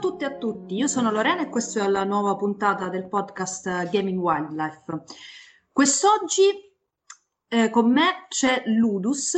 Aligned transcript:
Tutti 0.00 0.24
e 0.24 0.26
a 0.28 0.36
tutti, 0.38 0.76
io 0.76 0.86
sono 0.86 1.10
Lorena 1.10 1.42
e 1.42 1.50
questa 1.50 1.84
è 1.84 1.88
la 1.88 2.04
nuova 2.04 2.34
puntata 2.34 2.88
del 2.88 3.06
podcast 3.06 3.90
Gaming 3.90 4.18
Wildlife. 4.18 5.02
Quest'oggi 5.70 6.50
eh, 7.48 7.68
con 7.68 7.92
me 7.92 8.26
c'è 8.28 8.62
Ludus, 8.64 9.36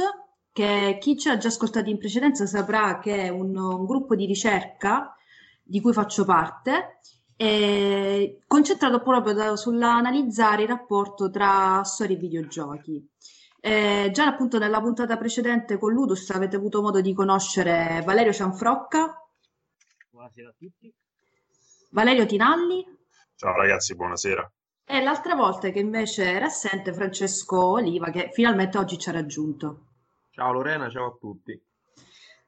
che 0.52 0.98
chi 1.00 1.18
ci 1.18 1.28
ha 1.28 1.36
già 1.36 1.48
ascoltato 1.48 1.90
in 1.90 1.98
precedenza 1.98 2.46
saprà 2.46 3.00
che 3.00 3.24
è 3.24 3.28
un, 3.28 3.56
un 3.56 3.84
gruppo 3.86 4.14
di 4.14 4.24
ricerca 4.24 5.16
di 5.62 5.80
cui 5.80 5.92
faccio 5.92 6.24
parte, 6.24 7.00
concentrato 8.46 9.02
proprio 9.02 9.34
da, 9.34 9.56
sull'analizzare 9.56 10.62
il 10.62 10.68
rapporto 10.68 11.28
tra 11.28 11.82
storie 11.82 12.16
e 12.16 12.20
videogiochi. 12.20 13.10
Eh, 13.60 14.10
già 14.12 14.26
appunto 14.26 14.58
nella 14.58 14.80
puntata 14.80 15.16
precedente 15.16 15.78
con 15.78 15.92
Ludus 15.92 16.30
avete 16.30 16.56
avuto 16.56 16.82
modo 16.82 17.00
di 17.00 17.12
conoscere 17.14 18.02
Valerio 18.04 18.32
Cianfrocca. 18.32 19.16
Buonasera 20.22 20.50
a 20.50 20.54
tutti. 20.56 20.94
Valerio 21.90 22.26
Tinalli. 22.26 22.86
Ciao 23.34 23.56
ragazzi, 23.56 23.96
buonasera. 23.96 24.52
E 24.84 25.02
l'altra 25.02 25.34
volta 25.34 25.70
che 25.70 25.80
invece 25.80 26.30
era 26.30 26.46
assente 26.46 26.92
Francesco 26.92 27.72
Oliva, 27.72 28.08
che 28.10 28.30
finalmente 28.32 28.78
oggi 28.78 28.98
ci 28.98 29.08
ha 29.08 29.12
raggiunto. 29.12 29.86
Ciao 30.30 30.52
Lorena, 30.52 30.88
ciao 30.90 31.06
a 31.06 31.16
tutti. 31.18 31.60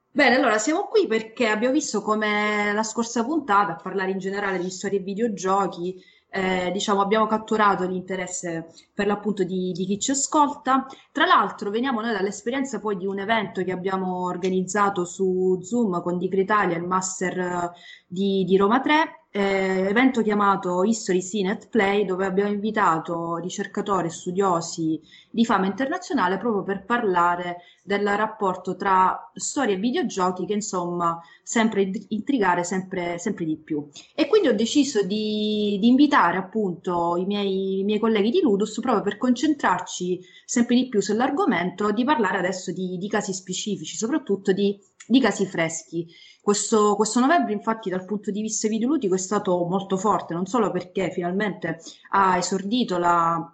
Bene, 0.09 0.37
allora 0.37 0.59
siamo 0.59 0.87
qui 0.87 1.09
perché 1.09 1.49
abbiamo 1.49 1.75
visto 1.75 2.01
come 2.01 2.73
la 2.73 2.85
scorsa 2.85 3.25
puntata 3.25 3.73
a 3.73 3.81
parlare 3.83 4.13
in 4.13 4.19
generale 4.19 4.61
di 4.61 4.71
storie 4.71 5.01
e 5.01 5.03
videogiochi 5.03 6.01
eh, 6.37 6.73
diciamo, 6.73 7.01
abbiamo 7.01 7.27
catturato 7.27 7.87
l'interesse 7.87 8.67
per 8.93 9.07
l'appunto 9.07 9.45
di, 9.45 9.71
di, 9.71 9.87
chi 9.87 10.01
ci 10.01 10.11
ascolta. 10.11 10.85
Tra 11.13 11.27
l'altro 11.27 11.71
veniamo 11.71 12.01
noi 12.01 12.13
dall'esperienza 12.13 12.81
poi 12.81 12.97
di 12.97 13.07
un 13.07 13.21
evento 13.21 13.63
che 13.63 13.71
abbiamo 13.71 14.25
organizzato 14.25 15.05
su 15.05 15.61
Zoom 15.63 16.03
con 16.03 16.19
Dic 16.19 16.35
Italia, 16.35 16.77
il 16.77 16.83
master 16.83 17.71
di, 18.15 18.45
di 18.45 18.57
Roma 18.57 18.81
3, 18.81 19.27
eh, 19.33 19.89
evento 19.89 20.23
chiamato 20.23 20.85
History 20.85 21.21
Scene 21.21 21.51
at 21.51 21.69
Play, 21.69 22.05
dove 22.05 22.25
abbiamo 22.25 22.51
invitato 22.51 23.37
ricercatori 23.39 24.07
e 24.07 24.11
studiosi 24.11 25.01
di 25.29 25.45
fama 25.45 25.67
internazionale 25.67 26.39
proprio 26.39 26.63
per 26.63 26.85
parlare 26.85 27.57
del 27.83 28.07
rapporto 28.07 28.77
tra 28.77 29.33
storia 29.35 29.75
e 29.75 29.79
videogiochi 29.79 30.47
che 30.47 30.53
insomma 30.53 31.21
sempre 31.43 31.91
intrigare 32.11 32.63
sempre, 32.63 33.19
sempre 33.19 33.45
di 33.45 33.57
più. 33.57 33.89
E 34.15 34.29
quindi 34.29 34.47
ho 34.47 34.55
deciso 34.55 35.03
di, 35.03 35.77
di 35.81 35.89
invitare 35.89 36.39
appunto 36.39 37.17
i 37.17 37.25
miei, 37.27 37.81
i 37.81 37.85
miei, 37.85 37.99
colleghi 37.99 38.31
di 38.31 38.41
Ludus 38.41 38.79
proprio 38.79 39.03
per 39.03 39.19
concentrarci 39.19 40.21
sempre 40.45 40.77
di 40.77 40.89
più 40.89 41.01
sull'argomento, 41.01 41.91
di 41.91 42.05
parlare 42.05 42.39
adesso 42.39 42.71
di, 42.73 42.97
di 42.99 43.09
casi 43.09 43.33
specifici, 43.33 43.97
soprattutto 43.97 44.53
di, 44.53 44.79
di 45.09 45.21
casi 45.21 45.45
freschi. 45.45 46.07
Questo, 46.45 46.95
questo, 46.95 47.21
novembre, 47.21 47.55
infatti, 47.55 47.89
dal 47.89 48.05
punto 48.05 48.31
di 48.31 48.43
vista 48.43 48.69
videoludico 48.69 49.15
è 49.15 49.19
stato 49.19 49.65
molto 49.65 49.97
forte, 49.97 50.35
non 50.35 50.45
solo 50.45 50.71
perché 50.71 51.11
finalmente 51.11 51.81
ha 52.11 52.37
esordito 52.37 52.99
la, 52.99 53.51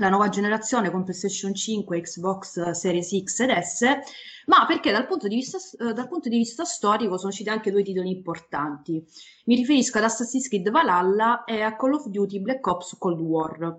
la 0.00 0.08
nuova 0.08 0.28
generazione 0.30 0.90
con 0.90 1.04
PlayStation 1.04 1.54
5, 1.54 2.00
Xbox 2.00 2.70
Series 2.70 3.16
X 3.22 3.38
ed 3.38 3.56
S, 3.56 3.82
ma 4.46 4.66
perché 4.66 4.90
dal 4.90 5.06
punto, 5.06 5.28
di 5.28 5.36
vista, 5.36 5.58
dal 5.92 6.08
punto 6.08 6.28
di 6.28 6.38
vista 6.38 6.64
storico 6.64 7.18
sono 7.18 7.28
usciti 7.28 7.50
anche 7.50 7.70
due 7.70 7.84
titoli 7.84 8.10
importanti. 8.10 9.00
Mi 9.44 9.54
riferisco 9.54 9.98
ad 9.98 10.04
Assassin's 10.04 10.48
Creed 10.48 10.72
Valhalla 10.72 11.44
e 11.44 11.60
a 11.60 11.76
Call 11.76 11.92
of 11.92 12.06
Duty 12.08 12.40
Black 12.40 12.66
Ops 12.66 12.96
Cold 12.98 13.20
War. 13.20 13.78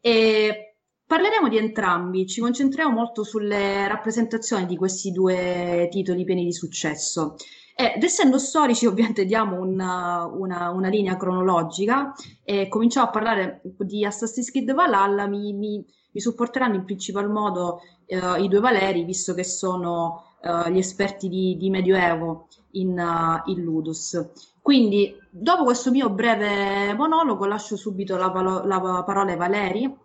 E 0.00 0.76
parleremo 1.04 1.48
di 1.48 1.56
entrambi, 1.56 2.28
ci 2.28 2.40
concentriamo 2.40 2.94
molto 2.94 3.24
sulle 3.24 3.88
rappresentazioni 3.88 4.64
di 4.66 4.76
questi 4.76 5.10
due 5.10 5.88
titoli 5.90 6.22
pieni 6.22 6.44
di 6.44 6.52
successo. 6.52 7.34
Ed 7.80 8.02
essendo 8.02 8.38
storici, 8.38 8.84
ovviamente 8.84 9.24
diamo 9.24 9.58
una, 9.58 10.26
una, 10.26 10.68
una 10.68 10.88
linea 10.88 11.16
cronologica 11.16 12.14
e 12.44 12.68
cominciamo 12.68 13.06
a 13.06 13.10
parlare 13.10 13.62
di 13.78 14.04
Assassin's 14.04 14.50
Creed 14.50 14.74
Valhalla. 14.74 15.26
Mi, 15.26 15.54
mi, 15.54 15.82
mi 16.10 16.20
supporteranno 16.20 16.74
in 16.74 16.84
principal 16.84 17.30
modo 17.30 17.80
eh, 18.04 18.42
i 18.42 18.48
due 18.48 18.60
Valeri, 18.60 19.02
visto 19.04 19.32
che 19.32 19.44
sono 19.44 20.34
eh, 20.42 20.70
gli 20.70 20.76
esperti 20.76 21.30
di, 21.30 21.56
di 21.56 21.70
Medioevo 21.70 22.48
in, 22.72 22.98
uh, 22.98 23.50
in, 23.50 23.62
Ludus. 23.62 24.28
Quindi, 24.60 25.16
dopo 25.30 25.64
questo 25.64 25.90
mio 25.90 26.10
breve 26.10 26.92
monologo, 26.92 27.46
lascio 27.46 27.76
subito 27.76 28.18
la, 28.18 28.30
la 28.62 29.02
parola 29.06 29.30
ai 29.30 29.38
Valeri. 29.38 29.96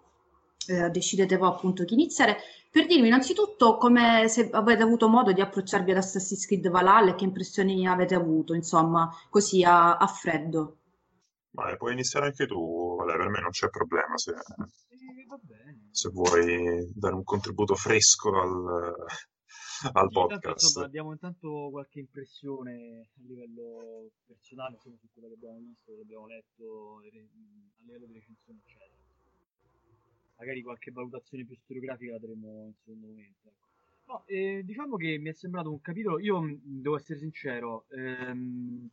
Eh, 0.68 0.90
decidete 0.92 1.36
voi 1.36 1.50
appunto 1.50 1.84
chi 1.84 1.94
iniziare 1.94 2.38
per 2.76 2.88
dirmi 2.88 3.08
innanzitutto 3.08 3.78
come 3.78 4.28
se 4.28 4.50
avete 4.52 4.84
avuto 4.84 5.08
modo 5.08 5.32
di 5.32 5.40
approcciarvi 5.40 5.92
ad 5.92 5.98
Assassin's 5.98 6.46
Creed 6.46 6.68
Valhalla 6.68 7.12
e 7.12 7.16
che 7.16 7.24
impressioni 7.24 7.88
avete 7.88 8.16
avuto, 8.16 8.54
insomma, 8.54 9.10
così 9.30 9.64
a, 9.64 9.96
a 9.96 10.06
freddo. 10.08 10.80
Vai, 11.52 11.78
puoi 11.78 11.94
iniziare 11.94 12.26
anche 12.26 12.46
tu, 12.46 12.98
vale, 12.98 13.16
per 13.16 13.30
me 13.30 13.40
non 13.40 13.52
c'è 13.52 13.70
problema 13.70 14.18
se, 14.18 14.34
se 15.90 16.10
vuoi 16.10 16.92
dare 16.94 17.16
un 17.16 17.24
contributo 17.24 17.76
fresco 17.76 18.42
al, 18.42 18.94
al 19.94 20.10
podcast. 20.10 20.34
Intanto, 20.34 20.66
insomma, 20.66 20.88
diamo 20.90 21.12
intanto 21.14 21.70
qualche 21.72 22.00
impressione 22.00 23.10
a 23.16 23.22
livello 23.26 24.10
personale 24.26 24.74
insomma, 24.74 24.98
su 25.00 25.08
quello 25.14 25.30
che 25.30 25.36
abbiamo 25.36 25.60
visto, 25.60 25.94
che 25.94 26.02
abbiamo 26.02 26.28
letto 26.28 26.98
a 27.00 27.84
livello 27.86 28.06
di 28.06 28.14
recensione, 28.16 28.60
eccetera 28.60 28.95
magari 30.38 30.62
qualche 30.62 30.92
valutazione 30.92 31.46
più 31.46 31.56
storiografica 31.56 32.14
la 32.14 32.20
daremo 32.20 32.66
in 32.66 32.74
secondo 32.76 33.08
momento. 33.08 33.48
Ecco. 33.48 33.66
No, 34.08 34.24
eh, 34.28 34.62
diciamo 34.64 34.98
che 34.98 35.18
mi 35.18 35.30
è 35.30 35.34
sembrato 35.34 35.72
un 35.72 35.82
capitolo, 35.82 36.20
io 36.20 36.60
devo 36.62 36.96
essere 36.96 37.18
sincero, 37.18 37.86
ehm, 37.90 38.88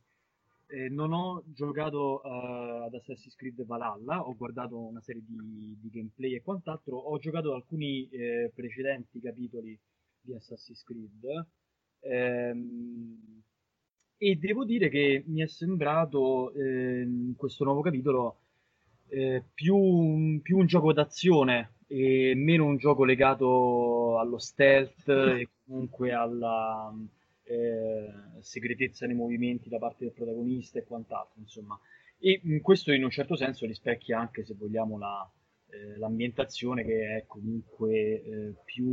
eh, 0.67 0.89
non 0.89 1.13
ho 1.13 1.43
giocato 1.45 2.21
uh, 2.23 2.83
ad 2.85 2.93
Assassin's 2.95 3.35
Creed 3.35 3.63
Valhalla, 3.63 4.25
ho 4.25 4.35
guardato 4.35 4.75
una 4.79 5.01
serie 5.01 5.21
di, 5.23 5.77
di 5.79 5.89
gameplay 5.89 6.33
e 6.33 6.41
quant'altro, 6.41 6.97
ho 6.97 7.17
giocato 7.19 7.53
alcuni 7.53 8.09
eh, 8.09 8.51
precedenti 8.55 9.19
capitoli 9.19 9.79
di 10.19 10.33
Assassin's 10.33 10.83
Creed 10.83 11.45
ehm, 11.99 13.43
e 14.17 14.35
devo 14.35 14.65
dire 14.65 14.89
che 14.89 15.23
mi 15.27 15.41
è 15.41 15.47
sembrato 15.47 16.51
ehm, 16.53 17.35
questo 17.35 17.63
nuovo 17.65 17.81
capitolo 17.81 18.37
eh, 19.13 19.43
più, 19.53 20.41
più, 20.41 20.57
un 20.57 20.65
gioco 20.65 20.91
d'azione 20.91 21.75
e 21.87 22.33
meno 22.35 22.65
un 22.65 22.77
gioco 22.77 23.03
legato 23.03 24.17
allo 24.17 24.39
stealth 24.39 25.07
e 25.07 25.49
comunque 25.65 26.11
alla 26.11 26.91
eh, 27.43 28.07
segretezza 28.39 29.05
nei 29.05 29.15
movimenti 29.15 29.69
da 29.69 29.77
parte 29.77 30.05
del 30.05 30.13
protagonista 30.13 30.79
e 30.79 30.83
quant'altro, 30.83 31.39
insomma. 31.39 31.79
E 32.17 32.41
questo 32.61 32.91
in 32.91 33.03
un 33.03 33.11
certo 33.11 33.35
senso 33.35 33.67
rispecchia 33.67 34.17
anche, 34.17 34.43
se 34.43 34.55
vogliamo, 34.57 34.97
la, 34.97 35.29
eh, 35.69 35.97
l'ambientazione 35.97 36.83
che 36.83 37.17
è 37.17 37.25
comunque 37.27 38.23
eh, 38.23 38.53
più, 38.63 38.91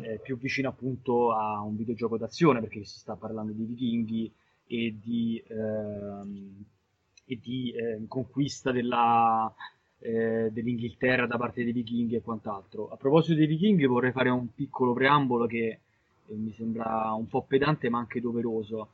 eh, 0.00 0.18
più 0.18 0.36
vicina 0.38 0.70
appunto 0.70 1.32
a 1.32 1.60
un 1.60 1.76
videogioco 1.76 2.16
d'azione, 2.16 2.60
perché 2.60 2.84
si 2.84 2.98
sta 2.98 3.14
parlando 3.16 3.52
di 3.52 3.64
vichinghi 3.64 4.32
e 4.66 4.96
di 4.98 5.42
ehm, 5.46 6.64
e 7.30 7.38
di 7.40 7.70
eh, 7.70 8.00
conquista 8.08 8.72
della, 8.72 9.52
eh, 10.00 10.50
dell'Inghilterra 10.50 11.28
da 11.28 11.36
parte 11.36 11.62
dei 11.62 11.72
vichinghi 11.72 12.16
e 12.16 12.22
quant'altro. 12.22 12.88
A 12.88 12.96
proposito 12.96 13.38
dei 13.38 13.46
vichinghi 13.46 13.86
vorrei 13.86 14.10
fare 14.10 14.30
un 14.30 14.52
piccolo 14.52 14.92
preambolo 14.92 15.46
che 15.46 15.78
eh, 16.26 16.34
mi 16.34 16.52
sembra 16.56 17.12
un 17.12 17.28
po' 17.28 17.42
pedante 17.42 17.88
ma 17.88 17.98
anche 17.98 18.20
doveroso. 18.20 18.88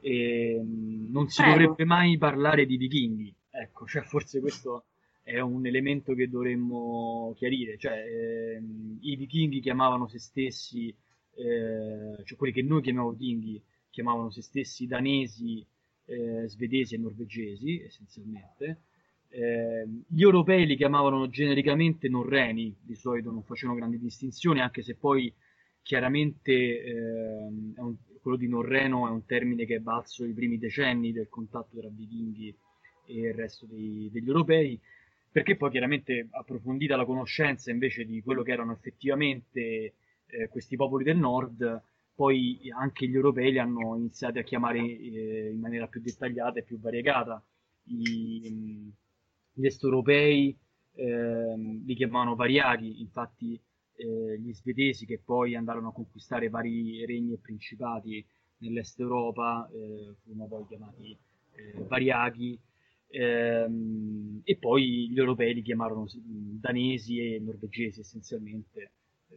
E, 0.00 0.60
mm, 0.60 1.12
non 1.12 1.28
si 1.28 1.42
Prego. 1.42 1.58
dovrebbe 1.58 1.84
mai 1.84 2.18
parlare 2.18 2.66
di 2.66 2.76
vichinghi, 2.76 3.32
ecco, 3.50 3.86
cioè 3.86 4.02
forse 4.02 4.40
questo 4.40 4.86
è 5.22 5.38
un 5.38 5.64
elemento 5.64 6.12
che 6.14 6.28
dovremmo 6.28 7.34
chiarire, 7.36 7.78
cioè 7.78 8.04
ehm, 8.56 8.98
i 9.00 9.14
vichinghi 9.14 9.60
chiamavano 9.60 10.08
se 10.08 10.18
stessi, 10.18 10.88
eh, 11.34 12.22
cioè 12.24 12.36
quelli 12.36 12.52
che 12.52 12.62
noi 12.62 12.82
chiamiamo 12.82 13.10
vichinghi, 13.10 13.62
chiamavano 13.90 14.30
se 14.30 14.42
stessi 14.42 14.88
danesi 14.88 15.64
eh, 16.06 16.48
svedesi 16.48 16.94
e 16.94 16.98
norvegesi 16.98 17.82
essenzialmente. 17.82 18.82
Eh, 19.28 19.86
gli 20.08 20.22
europei 20.22 20.66
li 20.66 20.76
chiamavano 20.76 21.28
genericamente 21.28 22.08
norreni, 22.08 22.74
di 22.80 22.94
solito 22.94 23.30
non 23.30 23.42
facevano 23.42 23.78
grandi 23.78 23.98
distinzioni, 23.98 24.60
anche 24.60 24.82
se 24.82 24.94
poi 24.94 25.32
chiaramente 25.82 26.52
eh, 26.52 27.46
un, 27.76 27.96
quello 28.20 28.36
di 28.36 28.48
norreno 28.48 29.06
è 29.06 29.10
un 29.10 29.24
termine 29.24 29.66
che 29.66 29.76
è 29.76 29.80
valso 29.80 30.24
i 30.24 30.32
primi 30.32 30.58
decenni 30.58 31.12
del 31.12 31.28
contatto 31.28 31.78
tra 31.78 31.88
vichinghi 31.88 32.56
e 33.06 33.20
il 33.20 33.34
resto 33.34 33.66
dei, 33.66 34.08
degli 34.10 34.26
europei, 34.26 34.78
perché 35.30 35.56
poi 35.56 35.70
chiaramente 35.70 36.28
approfondita 36.30 36.96
la 36.96 37.04
conoscenza 37.04 37.70
invece 37.70 38.04
di 38.04 38.22
quello 38.22 38.42
che 38.42 38.52
erano 38.52 38.72
effettivamente 38.72 39.92
eh, 40.26 40.48
questi 40.48 40.76
popoli 40.76 41.04
del 41.04 41.18
nord, 41.18 41.82
poi 42.16 42.58
anche 42.74 43.06
gli 43.06 43.14
europei 43.14 43.52
li 43.52 43.58
hanno 43.58 43.94
iniziati 43.94 44.38
a 44.38 44.42
chiamare 44.42 44.78
eh, 44.78 45.50
in 45.52 45.60
maniera 45.60 45.86
più 45.86 46.00
dettagliata 46.00 46.58
e 46.58 46.62
più 46.62 46.80
variegata. 46.80 47.44
I, 47.88 48.90
gli 49.52 49.66
est 49.66 49.82
europei 49.84 50.58
eh, 50.94 51.54
li 51.56 51.94
chiamavano 51.94 52.34
variaghi, 52.34 53.00
infatti 53.00 53.60
eh, 53.96 54.38
gli 54.40 54.52
svedesi 54.54 55.04
che 55.04 55.20
poi 55.22 55.54
andarono 55.54 55.88
a 55.88 55.92
conquistare 55.92 56.48
vari 56.48 57.04
regni 57.04 57.34
e 57.34 57.38
principati 57.38 58.24
nell'est 58.58 58.98
Europa, 58.98 59.68
eh, 59.70 60.14
furono 60.22 60.46
poi 60.48 60.66
chiamati 60.66 61.16
eh, 61.52 61.84
variaghi, 61.86 62.58
ehm, 63.08 64.40
e 64.42 64.56
poi 64.56 65.10
gli 65.10 65.18
europei 65.18 65.52
li 65.52 65.62
chiamarono 65.62 66.06
danesi 66.14 67.18
e 67.18 67.38
norvegesi 67.40 68.00
essenzialmente, 68.00 68.90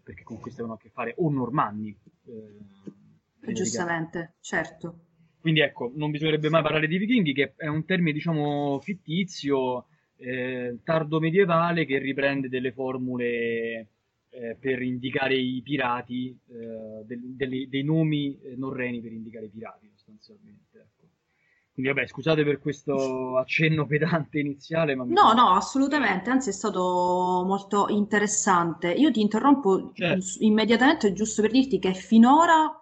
perché 0.03 0.23
con 0.23 0.39
questo 0.39 0.61
avevano 0.61 0.79
a 0.79 0.81
che 0.81 0.89
fare, 0.89 1.13
o 1.17 1.29
normanni. 1.29 1.95
Eh, 2.25 3.53
Giustamente, 3.53 4.35
certo. 4.41 5.05
Quindi 5.39 5.61
ecco, 5.61 5.91
non 5.95 6.11
bisognerebbe 6.11 6.49
mai 6.49 6.61
parlare 6.61 6.87
di 6.87 6.97
vichinghi, 6.97 7.33
che 7.33 7.53
è 7.55 7.67
un 7.67 7.85
termine, 7.85 8.11
diciamo, 8.11 8.79
fittizio, 8.79 9.87
eh, 10.17 10.79
tardo 10.83 11.19
medievale, 11.19 11.85
che 11.85 11.97
riprende 11.97 12.49
delle 12.49 12.73
formule 12.73 13.87
eh, 14.29 14.57
per 14.59 14.81
indicare 14.81 15.35
i 15.35 15.61
pirati, 15.63 16.37
eh, 16.49 17.05
del, 17.05 17.35
delle, 17.35 17.67
dei 17.69 17.83
nomi 17.83 18.37
eh, 18.41 18.55
norreni 18.55 19.01
per 19.01 19.13
indicare 19.13 19.45
i 19.45 19.49
pirati, 19.49 19.89
sostanzialmente. 19.95 20.89
Quindi 21.79 21.95
vabbè, 21.95 22.07
scusate 22.07 22.43
per 22.43 22.59
questo 22.59 23.37
accenno 23.37 23.85
pedante 23.85 24.37
iniziale, 24.39 24.95
ma... 24.95 25.05
No, 25.05 25.31
no, 25.31 25.51
assolutamente, 25.51 26.29
anzi 26.29 26.49
è 26.49 26.51
stato 26.51 27.43
molto 27.47 27.85
interessante. 27.87 28.91
Io 28.91 29.09
ti 29.11 29.21
interrompo 29.21 29.91
certo. 29.93 30.25
immediatamente 30.39 31.13
giusto 31.13 31.41
per 31.41 31.51
dirti 31.51 31.79
che 31.79 31.93
finora 31.93 32.73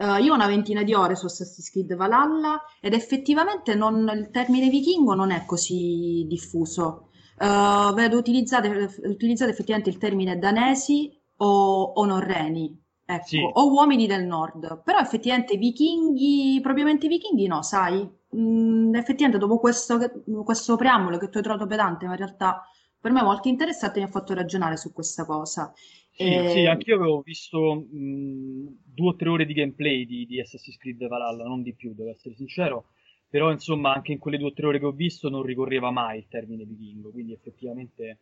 Uh, 0.00 0.16
io 0.16 0.32
ho 0.32 0.34
una 0.34 0.46
ventina 0.46 0.82
di 0.82 0.94
ore 0.94 1.14
su 1.14 1.26
Assassin's 1.26 1.70
Creed 1.70 1.94
Valhalla 1.94 2.58
ed 2.80 2.94
effettivamente 2.94 3.74
non, 3.74 4.10
il 4.14 4.30
termine 4.30 4.70
vichingo 4.70 5.12
non 5.12 5.30
è 5.30 5.44
così 5.44 6.24
diffuso. 6.26 7.10
Uh, 7.38 7.92
vedo 7.92 8.16
utilizzate, 8.16 8.88
utilizzate, 9.02 9.50
effettivamente 9.50 9.90
il 9.90 9.98
termine 9.98 10.38
danesi 10.38 11.14
o, 11.36 11.82
o 11.94 12.04
norreni, 12.06 12.74
ecco, 13.04 13.26
sì. 13.26 13.40
o 13.42 13.70
uomini 13.70 14.06
del 14.06 14.24
nord, 14.24 14.82
però 14.82 15.00
effettivamente 15.00 15.58
vichinghi, 15.58 16.60
propriamente 16.62 17.06
vichinghi 17.06 17.46
no, 17.46 17.60
sai? 17.60 18.08
Mm, 18.36 18.94
effettivamente 18.94 19.38
dopo 19.38 19.58
questo, 19.58 19.98
questo 20.44 20.76
preambolo 20.76 21.18
che 21.18 21.28
tu 21.28 21.38
hai 21.38 21.42
trovato 21.42 21.66
pedante, 21.66 22.06
ma 22.06 22.12
in 22.12 22.18
realtà 22.18 22.62
per 23.00 23.12
me 23.12 23.22
molto 23.22 23.48
interessante 23.48 23.98
mi 23.98 24.04
ha 24.06 24.08
fatto 24.08 24.34
ragionare 24.34 24.76
su 24.76 24.92
questa 24.92 25.24
cosa. 25.24 25.72
Sì, 26.10 26.34
e... 26.34 26.48
sì 26.48 26.66
anch'io 26.66 26.96
avevo 26.96 27.20
visto 27.22 27.74
mh, 27.74 28.78
due 28.84 29.08
o 29.08 29.16
tre 29.16 29.28
ore 29.28 29.46
di 29.46 29.54
gameplay 29.54 30.04
di, 30.04 30.26
di 30.26 30.40
Assassin's 30.40 30.76
Creed 30.76 31.06
Valhalla, 31.08 31.44
non 31.44 31.62
di 31.62 31.74
più, 31.74 31.94
devo 31.94 32.10
essere 32.10 32.34
sincero, 32.34 32.90
però 33.28 33.50
insomma 33.50 33.94
anche 33.94 34.12
in 34.12 34.18
quelle 34.18 34.38
due 34.38 34.48
o 34.48 34.52
tre 34.52 34.66
ore 34.66 34.78
che 34.78 34.86
ho 34.86 34.92
visto 34.92 35.28
non 35.28 35.42
ricorreva 35.42 35.90
mai 35.90 36.18
il 36.18 36.28
termine 36.28 36.64
vichingo, 36.64 37.10
quindi 37.10 37.32
effettivamente 37.32 38.18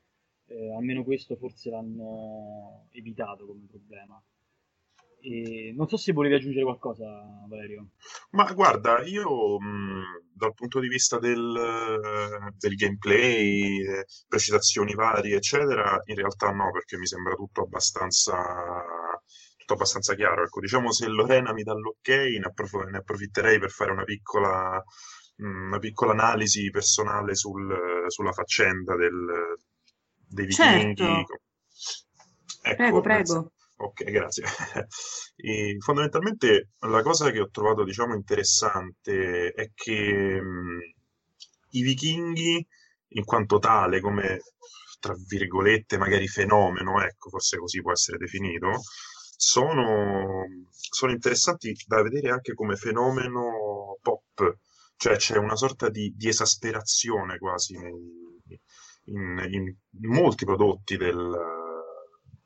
eh, 0.47 0.73
almeno 0.75 1.05
questo 1.05 1.37
forse 1.37 1.71
l'hanno 1.71 2.87
evitato 2.93 3.47
come 3.47 3.67
problema. 3.69 4.23
E 5.21 5.75
non 5.77 5.89
so 5.89 5.97
se 5.97 6.13
volevi 6.13 6.37
aggiungere 6.37 6.65
qualcosa, 6.65 7.05
Valerio. 7.49 7.89
Ma 8.31 8.51
guarda, 8.53 9.03
io 9.03 9.59
mh, 9.59 10.23
dal 10.33 10.55
punto 10.55 10.79
di 10.79 10.87
vista 10.89 11.19
del, 11.19 11.53
del 12.57 12.75
gameplay, 12.77 13.83
precisazioni 14.29 14.95
varie, 14.95 15.37
eccetera, 15.37 16.01
in 16.05 16.15
realtà 16.15 16.51
no, 16.51 16.71
perché 16.71 16.97
mi 16.97 17.07
sembra 17.07 17.35
tutto 17.35 17.63
abbastanza, 17.63 18.37
tutto 19.57 19.73
abbastanza 19.75 20.15
chiaro. 20.15 20.45
Ecco, 20.45 20.61
diciamo 20.61 20.93
se 20.93 21.09
Lorena 21.09 21.53
mi 21.53 21.63
dà 21.65 21.73
l'ok, 21.75 22.09
ne, 22.09 22.47
approf- 22.47 22.85
ne 22.89 22.99
approfitterei 22.99 23.59
per 23.59 23.71
fare 23.71 23.91
una 23.91 24.05
piccola, 24.05 24.83
una 25.39 25.79
piccola 25.79 26.13
analisi 26.13 26.71
personale 26.71 27.35
sul, 27.35 28.05
sulla 28.07 28.33
faccenda 28.33 28.95
del, 28.97 29.57
dei 30.29 30.47
vichinghi. 30.47 30.95
Certo. 30.95 31.41
Ecco, 32.63 32.77
prego, 32.77 33.03
prego. 33.03 33.53
Ok, 33.81 34.05
grazie. 34.05 34.45
E 35.41 35.77
fondamentalmente 35.79 36.71
la 36.81 37.01
cosa 37.03 37.31
che 37.31 37.39
ho 37.41 37.49
trovato, 37.51 37.85
diciamo, 37.85 38.15
interessante 38.15 39.53
è 39.53 39.71
che 39.73 40.41
mh, 40.41 40.81
i 41.71 41.83
vichinghi, 41.83 42.67
in 43.11 43.25
quanto 43.25 43.59
tale, 43.59 44.01
come 44.01 44.41
tra 45.01 45.15
virgolette, 45.29 45.97
magari 45.97 46.27
fenomeno, 46.27 47.01
ecco, 47.03 47.31
forse 47.31 47.57
così 47.59 47.81
può 47.81 47.93
essere 47.93 48.19
definito, 48.19 48.81
sono, 49.37 50.45
sono 50.73 51.13
interessanti 51.13 51.73
da 51.87 52.03
vedere 52.03 52.31
anche 52.31 52.55
come 52.55 52.75
fenomeno 52.75 53.97
pop, 54.03 54.59
cioè 54.97 55.17
c'è 55.17 55.37
una 55.37 55.55
sorta 55.55 55.89
di, 55.89 56.13
di 56.17 56.27
esasperazione 56.29 57.39
quasi 57.39 57.79
nei, 57.79 58.59
in, 59.05 59.39
in 59.53 59.77
molti 60.09 60.45
prodotti 60.45 60.97
del, 60.97 61.37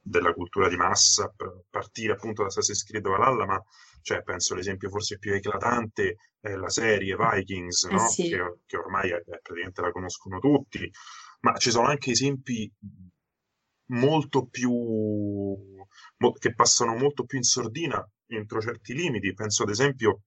della 0.02 0.32
cultura 0.32 0.68
di 0.68 0.76
massa, 0.76 1.24
a 1.24 1.32
partire 1.70 2.12
appunto 2.12 2.42
da 2.42 2.48
Assassin's 2.48 2.84
Creed 2.84 3.06
Valhalla, 3.06 3.46
ma 3.46 3.62
cioè, 4.02 4.22
penso 4.22 4.54
l'esempio 4.54 4.88
forse 4.88 5.18
più 5.18 5.32
eclatante 5.32 6.16
è 6.40 6.54
la 6.54 6.68
serie 6.68 7.16
Vikings, 7.16 7.84
eh 7.84 7.92
no? 7.92 8.08
sì. 8.08 8.28
che, 8.28 8.58
che, 8.66 8.76
ormai 8.76 9.10
è, 9.10 9.22
praticamente 9.22 9.80
la 9.80 9.92
conoscono 9.92 10.40
tutti, 10.40 10.90
ma 11.40 11.56
ci 11.56 11.70
sono 11.70 11.86
anche 11.86 12.10
esempi 12.10 12.70
molto 13.92 14.46
più 14.46 14.72
mo, 14.72 16.32
che 16.38 16.54
passano 16.54 16.96
molto 16.96 17.24
più 17.24 17.38
in 17.38 17.44
sordina 17.44 18.04
entro 18.26 18.60
certi 18.60 18.94
limiti. 18.94 19.34
Penso 19.34 19.62
ad 19.62 19.70
esempio 19.70 20.22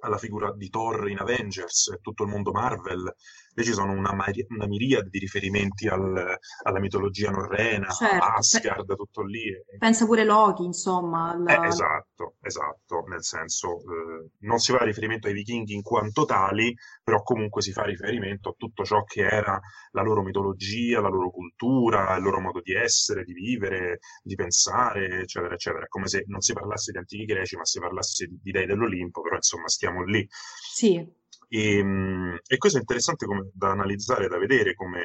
alla 0.00 0.18
figura 0.18 0.52
di 0.52 0.68
Thor 0.68 1.08
in 1.08 1.18
Avengers 1.18 1.88
e 1.88 1.98
tutto 2.00 2.24
il 2.24 2.30
mondo 2.30 2.52
Marvel, 2.52 3.14
Lì 3.54 3.64
ci 3.64 3.72
sono 3.72 3.92
una, 3.92 4.10
una 4.12 4.66
miriade 4.66 5.08
di 5.08 5.18
riferimenti 5.18 5.86
al, 5.86 6.36
alla 6.62 6.80
mitologia 6.80 7.30
norrena, 7.30 7.88
certo, 7.88 8.24
Asgard, 8.24 8.86
pe- 8.86 8.96
tutto 8.96 9.22
lì. 9.22 9.44
Pensa 9.78 10.06
pure 10.06 10.24
Loki, 10.24 10.64
insomma. 10.64 11.30
Alla... 11.30 11.62
Eh, 11.62 11.68
esatto, 11.68 12.34
esatto, 12.40 13.04
nel 13.08 13.22
senso 13.22 13.78
eh, 13.78 14.30
non 14.40 14.58
si 14.58 14.72
fa 14.72 14.82
riferimento 14.84 15.28
ai 15.28 15.34
vichinghi 15.34 15.74
in 15.74 15.82
quanto 15.82 16.24
tali, 16.24 16.74
però 17.02 17.22
comunque 17.22 17.62
si 17.62 17.72
fa 17.72 17.84
riferimento 17.84 18.50
a 18.50 18.54
tutto 18.56 18.84
ciò 18.84 19.04
che 19.04 19.24
era 19.24 19.60
la 19.92 20.02
loro 20.02 20.22
mitologia, 20.22 21.00
la 21.00 21.08
loro 21.08 21.30
cultura, 21.30 22.16
il 22.16 22.22
loro 22.22 22.40
modo 22.40 22.60
di 22.60 22.74
essere, 22.74 23.22
di 23.22 23.32
vivere, 23.32 24.00
di 24.22 24.34
pensare, 24.34 25.20
eccetera, 25.20 25.54
eccetera. 25.54 25.84
È 25.84 25.88
come 25.88 26.08
se 26.08 26.24
non 26.26 26.40
si 26.40 26.52
parlasse 26.52 26.90
di 26.90 26.98
antichi 26.98 27.24
greci, 27.24 27.56
ma 27.56 27.64
si 27.64 27.78
parlasse 27.78 28.26
di, 28.26 28.38
di 28.42 28.50
dei 28.50 28.66
dell'Olimpo, 28.66 29.20
però 29.20 29.36
insomma 29.36 29.68
stiamo 29.68 30.02
lì. 30.02 30.26
Sì. 30.28 31.22
E, 31.48 31.78
ehm, 31.78 32.38
e 32.46 32.56
questo 32.56 32.78
è 32.78 32.80
interessante 32.80 33.26
come, 33.26 33.50
da 33.52 33.70
analizzare, 33.70 34.28
da 34.28 34.38
vedere 34.38 34.74
come, 34.74 35.02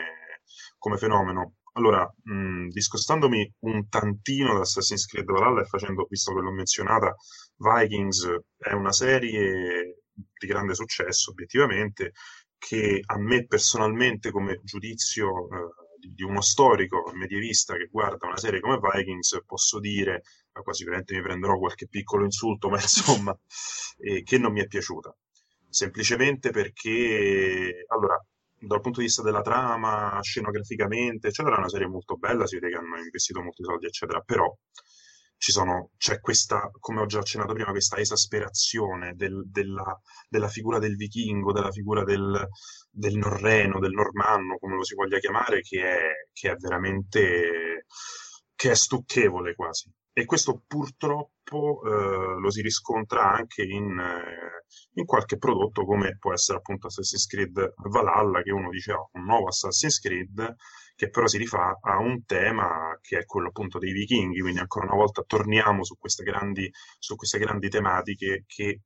come 0.77 0.97
fenomeno. 0.97 1.55
Allora, 1.73 2.11
mh, 2.23 2.67
discostandomi 2.69 3.53
un 3.59 3.87
tantino 3.89 4.53
da 4.53 4.61
Assassin's 4.61 5.05
Creed 5.05 5.25
Valhalla 5.25 5.61
e 5.61 5.65
facendo, 5.65 6.05
visto 6.09 6.33
che 6.33 6.41
l'ho 6.41 6.51
menzionata, 6.51 7.15
Vikings 7.57 8.27
è 8.57 8.73
una 8.73 8.91
serie 8.91 10.01
di 10.11 10.47
grande 10.47 10.73
successo, 10.75 11.31
obiettivamente, 11.31 12.13
che 12.57 13.01
a 13.05 13.17
me 13.17 13.45
personalmente, 13.45 14.31
come 14.31 14.59
giudizio 14.63 15.47
eh, 15.49 16.09
di, 16.13 16.23
uno 16.23 16.41
storico 16.41 17.11
medievista 17.13 17.75
che 17.75 17.87
guarda 17.89 18.27
una 18.27 18.37
serie 18.37 18.59
come 18.59 18.79
Vikings, 18.79 19.43
posso 19.45 19.79
dire, 19.79 20.23
ma 20.53 20.61
qua 20.61 20.73
sicuramente 20.73 21.15
mi 21.15 21.21
prenderò 21.21 21.57
qualche 21.57 21.87
piccolo 21.87 22.25
insulto, 22.25 22.69
ma 22.69 22.79
insomma, 22.81 23.37
eh, 23.99 24.23
che 24.23 24.37
non 24.37 24.51
mi 24.51 24.61
è 24.61 24.67
piaciuta 24.67 25.15
semplicemente 25.69 26.51
perché, 26.51 27.85
allora, 27.87 28.21
dal 28.59 28.81
punto 28.81 28.99
di 28.99 29.05
vista 29.05 29.21
della 29.21 29.41
trama, 29.41 30.19
scenograficamente, 30.21 31.27
eccetera, 31.27 31.55
è 31.55 31.59
una 31.59 31.69
serie 31.69 31.87
molto 31.87 32.15
bella, 32.17 32.45
si 32.45 32.55
vede 32.59 32.71
che 32.71 32.77
hanno 32.77 32.97
investito 32.97 33.41
molti 33.41 33.63
soldi, 33.63 33.85
eccetera, 33.85 34.21
però 34.21 34.53
sono, 35.39 35.91
c'è 35.97 36.19
questa, 36.19 36.69
come 36.79 37.01
ho 37.01 37.05
già 37.05 37.19
accennato 37.19 37.53
prima, 37.53 37.71
questa 37.71 37.97
esasperazione 37.97 39.13
del, 39.15 39.43
della, 39.49 39.99
della, 40.27 40.49
figura 40.49 40.79
del 40.79 40.95
vichingo, 40.95 41.53
della 41.53 41.71
figura 41.71 42.03
del, 42.03 42.47
del, 42.89 43.15
norreno, 43.15 43.79
del 43.79 43.91
normanno, 43.91 44.57
come 44.57 44.75
lo 44.75 44.83
si 44.83 44.95
voglia 44.95 45.19
chiamare, 45.19 45.61
che 45.61 45.81
è, 45.81 46.27
che 46.33 46.51
è 46.51 46.55
veramente, 46.55 47.85
che 48.55 48.71
è 48.71 48.75
stucchevole 48.75 49.55
quasi. 49.55 49.89
E 50.19 50.25
questo 50.25 50.63
purtroppo 50.67 51.81
eh, 51.81 52.39
lo 52.41 52.51
si 52.51 52.61
riscontra 52.61 53.31
anche 53.31 53.63
in, 53.63 53.97
eh, 53.97 54.65
in, 54.95 55.05
qualche 55.05 55.37
prodotto 55.37 55.85
come 55.85 56.17
può 56.17 56.33
essere 56.33 56.57
appunto 56.57 56.87
Assassin's 56.87 57.25
Creed 57.25 57.75
Valhalla, 57.89 58.41
che 58.41 58.51
uno 58.51 58.69
dice 58.69 58.91
oh, 58.91 59.11
un 59.13 59.23
nuovo 59.23 59.47
Assassin's 59.47 59.97
Creed, 60.01 60.55
che 60.93 61.09
però 61.09 61.25
si 61.25 61.37
rifà 61.37 61.79
a 61.81 61.99
un 61.99 62.25
tema 62.25 62.99
che 62.99 63.19
è 63.19 63.25
quello 63.25 63.47
appunto 63.47 63.79
dei 63.79 63.93
vichinghi, 63.93 64.41
quindi 64.41 64.59
ancora 64.59 64.87
una 64.87 64.97
volta 64.97 65.23
torniamo 65.25 65.85
su 65.85 65.95
queste 65.97 66.23
grandi, 66.23 66.69
su 66.97 67.15
queste 67.15 67.39
grandi 67.39 67.69
tematiche 67.69 68.43
che, 68.45 68.81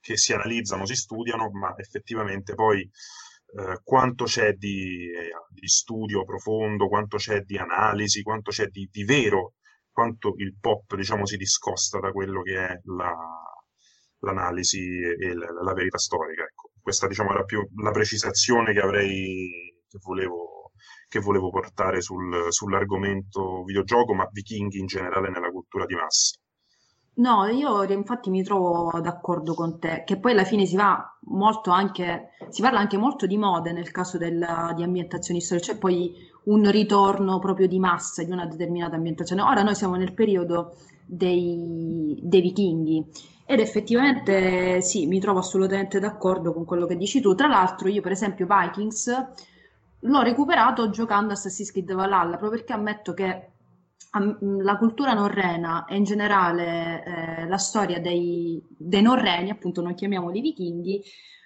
che 0.00 0.16
si 0.16 0.32
analizzano, 0.32 0.86
si 0.86 0.96
studiano, 0.96 1.50
ma 1.52 1.72
effettivamente 1.76 2.54
poi 2.54 2.80
eh, 2.80 3.78
quanto 3.84 4.24
c'è 4.24 4.54
di, 4.54 5.08
eh, 5.08 5.30
di, 5.50 5.68
studio 5.68 6.24
profondo, 6.24 6.88
quanto 6.88 7.16
c'è 7.16 7.42
di 7.42 7.58
analisi, 7.58 8.22
quanto 8.22 8.50
c'è 8.50 8.66
di, 8.66 8.88
di 8.90 9.04
vero 9.04 9.52
quanto 9.94 10.34
il 10.38 10.56
pop 10.60 10.96
diciamo, 10.96 11.24
si 11.24 11.36
discosta 11.36 12.00
da 12.00 12.10
quello 12.10 12.42
che 12.42 12.66
è 12.66 12.80
la, 12.96 13.14
l'analisi 14.18 15.00
e 15.00 15.34
la, 15.34 15.46
la, 15.62 15.72
verità 15.72 15.98
storica. 15.98 16.42
Ecco. 16.42 16.72
Questa 16.80 17.06
diciamo, 17.06 17.30
era 17.30 17.44
più 17.44 17.66
la 17.76 17.92
precisazione 17.92 18.72
che 18.72 18.80
avrei 18.80 19.72
che 19.88 19.98
volevo, 20.02 20.72
che 21.08 21.20
volevo 21.20 21.50
portare 21.50 22.00
sul, 22.00 22.46
sull'argomento 22.50 23.62
videogioco, 23.62 24.14
ma 24.14 24.28
vichinghi 24.30 24.78
in 24.78 24.86
generale 24.86 25.30
nella 25.30 25.50
cultura 25.50 25.86
di 25.86 25.94
massa. 25.94 26.36
No, 27.16 27.46
io 27.46 27.84
infatti 27.84 28.28
mi 28.28 28.42
trovo 28.42 28.90
d'accordo 29.00 29.54
con 29.54 29.78
te, 29.78 30.02
che 30.04 30.18
poi 30.18 30.32
alla 30.32 30.42
fine 30.42 30.66
si 30.66 30.74
va 30.74 31.16
molto 31.26 31.70
anche, 31.70 32.30
si 32.48 32.60
parla 32.60 32.80
anche 32.80 32.96
molto 32.96 33.26
di 33.26 33.36
mode 33.38 33.70
nel 33.72 33.92
caso 33.92 34.18
della- 34.18 34.72
di 34.74 34.82
ambientazioni 34.82 35.40
storiche, 35.40 35.66
cioè 35.66 35.78
poi 35.78 36.12
un 36.44 36.68
ritorno 36.70 37.38
proprio 37.38 37.68
di 37.68 37.78
massa 37.78 38.24
di 38.24 38.32
una 38.32 38.46
determinata 38.46 38.96
ambientazione. 38.96 39.42
Ora 39.42 39.62
noi 39.62 39.76
siamo 39.76 39.94
nel 39.94 40.12
periodo 40.12 40.74
dei, 41.06 42.18
dei 42.20 42.40
vichinghi 42.40 43.06
ed 43.46 43.60
effettivamente 43.60 44.80
sì, 44.80 45.06
mi 45.06 45.20
trovo 45.20 45.38
assolutamente 45.38 46.00
d'accordo 46.00 46.52
con 46.52 46.64
quello 46.64 46.86
che 46.86 46.96
dici 46.96 47.20
tu. 47.20 47.34
Tra 47.36 47.46
l'altro 47.46 47.88
io 47.88 48.00
per 48.02 48.10
esempio 48.12 48.46
Vikings 48.48 49.24
l'ho 50.00 50.20
recuperato 50.22 50.90
giocando 50.90 51.32
Assassin's 51.32 51.70
Creed 51.70 51.92
Valhalla, 51.94 52.36
proprio 52.36 52.50
perché 52.50 52.72
ammetto 52.72 53.14
che 53.14 53.50
la 54.62 54.76
cultura 54.76 55.12
norrena 55.12 55.86
e 55.86 55.96
in 55.96 56.04
generale 56.04 57.04
eh, 57.04 57.46
la 57.48 57.58
storia 57.58 58.00
dei, 58.00 58.62
dei 58.68 59.02
norreni, 59.02 59.50
appunto 59.50 59.82
non 59.82 59.94
chiamiamoli 59.94 60.40
vichinghi, 60.40 61.02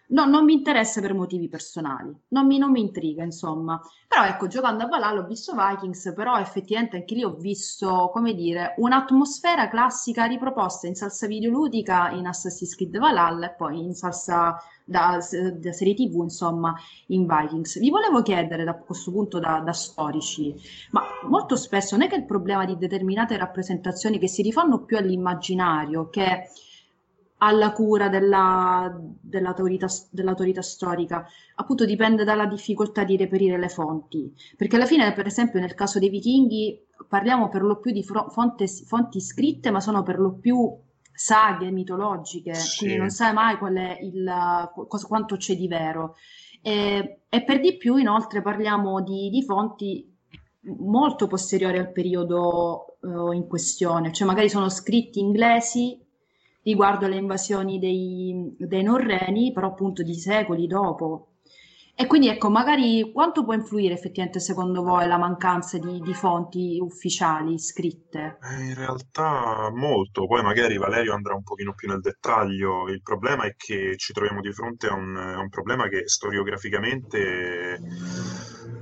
no- 0.08 0.24
non 0.24 0.44
mi 0.44 0.52
interessa 0.54 1.00
per 1.00 1.14
motivi 1.14 1.48
personali, 1.48 2.14
non 2.28 2.46
mi, 2.46 2.58
non 2.58 2.70
mi 2.70 2.80
intriga, 2.80 3.22
insomma. 3.22 3.80
Però 4.06 4.24
ecco, 4.24 4.46
giocando 4.46 4.84
a 4.84 4.86
Valhalla 4.86 5.20
ho 5.20 5.26
visto 5.26 5.54
Vikings, 5.54 6.12
però 6.14 6.38
effettivamente 6.38 6.96
anche 6.96 7.14
lì 7.14 7.24
ho 7.24 7.34
visto, 7.34 8.10
come 8.12 8.34
dire, 8.34 8.74
un'atmosfera 8.78 9.68
classica 9.68 10.24
riproposta 10.24 10.86
in 10.86 10.94
salsa 10.94 11.26
videoludica 11.26 12.10
in 12.10 12.26
Assassin's 12.26 12.74
Creed 12.74 12.98
Valhalla 12.98 13.50
e 13.50 13.54
poi 13.54 13.80
in 13.80 13.94
salsa 13.94 14.56
da, 14.84 15.18
da 15.18 15.72
serie 15.72 15.94
TV, 15.94 16.22
insomma, 16.22 16.74
in 17.08 17.26
Vikings. 17.26 17.78
Vi 17.78 17.90
volevo 17.90 18.22
chiedere 18.22 18.64
da 18.64 18.74
questo 18.74 19.10
punto 19.12 19.38
da, 19.38 19.60
da 19.60 19.72
storici, 19.72 20.54
ma 20.92 21.02
molto 21.24 21.56
spesso 21.56 21.96
non 21.96 22.06
è 22.06 22.08
che 22.08 22.16
il 22.16 22.24
problema 22.24 22.64
di 22.64 22.78
determinate 22.78 23.36
rappresentazioni 23.36 24.18
che 24.18 24.28
si 24.28 24.40
rifanno 24.40 24.84
più 24.84 24.96
all'immaginario 24.96 26.08
che 26.08 26.48
alla 27.38 27.72
cura 27.72 28.08
della, 28.08 28.92
dell'autorità, 29.20 29.86
dell'autorità 30.10 30.62
storica, 30.62 31.26
appunto 31.56 31.84
dipende 31.84 32.24
dalla 32.24 32.46
difficoltà 32.46 33.04
di 33.04 33.16
reperire 33.16 33.58
le 33.58 33.68
fonti, 33.68 34.32
perché 34.56 34.76
alla 34.76 34.86
fine, 34.86 35.12
per 35.12 35.26
esempio, 35.26 35.60
nel 35.60 35.74
caso 35.74 35.98
dei 35.98 36.08
vichinghi 36.08 36.86
parliamo 37.08 37.48
per 37.48 37.62
lo 37.62 37.78
più 37.78 37.92
di 37.92 38.02
fonte- 38.02 38.66
fonti 38.66 39.20
scritte, 39.20 39.70
ma 39.70 39.80
sono 39.80 40.02
per 40.02 40.18
lo 40.18 40.32
più 40.34 40.76
saghe 41.12 41.70
mitologiche, 41.70 42.52
quindi 42.78 42.94
Sì. 42.94 42.96
non 42.96 43.10
sai 43.10 43.32
mai 43.32 43.56
qual 43.58 43.74
è 43.74 43.98
il, 44.02 44.70
cosa- 44.86 45.06
quanto 45.06 45.36
c'è 45.36 45.56
di 45.56 45.68
vero. 45.68 46.14
E, 46.60 47.20
e 47.28 47.44
per 47.44 47.60
di 47.60 47.76
più, 47.76 47.96
inoltre, 47.96 48.42
parliamo 48.42 49.00
di, 49.02 49.28
di 49.30 49.42
fonti 49.44 50.16
molto 50.78 51.28
posteriori 51.28 51.78
al 51.78 51.92
periodo 51.92 52.98
eh, 53.00 53.36
in 53.36 53.46
questione, 53.46 54.12
cioè 54.12 54.26
magari 54.26 54.48
sono 54.48 54.68
scritti 54.68 55.20
inglesi 55.20 56.04
riguardo 56.62 57.06
alle 57.06 57.16
invasioni 57.16 57.78
dei, 57.78 58.54
dei 58.58 58.82
Norreni, 58.82 59.52
però 59.52 59.68
appunto 59.68 60.02
di 60.02 60.14
secoli 60.14 60.66
dopo. 60.66 61.34
E 61.94 62.06
quindi 62.06 62.28
ecco, 62.28 62.48
magari 62.48 63.10
quanto 63.12 63.44
può 63.44 63.54
influire 63.54 63.94
effettivamente 63.94 64.38
secondo 64.40 64.82
voi 64.82 65.06
la 65.08 65.18
mancanza 65.18 65.78
di, 65.78 66.00
di 66.00 66.14
fonti 66.14 66.78
ufficiali 66.80 67.58
scritte? 67.58 68.38
Eh, 68.40 68.66
In 68.68 68.74
realtà 68.74 69.70
molto, 69.74 70.26
poi 70.26 70.42
magari 70.42 70.78
Valerio 70.78 71.12
andrà 71.12 71.34
un 71.34 71.42
pochino 71.42 71.74
più 71.74 71.88
nel 71.88 72.00
dettaglio. 72.00 72.88
Il 72.88 73.02
problema 73.02 73.44
è 73.44 73.54
che 73.56 73.96
ci 73.96 74.12
troviamo 74.12 74.40
di 74.40 74.52
fronte 74.52 74.86
a 74.86 74.94
un, 74.94 75.16
a 75.16 75.40
un 75.40 75.48
problema 75.48 75.88
che 75.88 76.06
storiograficamente 76.06 77.80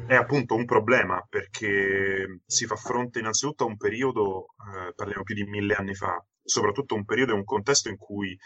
è 0.06 0.14
appunto 0.14 0.54
un 0.54 0.64
problema 0.66 1.24
perché 1.28 2.40
si 2.46 2.66
fa 2.66 2.76
fronte 2.76 3.18
innanzitutto 3.18 3.64
a 3.64 3.68
un 3.68 3.76
periodo, 3.76 4.48
eh, 4.88 4.92
parliamo 4.94 5.22
più 5.22 5.34
di 5.34 5.44
mille 5.44 5.74
anni 5.74 5.94
fa, 5.94 6.22
soprattutto 6.46 6.94
un 6.94 7.04
periodo 7.04 7.32
e 7.32 7.36
un 7.36 7.44
contesto 7.44 7.88
in 7.88 7.96
cui 7.96 8.36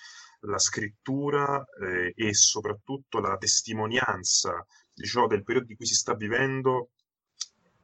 la 0.42 0.58
scrittura 0.58 1.64
eh, 1.82 2.12
e 2.16 2.34
soprattutto 2.34 3.20
la 3.20 3.36
testimonianza 3.36 4.64
di 4.92 5.06
ciò 5.06 5.26
del 5.26 5.44
periodo 5.44 5.66
di 5.68 5.76
cui 5.76 5.86
si 5.86 5.94
sta 5.94 6.14
vivendo 6.14 6.90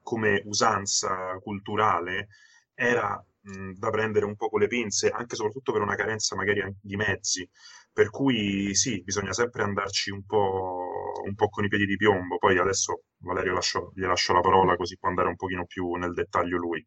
come 0.02 0.42
usanza 0.46 1.38
culturale 1.42 2.28
era 2.74 3.22
mh, 3.40 3.72
da 3.72 3.90
prendere 3.90 4.24
un 4.24 4.36
po' 4.36 4.48
con 4.48 4.60
le 4.60 4.66
pinze, 4.68 5.08
anche 5.10 5.34
e 5.34 5.36
soprattutto 5.36 5.72
per 5.72 5.82
una 5.82 5.94
carenza 5.96 6.36
magari 6.36 6.62
di 6.80 6.96
mezzi. 6.96 7.48
Per 7.92 8.10
cui 8.10 8.74
sì, 8.74 9.02
bisogna 9.02 9.32
sempre 9.32 9.62
andarci 9.62 10.10
un 10.10 10.24
po', 10.26 11.22
un 11.24 11.34
po' 11.34 11.48
con 11.48 11.64
i 11.64 11.68
piedi 11.68 11.86
di 11.86 11.96
piombo. 11.96 12.36
Poi 12.38 12.58
adesso 12.58 13.04
Valerio 13.18 13.54
lascio- 13.54 13.92
gli 13.94 14.02
lascio 14.02 14.32
la 14.34 14.40
parola 14.40 14.76
così 14.76 14.96
può 14.98 15.08
andare 15.08 15.28
un 15.28 15.36
pochino 15.36 15.64
più 15.66 15.92
nel 15.94 16.12
dettaglio 16.12 16.58
lui. 16.58 16.86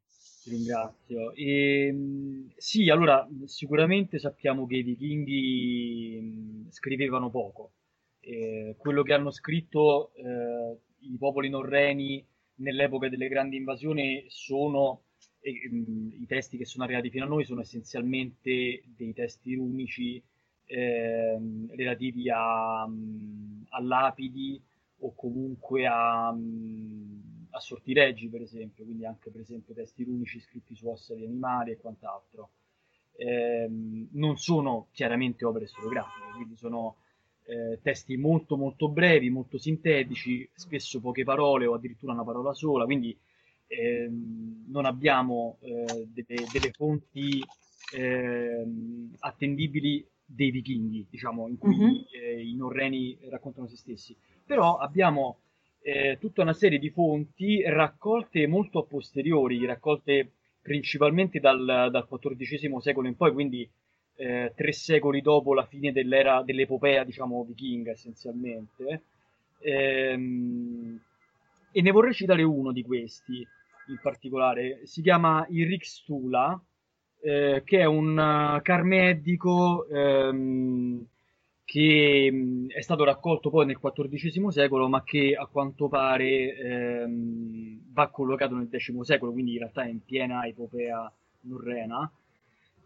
Ringrazio. 0.50 1.34
Ehm, 1.36 2.52
sì, 2.58 2.90
allora 2.90 3.28
sicuramente 3.46 4.18
sappiamo 4.20 4.66
che 4.66 4.78
i 4.78 4.84
vichinghi 4.84 6.68
scrivevano 6.72 7.30
poco. 7.30 7.74
Eh, 8.20 8.76
quello 8.78 9.04
che 9.04 9.14
hanno 9.14 9.32
scritto 9.32 10.12
eh, 10.16 10.78
i 11.12 11.18
popoli 11.18 11.50
norreni 11.50 12.26
nell'epoca 12.56 13.10
delle 13.10 13.28
grandi 13.28 13.58
invasioni 13.58 14.26
sono, 14.28 15.04
e, 15.40 15.70
mh, 15.70 16.18
i 16.22 16.26
testi 16.26 16.58
che 16.58 16.66
sono 16.66 16.84
arrivati 16.84 17.10
fino 17.10 17.26
a 17.26 17.28
noi 17.28 17.46
sono 17.46 17.62
essenzialmente 17.62 18.84
dei 18.96 19.14
testi 19.14 19.56
runici 19.56 20.22
ehm, 20.66 21.76
relativi 21.76 22.30
a, 22.30 22.82
a 22.84 23.82
lapidi 23.82 24.62
o 25.02 25.14
comunque 25.16 25.86
a, 25.86 26.34
mh, 27.50 27.56
a 27.56 27.60
sortileggi, 27.60 28.28
per 28.30 28.42
esempio, 28.42 28.84
quindi 28.86 29.06
anche 29.06 29.30
per 29.32 29.42
esempio 29.42 29.74
testi 29.74 30.04
runici 30.04 30.40
scritti 30.40 30.76
su 30.76 30.88
ossa 30.88 31.14
di 31.16 31.26
animali 31.26 31.72
e 31.72 31.78
quant'altro. 31.78 32.50
Ehm, 33.18 34.08
non 34.14 34.38
sono 34.38 34.88
chiaramente 34.92 35.46
opere 35.46 35.68
storiografiche, 35.68 36.32
quindi 36.36 36.56
sono 36.56 36.96
eh, 37.46 37.80
testi 37.82 38.16
molto 38.18 38.56
molto 38.58 38.88
brevi, 38.90 39.30
molto 39.30 39.58
sintetici, 39.58 40.50
spesso 40.54 41.00
poche 41.00 41.24
parole 41.24 41.66
o 41.66 41.74
addirittura 41.74 42.14
una 42.14 42.24
parola 42.24 42.54
sola, 42.54 42.86
quindi 42.86 43.18
ehm, 43.68 44.66
non 44.68 44.86
abbiamo 44.86 45.58
eh, 45.62 46.08
delle, 46.08 46.50
delle 46.50 46.72
fonti 46.72 47.50
ehm, 47.90 49.16
attendibili 49.20 50.06
dei 50.26 50.52
vichinghi, 50.52 51.08
diciamo, 51.10 51.48
in 51.48 51.58
cui 51.58 51.76
Mhm. 51.76 52.06
eh, 52.12 52.42
i 52.48 52.56
norreni 52.56 53.18
raccontano 53.30 53.68
se 53.68 53.78
stessi. 53.78 54.16
Però 54.46 54.78
abbiamo 54.78 55.40
eh, 55.82 56.18
tutta 56.20 56.42
una 56.42 56.54
serie 56.54 56.80
di 56.80 56.90
fonti 56.90 57.62
raccolte 57.64 58.48
molto 58.48 58.80
a 58.80 58.84
posteriori, 58.84 59.66
raccolte 59.66 60.32
principalmente 60.62 61.40
dal, 61.40 61.90
dal 61.92 62.08
XIV 62.08 62.78
secolo 62.78 63.08
in 63.08 63.16
poi, 63.16 63.32
quindi 63.32 63.70
eh, 64.16 64.52
tre 64.56 64.72
secoli 64.74 65.22
dopo 65.22 65.54
la 65.54 65.66
fine 65.66 65.92
dell'era 65.92 66.44
dell'epopea, 66.44 67.04
diciamo, 67.04 67.44
vichinga 67.44 67.92
essenzialmente. 67.92 69.04
Ehm, 69.60 71.00
e 71.72 71.82
ne 71.82 71.92
vorrei 71.92 72.14
citare 72.14 72.44
uno 72.44 72.72
di 72.72 72.84
questi 72.84 73.46
in 73.88 74.00
particolare. 74.02 74.82
Si 74.84 75.02
chiama 75.02 75.46
il 75.50 75.68
Rixtula, 75.68 76.62
eh, 77.22 77.62
che 77.66 77.80
è 77.80 77.86
un 77.86 78.18
uh, 78.18 78.62
carmedico 78.62 79.88
ehm, 79.88 81.06
che 81.70 82.66
è 82.68 82.82
stato 82.82 83.04
raccolto 83.04 83.52
poi 83.52 83.68
nel 83.68 83.78
XIV 83.78 84.48
secolo, 84.48 84.90
ma 84.90 85.04
che 85.04 85.36
a 85.36 85.46
quanto 85.46 85.88
pare 85.88 86.58
ehm, 86.58 87.82
va 87.94 88.10
collocato 88.10 88.56
nel 88.56 88.70
X 88.76 89.00
secolo, 89.02 89.32
quindi 89.32 89.52
in 89.52 89.60
realtà 89.60 89.84
è 89.84 89.90
in 89.90 90.04
piena 90.04 90.48
epopea 90.48 91.14
norrena. 91.42 92.12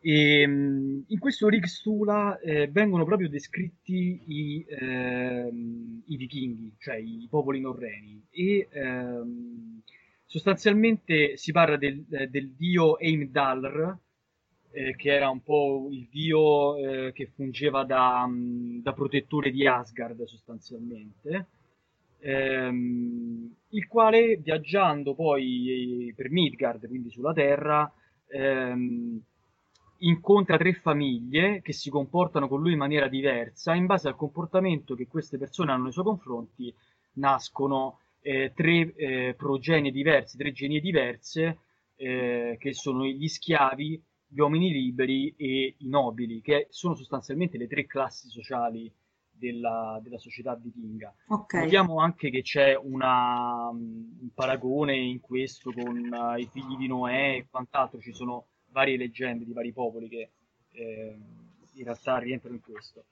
E, 0.02 0.42
in 0.42 1.18
questo 1.18 1.48
Rixtula 1.48 2.38
eh, 2.42 2.68
vengono 2.68 3.06
proprio 3.06 3.30
descritti 3.30 4.22
i, 4.28 4.66
ehm, 4.68 6.02
i 6.08 6.18
vichinghi, 6.18 6.74
cioè 6.78 6.98
i 6.98 7.26
popoli 7.30 7.62
norreni, 7.62 8.22
e 8.32 8.68
ehm, 8.70 9.82
sostanzialmente 10.26 11.38
si 11.38 11.54
parla 11.54 11.78
del, 11.78 12.04
del 12.06 12.52
dio 12.52 13.00
Heimdallr, 13.00 13.98
eh, 14.74 14.96
che 14.96 15.14
era 15.14 15.30
un 15.30 15.42
po' 15.44 15.88
il 15.92 16.08
dio 16.10 16.76
eh, 16.78 17.12
che 17.14 17.28
fungeva 17.28 17.84
da, 17.84 18.26
mh, 18.26 18.82
da 18.82 18.94
protettore 18.94 19.52
di 19.52 19.68
Asgard 19.68 20.24
sostanzialmente, 20.24 21.48
ehm, 22.20 23.56
il 23.70 23.88
quale 23.88 24.38
viaggiando 24.38 25.14
poi 25.14 26.08
eh, 26.10 26.14
per 26.16 26.32
Midgard, 26.32 26.88
quindi 26.88 27.12
sulla 27.12 27.34
Terra, 27.34 27.92
ehm, 28.28 29.22
incontra 30.00 30.58
tre 30.58 30.74
famiglie 30.74 31.62
che 31.62 31.72
si 31.72 31.90
comportano 31.90 32.48
con 32.48 32.60
lui 32.60 32.74
in 32.74 32.80
maniera 32.80 33.08
diversa, 33.08 33.76
in 33.76 33.86
base 33.86 34.08
al 34.08 34.16
comportamento 34.16 34.96
che 34.96 35.08
queste 35.08 35.38
persone 35.38 35.72
hanno 35.72 35.84
nei 35.84 35.92
suoi 35.92 36.06
confronti, 36.06 36.74
nascono 37.14 38.00
eh, 38.22 38.52
tre 38.56 38.94
eh, 38.96 39.36
progenie 39.38 39.92
diverse, 39.92 40.38
tre 40.38 40.52
genie 40.52 40.80
diverse, 40.80 41.60
eh, 41.96 42.58
che 42.60 42.74
sono 42.74 43.06
gli 43.06 43.28
schiavi, 43.28 44.02
gli 44.34 44.40
uomini 44.40 44.72
liberi 44.72 45.34
e 45.38 45.76
i 45.78 45.88
nobili, 45.88 46.42
che 46.42 46.68
sono 46.72 46.96
sostanzialmente 46.96 47.58
le 47.58 47.68
tre 47.68 47.86
classi 47.86 48.30
sociali 48.30 48.92
della, 49.32 50.00
della 50.02 50.18
società 50.18 50.56
vichinga. 50.56 51.14
Ok. 51.28 51.54
Notiamo 51.54 52.00
anche 52.00 52.32
che 52.32 52.42
c'è 52.42 52.76
una, 52.76 53.70
un 53.70 54.30
paragone 54.34 54.96
in 54.96 55.20
questo 55.20 55.72
con 55.72 55.96
uh, 55.96 56.38
i 56.38 56.50
figli 56.52 56.76
di 56.78 56.88
Noè 56.88 57.36
e 57.36 57.48
quant'altro, 57.50 58.00
ci 58.00 58.14
sono 58.14 58.46
varie 58.72 58.98
leggende 58.98 59.46
di 59.46 59.54
vari 59.54 59.72
popoli 59.72 60.10
che 60.10 60.30
eh, 60.72 61.16
in 61.74 61.84
realtà 61.84 62.18
rientrano 62.18 62.56
in 62.56 62.62
questo. 62.62 63.04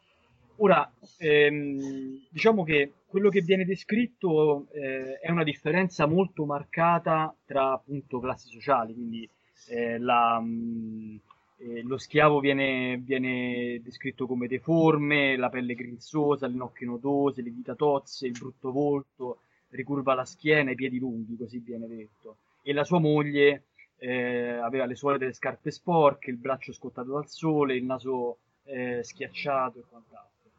Ora, 0.57 0.91
ehm, 1.17 2.25
diciamo 2.29 2.63
che 2.63 2.93
quello 3.05 3.29
che 3.29 3.41
viene 3.41 3.65
descritto 3.65 4.67
eh, 4.71 5.19
è 5.19 5.29
una 5.31 5.43
differenza 5.43 6.05
molto 6.07 6.45
marcata 6.45 7.35
tra 7.45 7.73
appunto 7.73 8.19
classi 8.19 8.49
sociali, 8.49 8.93
quindi 8.93 9.29
eh, 9.67 9.97
la, 9.97 10.39
mh, 10.39 11.19
eh, 11.57 11.81
lo 11.83 11.97
schiavo 11.97 12.39
viene, 12.39 12.97
viene, 12.97 13.79
descritto 13.83 14.25
come 14.25 14.47
deforme, 14.47 15.37
la 15.37 15.49
pelle 15.49 15.75
grinzosa, 15.75 16.47
le 16.47 16.55
nocche 16.55 16.85
nodose, 16.85 17.41
le 17.41 17.53
dita 17.53 17.75
tozze, 17.75 18.25
il 18.27 18.37
brutto 18.37 18.71
volto, 18.71 19.41
ricurva 19.69 20.13
la 20.13 20.25
schiena, 20.25 20.71
i 20.71 20.75
piedi 20.75 20.99
lunghi, 20.99 21.37
così 21.37 21.59
viene 21.59 21.87
detto. 21.87 22.37
E 22.63 22.73
la 22.73 22.83
sua 22.83 22.99
moglie 22.99 23.65
eh, 23.97 24.53
aveva 24.53 24.85
le 24.85 24.95
suole 24.95 25.17
delle 25.17 25.33
scarpe 25.33 25.71
sporche, 25.71 26.31
il 26.31 26.37
braccio 26.37 26.73
scottato 26.73 27.11
dal 27.11 27.27
sole, 27.27 27.75
il 27.75 27.83
naso 27.83 28.37
eh, 28.63 29.03
schiacciato 29.03 29.79
e 29.79 29.83
quant'altro. 29.87 30.49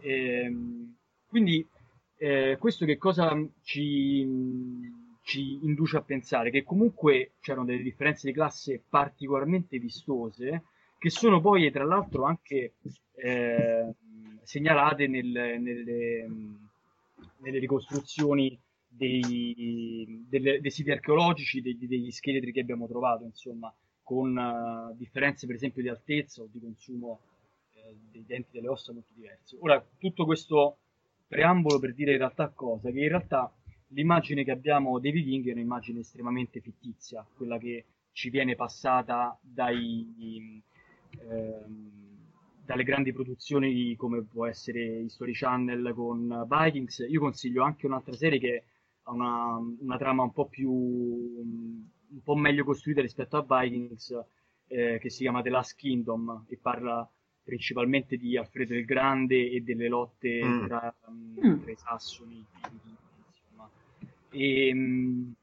E, 0.00 0.44
ehm, 0.44 0.94
quindi 1.26 1.66
eh, 2.18 2.56
questo 2.58 2.84
che 2.84 2.98
cosa 2.98 3.34
ci, 3.62 4.26
ci 5.22 5.64
induce 5.64 5.96
a 5.96 6.02
pensare? 6.02 6.50
Che 6.50 6.62
comunque 6.62 7.32
c'erano 7.40 7.64
delle 7.64 7.82
differenze 7.82 8.26
di 8.26 8.32
classe 8.32 8.82
particolarmente 8.88 9.78
vistose, 9.78 10.64
che 10.98 11.10
sono 11.10 11.40
poi 11.40 11.70
tra 11.70 11.84
l'altro 11.84 12.24
anche 12.24 12.74
eh, 13.14 13.94
segnalate 14.42 15.06
nel, 15.06 15.26
nelle, 15.26 16.28
nelle 17.38 17.58
ricostruzioni 17.58 18.58
dei, 18.88 20.24
delle, 20.28 20.60
dei 20.60 20.70
siti 20.70 20.90
archeologici, 20.90 21.62
degli, 21.62 21.86
degli, 21.86 22.10
scheletri 22.10 22.52
che 22.52 22.60
abbiamo 22.60 22.86
trovato, 22.86 23.24
insomma, 23.24 23.72
con 24.02 24.36
uh, 24.36 24.94
differenze 24.96 25.46
per 25.46 25.54
esempio 25.54 25.82
di 25.82 25.88
altezza 25.88 26.42
o 26.42 26.48
di 26.50 26.60
consumo 26.60 27.20
eh, 27.74 27.96
dei 28.10 28.24
denti 28.26 28.50
delle 28.52 28.68
ossa 28.68 28.92
molto 28.92 29.12
diversi. 29.14 29.56
Ora, 29.60 29.82
tutto 29.98 30.24
questo 30.24 30.76
preambolo 31.26 31.78
per 31.78 31.94
dire 31.94 32.12
in 32.12 32.18
realtà 32.18 32.48
cosa? 32.48 32.90
Che 32.90 33.00
in 33.00 33.08
realtà 33.08 33.50
l'immagine 33.92 34.44
che 34.44 34.50
abbiamo 34.50 34.98
dei 34.98 35.12
vichinghi 35.12 35.50
è 35.50 35.52
un'immagine 35.52 36.00
estremamente 36.00 36.60
fittizia, 36.60 37.26
quella 37.34 37.58
che 37.58 37.84
ci 38.12 38.30
viene 38.30 38.54
passata 38.54 39.38
dai, 39.40 40.62
ehm, 41.28 41.90
dalle 42.64 42.84
grandi 42.84 43.12
produzioni 43.12 43.94
come 43.96 44.22
può 44.22 44.46
essere 44.46 45.00
History 45.00 45.32
Channel 45.32 45.92
con 45.94 46.46
Vikings. 46.48 47.06
Io 47.08 47.20
consiglio 47.20 47.62
anche 47.62 47.86
un'altra 47.86 48.14
serie 48.14 48.38
che 48.38 48.64
ha 49.04 49.12
una, 49.12 49.56
una 49.56 49.96
trama 49.96 50.22
un 50.22 50.32
po' 50.32 50.46
più 50.46 50.70
un 50.70 52.22
po' 52.22 52.36
meglio 52.36 52.64
costruita 52.64 53.00
rispetto 53.00 53.36
a 53.38 53.46
Vikings 53.48 54.14
eh, 54.66 54.98
che 55.00 55.10
si 55.10 55.22
chiama 55.22 55.42
The 55.42 55.48
Last 55.48 55.76
Kingdom 55.76 56.44
e 56.48 56.58
parla 56.60 57.10
principalmente 57.42 58.16
di 58.16 58.36
Alfredo 58.36 58.74
il 58.74 58.84
Grande 58.84 59.50
e 59.50 59.60
delle 59.62 59.88
lotte 59.88 60.44
mm. 60.44 60.66
tra, 60.66 60.94
um, 61.06 61.60
tra, 61.62 61.70
i 61.70 61.76
sassoni 61.76 62.46
insomma. 62.62 63.01
E, 64.32 64.72
um, 64.72 65.34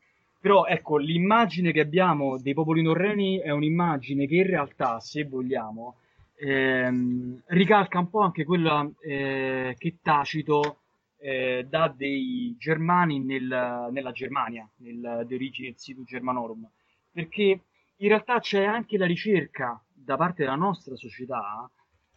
però 0.42 0.66
ecco 0.66 0.98
l'immagine 0.98 1.72
che 1.72 1.82
abbiamo 1.82 2.38
dei 2.40 2.54
popoli 2.54 2.82
norreni 2.82 3.40
è 3.40 3.52
un'immagine 3.52 4.26
che 4.26 4.36
in 4.36 4.48
realtà 4.48 5.00
se 5.00 5.26
vogliamo 5.26 5.98
ehm, 6.40 7.42
ricalca 7.48 8.00
un 8.00 8.10
po' 8.10 8.22
anche 8.22 8.46
quella 8.46 8.90
eh, 9.02 9.76
che 9.78 9.98
Tacito 10.02 10.78
eh, 11.18 11.66
dà 11.70 11.94
dei 11.96 12.56
germani 12.58 13.20
nel, 13.20 13.90
nella 13.92 14.12
Germania, 14.12 14.68
nel, 14.78 15.26
di 15.28 15.36
origine 15.36 15.74
situ 15.76 16.04
Germanorum, 16.06 16.68
perché 17.12 17.62
in 17.98 18.08
realtà 18.08 18.40
c'è 18.40 18.64
anche 18.64 18.98
la 18.98 19.06
ricerca 19.06 19.82
da 19.94 20.16
parte 20.16 20.44
della 20.44 20.56
nostra 20.56 20.96
società, 20.96 21.70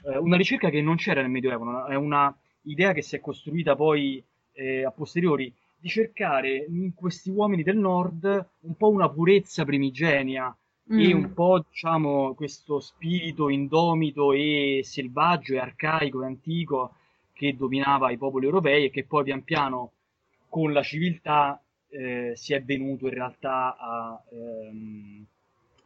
eh, 0.04 0.16
una 0.18 0.36
ricerca 0.36 0.70
che 0.70 0.80
non 0.80 0.96
c'era 0.96 1.20
nel 1.20 1.30
Medioevo, 1.30 1.86
è 1.86 1.96
una 1.96 2.34
idea 2.62 2.92
che 2.92 3.02
si 3.02 3.16
è 3.16 3.20
costruita 3.20 3.74
poi 3.74 4.22
eh, 4.52 4.84
a 4.84 4.92
posteriori, 4.92 5.52
di 5.82 5.88
cercare 5.88 6.64
in 6.68 6.94
questi 6.94 7.28
uomini 7.28 7.64
del 7.64 7.76
nord 7.76 8.48
un 8.60 8.76
po' 8.76 8.88
una 8.88 9.10
purezza 9.10 9.64
primigenia 9.64 10.56
mm. 10.92 10.98
e 11.00 11.12
un 11.12 11.34
po' 11.34 11.64
diciamo 11.68 12.34
questo 12.34 12.78
spirito 12.78 13.48
indomito 13.48 14.32
e 14.32 14.82
selvaggio 14.84 15.54
e 15.54 15.58
arcaico 15.58 16.22
e 16.22 16.26
antico 16.26 16.94
che 17.32 17.56
dominava 17.56 18.12
i 18.12 18.16
popoli 18.16 18.44
europei 18.44 18.84
e 18.84 18.90
che 18.90 19.02
poi 19.02 19.24
pian 19.24 19.42
piano 19.42 19.90
con 20.48 20.72
la 20.72 20.82
civiltà 20.84 21.60
eh, 21.88 22.34
si 22.36 22.54
è 22.54 22.62
venuto 22.62 23.08
in 23.08 23.14
realtà 23.14 23.76
a, 23.76 24.22
ehm, 24.30 25.26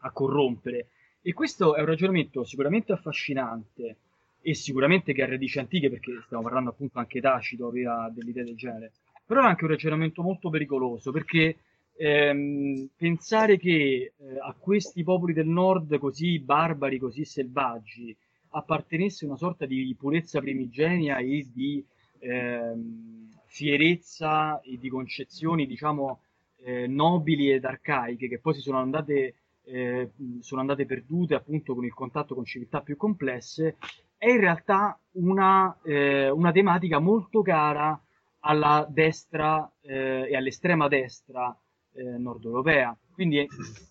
a, 0.00 0.10
corrompere. 0.10 0.88
E 1.22 1.32
questo 1.32 1.74
è 1.74 1.80
un 1.80 1.86
ragionamento 1.86 2.44
sicuramente 2.44 2.92
affascinante 2.92 3.96
e 4.42 4.54
sicuramente 4.54 5.14
che 5.14 5.22
ha 5.22 5.26
radici 5.26 5.58
antiche, 5.58 5.88
perché 5.88 6.20
stiamo 6.26 6.42
parlando 6.42 6.70
appunto 6.70 6.98
anche 6.98 7.20
Tacito 7.20 7.66
aveva 7.66 8.10
delle 8.12 8.30
idee 8.30 8.44
del 8.44 8.56
genere, 8.56 8.92
però 9.26 9.42
è 9.42 9.46
anche 9.46 9.64
un 9.64 9.70
ragionamento 9.70 10.22
molto 10.22 10.50
pericoloso, 10.50 11.10
perché 11.10 11.56
ehm, 11.96 12.88
pensare 12.96 13.58
che 13.58 14.12
eh, 14.16 14.38
a 14.40 14.54
questi 14.58 15.02
popoli 15.02 15.32
del 15.32 15.48
nord 15.48 15.98
così 15.98 16.38
barbari, 16.38 16.98
così 16.98 17.24
selvaggi, 17.24 18.16
appartenesse 18.50 19.26
una 19.26 19.36
sorta 19.36 19.66
di 19.66 19.94
purezza 19.98 20.40
primigenia 20.40 21.18
e 21.18 21.46
di 21.52 21.84
ehm, 22.20 23.28
fierezza 23.46 24.60
e 24.60 24.78
di 24.78 24.88
concezioni, 24.88 25.66
diciamo, 25.66 26.20
eh, 26.62 26.86
nobili 26.86 27.50
ed 27.50 27.64
arcaiche 27.64 28.28
che 28.28 28.38
poi 28.38 28.54
si 28.54 28.60
sono 28.60 28.78
andate, 28.78 29.34
eh, 29.64 30.10
sono 30.40 30.60
andate 30.60 30.86
perdute 30.86 31.34
appunto 31.34 31.74
con 31.74 31.84
il 31.84 31.94
contatto 31.94 32.34
con 32.34 32.44
civiltà 32.44 32.80
più 32.80 32.96
complesse, 32.96 33.76
è 34.16 34.30
in 34.30 34.40
realtà 34.40 34.98
una, 35.12 35.76
eh, 35.82 36.30
una 36.30 36.52
tematica 36.52 36.98
molto 36.98 37.42
cara 37.42 38.00
alla 38.46 38.86
destra 38.88 39.70
eh, 39.80 40.28
e 40.30 40.36
all'estrema 40.36 40.88
destra 40.88 41.56
eh, 41.92 42.02
nord 42.02 42.44
europea. 42.44 42.96
Quindi 43.12 43.46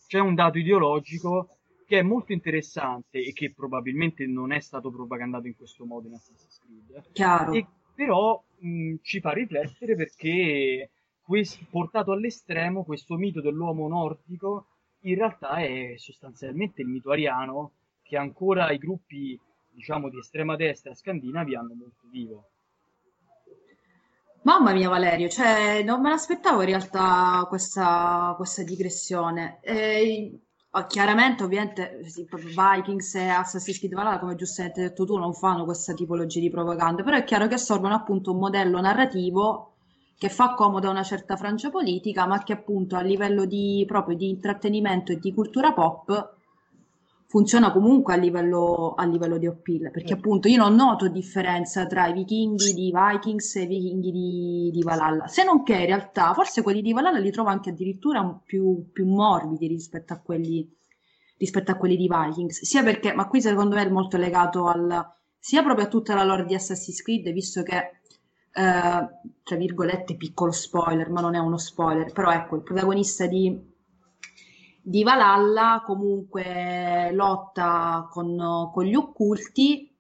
c'è 0.08 0.20
un 0.20 0.34
dato 0.34 0.58
ideologico 0.58 1.50
che 1.86 2.00
è 2.00 2.02
molto 2.02 2.32
interessante 2.32 3.24
e 3.24 3.34
che 3.34 3.54
probabilmente 3.54 4.26
non 4.26 4.52
è 4.52 4.60
stato 4.60 4.90
propagandato 4.90 5.48
in 5.48 5.56
questo 5.56 5.86
modo 5.86 6.08
in 6.08 6.14
Assassin's 6.14 6.60
Creed. 6.60 7.12
Chiaro. 7.12 7.52
E, 7.54 7.68
però 7.94 8.42
mh, 8.60 8.96
ci 9.02 9.20
fa 9.20 9.32
riflettere 9.32 9.96
perché 9.96 10.90
quest- 11.22 11.64
portato 11.70 12.12
all'estremo 12.12 12.84
questo 12.84 13.16
mito 13.16 13.42
dell'uomo 13.42 13.88
nordico 13.88 14.68
in 15.02 15.16
realtà 15.16 15.58
è 15.58 15.94
sostanzialmente 15.98 16.82
il 16.82 16.88
mito 16.88 17.12
ariano 17.12 17.74
che 18.02 18.18
ancora 18.18 18.72
i 18.72 18.78
gruppi 18.78 19.40
diciamo 19.70 20.10
di 20.10 20.18
estrema 20.18 20.56
destra 20.56 20.94
scandinavi 20.96 21.56
hanno 21.56 21.74
molto 21.74 22.08
vivo. 22.10 22.50
Mamma 24.46 24.72
mia 24.74 24.88
Valerio, 24.90 25.28
cioè 25.28 25.84
non 25.84 26.00
me 26.02 26.10
l'aspettavo 26.10 26.62
in 26.62 26.68
realtà 26.68 27.46
questa, 27.50 28.34
questa 28.38 28.64
digressione. 28.64 29.60
Eh, 29.62 30.40
Oh, 30.78 30.88
chiaramente, 30.88 31.42
ovviamente, 31.42 32.02
Vikings 32.02 33.16
e 33.16 33.30
Assassin's 33.30 33.78
Creed 33.78 33.94
Valhalla, 33.94 34.20
come 34.20 34.36
giustamente 34.36 34.82
hai 34.82 34.88
detto 34.90 35.06
tu, 35.06 35.16
non 35.16 35.34
fanno 35.34 35.64
questa 35.64 35.94
tipologia 35.94 36.42
di 36.42 36.50
propaganda, 36.50 37.02
però 37.02 37.16
è 37.16 37.24
chiaro 37.24 37.48
che 37.48 37.54
assorbono 37.54 37.94
appunto 37.96 38.34
un 38.34 38.40
modello 38.40 38.82
narrativo 38.82 39.76
che 40.18 40.28
fa 40.28 40.54
comodo 40.54 40.90
a 40.90 40.92
una 40.92 41.04
certa 41.04 41.38
francia 41.38 41.70
politica, 41.70 42.26
ma 42.26 42.44
che 42.44 42.52
appunto 42.52 42.98
a 42.98 43.02
livello 43.02 43.46
di, 43.46 43.86
proprio 43.88 44.18
di 44.18 44.28
intrattenimento 44.28 45.14
e 45.14 45.18
di 45.18 45.34
cultura 45.34 45.72
pop 45.72 46.35
funziona 47.36 47.74
comunque 47.74 48.14
a 48.14 48.16
livello, 48.16 48.94
a 48.96 49.04
livello 49.04 49.38
di 49.38 49.46
appeal, 49.46 49.92
perché 49.92 50.16
mm. 50.16 50.18
appunto 50.18 50.48
io 50.48 50.56
non 50.56 50.74
noto 50.74 51.10
differenza 51.10 51.86
tra 51.86 52.08
i 52.08 52.14
vichinghi 52.14 52.74
di 52.74 52.94
Vikings 52.96 53.58
e 53.58 53.64
i 53.64 53.68
vichinghi 53.68 54.12
di, 54.12 54.70
di 54.72 54.82
Valhalla, 54.82 55.28
se 55.28 55.44
non 55.44 55.62
che 55.62 55.74
in 55.74 55.86
realtà 55.86 56.34
forse 56.34 56.62
quelli 56.62 56.82
di 56.82 56.94
Valhalla 56.94 57.20
li 57.20 57.32
trovo 57.32 57.50
anche 57.50 57.72
addirittura 57.72 58.24
più, 58.46 58.90
più 58.90 59.06
morbidi 59.06 59.68
rispetto 59.68 60.14
a 60.14 60.18
quelli 60.18 60.66
rispetto 61.38 61.72
a 61.72 61.76
quelli 61.76 61.98
di 61.98 62.08
Vikings, 62.10 62.62
sia 62.62 62.82
perché, 62.84 63.12
ma 63.12 63.28
qui 63.28 63.42
secondo 63.42 63.76
me 63.76 63.86
è 63.86 63.90
molto 63.90 64.16
legato 64.16 64.68
al, 64.68 65.06
sia 65.38 65.62
proprio 65.62 65.88
a 65.88 65.90
tutta 65.90 66.16
la 66.16 66.24
lore 66.24 66.46
di 66.46 66.56
Assassin's 66.56 67.02
Creed, 67.02 67.30
visto 67.34 67.62
che, 67.64 67.76
eh, 67.76 69.08
tra 69.44 69.56
virgolette, 69.58 70.16
piccolo 70.16 70.54
spoiler, 70.54 71.10
ma 71.10 71.20
non 71.20 71.36
è 71.36 71.40
uno 71.40 71.58
spoiler, 71.58 72.14
però 72.14 72.32
ecco, 72.32 72.56
il 72.56 72.64
protagonista 72.64 73.28
di 73.28 73.74
di 74.88 75.02
Valhalla 75.02 75.82
comunque 75.84 77.10
lotta 77.12 78.08
con, 78.12 78.70
con 78.72 78.84
gli 78.86 78.94
occulti, 78.94 79.92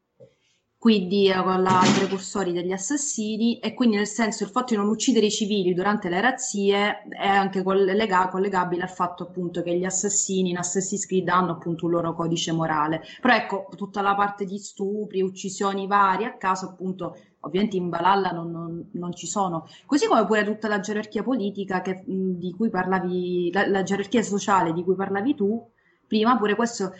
quindi 0.77 1.27
eh, 1.27 1.41
con 1.41 1.63
la 1.63 1.81
precursori 1.97 2.51
degli 2.51 2.71
assassini 2.71 3.57
e 3.57 3.73
quindi 3.73 3.95
nel 3.95 4.05
senso 4.05 4.43
il 4.43 4.51
fatto 4.51 4.75
di 4.75 4.79
non 4.79 4.89
uccidere 4.89 5.25
i 5.25 5.31
civili 5.31 5.73
durante 5.73 6.07
le 6.07 6.21
razzie 6.21 7.01
è 7.09 7.27
anche 7.27 7.63
collega- 7.63 8.27
collegabile 8.27 8.83
al 8.83 8.91
fatto 8.91 9.23
appunto 9.23 9.63
che 9.63 9.75
gli 9.75 9.85
assassini 9.85 10.51
in 10.51 10.57
Assassin's 10.57 11.07
Creed 11.07 11.29
hanno 11.29 11.53
appunto 11.53 11.85
un 11.85 11.91
loro 11.91 12.13
codice 12.13 12.51
morale. 12.51 13.01
Però 13.19 13.33
ecco, 13.33 13.67
tutta 13.75 14.01
la 14.01 14.13
parte 14.13 14.45
di 14.45 14.59
stupri, 14.59 15.23
uccisioni 15.23 15.87
varie 15.87 16.27
a 16.27 16.37
caso 16.37 16.67
appunto 16.67 17.17
ovviamente 17.45 17.77
in 17.77 17.89
Valhalla 17.89 18.31
non, 18.31 18.51
non, 18.51 18.89
non, 18.91 19.13
ci 19.13 19.27
sono, 19.27 19.67
così 19.85 20.07
come 20.07 20.25
pure 20.25 20.43
tutta 20.43 20.67
la 20.67 20.79
gerarchia 20.79 21.23
politica 21.23 21.81
che, 21.81 22.03
di 22.05 22.53
cui 22.55 22.69
parlavi, 22.69 23.51
la, 23.51 23.67
la, 23.67 23.83
gerarchia 23.83 24.23
sociale 24.23 24.73
di 24.73 24.83
cui 24.83 24.95
parlavi 24.95 25.35
tu, 25.35 25.69
prima 26.07 26.37
pure 26.37 26.55
questo 26.55 26.91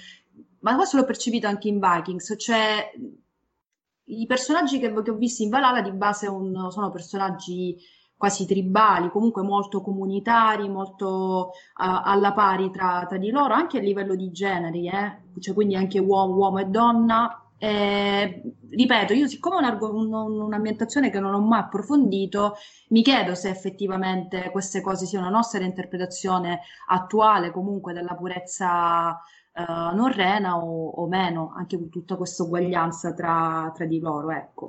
ma 0.65 0.75
questo 0.75 0.97
l'ho 0.97 1.05
percepito 1.05 1.45
anche 1.45 1.67
in 1.67 1.79
Vikings, 1.79 2.35
cioè 2.39 2.91
i 4.05 4.25
personaggi 4.25 4.79
che, 4.79 4.91
che 4.91 5.11
ho 5.11 5.15
visto 5.15 5.43
in 5.43 5.49
Valhalla 5.49 5.81
di 5.81 5.91
base 5.91 6.27
un, 6.27 6.71
sono 6.71 6.89
personaggi 6.89 7.77
quasi 8.17 8.47
tribali, 8.47 9.09
comunque 9.09 9.43
molto 9.43 9.81
comunitari, 9.81 10.67
molto 10.67 11.51
uh, 11.51 12.01
alla 12.03 12.33
pari 12.33 12.71
tra, 12.71 13.05
tra, 13.07 13.17
di 13.17 13.29
loro, 13.29 13.53
anche 13.53 13.77
a 13.77 13.81
livello 13.81 14.15
di 14.15 14.31
generi, 14.31 14.87
eh? 14.87 15.21
cioè, 15.39 15.53
quindi 15.53 15.75
anche 15.75 15.99
uomo, 15.99 16.35
uomo 16.35 16.57
e 16.57 16.65
donna. 16.65 17.44
Eh, 17.57 18.41
ripeto, 18.69 19.13
io 19.13 19.27
siccome 19.27 19.65
è 19.65 19.77
un, 19.79 20.13
un, 20.13 20.41
un'ambientazione 20.41 21.09
che 21.09 21.19
non 21.19 21.33
ho 21.33 21.39
mai 21.39 21.61
approfondito, 21.61 22.55
mi 22.89 23.01
chiedo 23.01 23.33
se 23.33 23.49
effettivamente 23.49 24.49
queste 24.51 24.81
cose 24.81 25.05
siano 25.05 25.27
una 25.27 25.37
nostra 25.37 25.63
interpretazione 25.63 26.61
attuale 26.87 27.51
comunque 27.51 27.93
della 27.93 28.13
purezza 28.13 29.11
uh, 29.55 29.95
norrena 29.95 30.57
o, 30.57 30.89
o, 30.89 31.07
meno, 31.07 31.53
anche 31.55 31.77
con 31.77 31.89
tutta 31.89 32.17
questa 32.17 32.43
uguaglianza 32.43 33.13
tra, 33.13 33.71
tra, 33.73 33.85
di 33.85 33.99
loro, 33.99 34.31
ecco. 34.31 34.67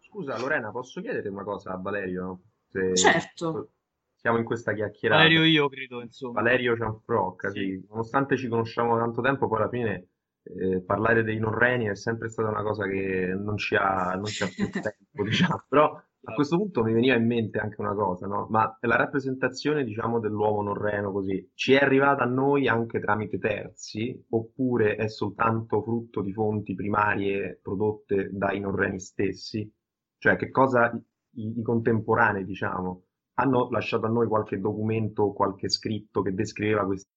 Scusa 0.00 0.38
Lorena, 0.38 0.70
posso 0.70 1.00
chiedere 1.00 1.28
una 1.28 1.44
cosa 1.44 1.72
a 1.72 1.76
Valerio? 1.76 2.40
Se 2.68 2.94
certo. 2.94 3.70
Siamo 4.14 4.38
in 4.38 4.44
questa 4.44 4.72
chiacchierata. 4.72 5.22
Valerio 5.22 5.44
io 5.44 5.68
credo, 5.68 6.02
insomma. 6.02 6.42
Valerio 6.42 6.76
Cianfrocca, 6.76 7.50
sì. 7.50 7.60
sì. 7.60 7.86
Nonostante 7.88 8.36
ci 8.36 8.48
conosciamo 8.48 8.96
da 8.96 9.02
tanto 9.02 9.22
tempo, 9.22 9.46
poi 9.48 9.58
alla 9.58 9.68
fine 9.68 10.08
eh, 10.56 10.82
parlare 10.82 11.22
dei 11.22 11.38
norreni 11.38 11.86
è 11.86 11.94
sempre 11.96 12.28
stata 12.28 12.48
una 12.48 12.62
cosa 12.62 12.86
che 12.86 13.34
non 13.36 13.56
ci 13.56 13.74
ha, 13.74 14.14
non 14.14 14.26
ci 14.26 14.42
ha 14.42 14.48
più 14.48 14.68
tempo, 14.70 15.22
diciamo. 15.22 15.64
Però 15.68 15.94
a 15.94 16.34
questo 16.34 16.56
punto 16.56 16.82
mi 16.82 16.92
veniva 16.92 17.14
in 17.14 17.26
mente 17.26 17.58
anche 17.58 17.80
una 17.80 17.94
cosa, 17.94 18.26
no? 18.26 18.46
Ma 18.50 18.76
la 18.82 18.96
rappresentazione, 18.96 19.84
diciamo, 19.84 20.18
dell'uomo 20.20 20.62
norreno 20.62 21.12
così, 21.12 21.50
ci 21.54 21.74
è 21.74 21.82
arrivata 21.82 22.24
a 22.24 22.26
noi 22.26 22.68
anche 22.68 23.00
tramite 23.00 23.38
terzi, 23.38 24.24
oppure 24.30 24.96
è 24.96 25.08
soltanto 25.08 25.82
frutto 25.82 26.22
di 26.22 26.32
fonti 26.32 26.74
primarie 26.74 27.58
prodotte 27.62 28.28
dai 28.32 28.60
norreni 28.60 29.00
stessi? 29.00 29.70
Cioè, 30.18 30.36
che 30.36 30.50
cosa 30.50 30.90
i, 31.34 31.58
i 31.58 31.62
contemporanei, 31.62 32.44
diciamo, 32.44 33.04
hanno 33.34 33.68
lasciato 33.70 34.06
a 34.06 34.10
noi 34.10 34.26
qualche 34.26 34.58
documento, 34.58 35.32
qualche 35.32 35.68
scritto 35.68 36.22
che 36.22 36.34
descriveva 36.34 36.84
questo? 36.84 37.08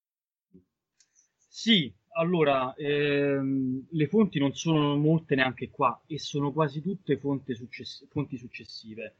Sì, 1.48 1.94
allora, 2.14 2.74
ehm, 2.76 3.88
le 3.90 4.08
fonti 4.08 4.40
non 4.40 4.54
sono 4.54 4.96
molte 4.98 5.36
neanche 5.36 5.70
qua 5.70 6.02
e 6.08 6.20
sono 6.20 6.52
quasi 6.52 6.82
tutte 6.82 7.18
fonti, 7.18 7.54
success- 7.56 8.06
fonti 8.10 8.38
successive. 8.38 9.16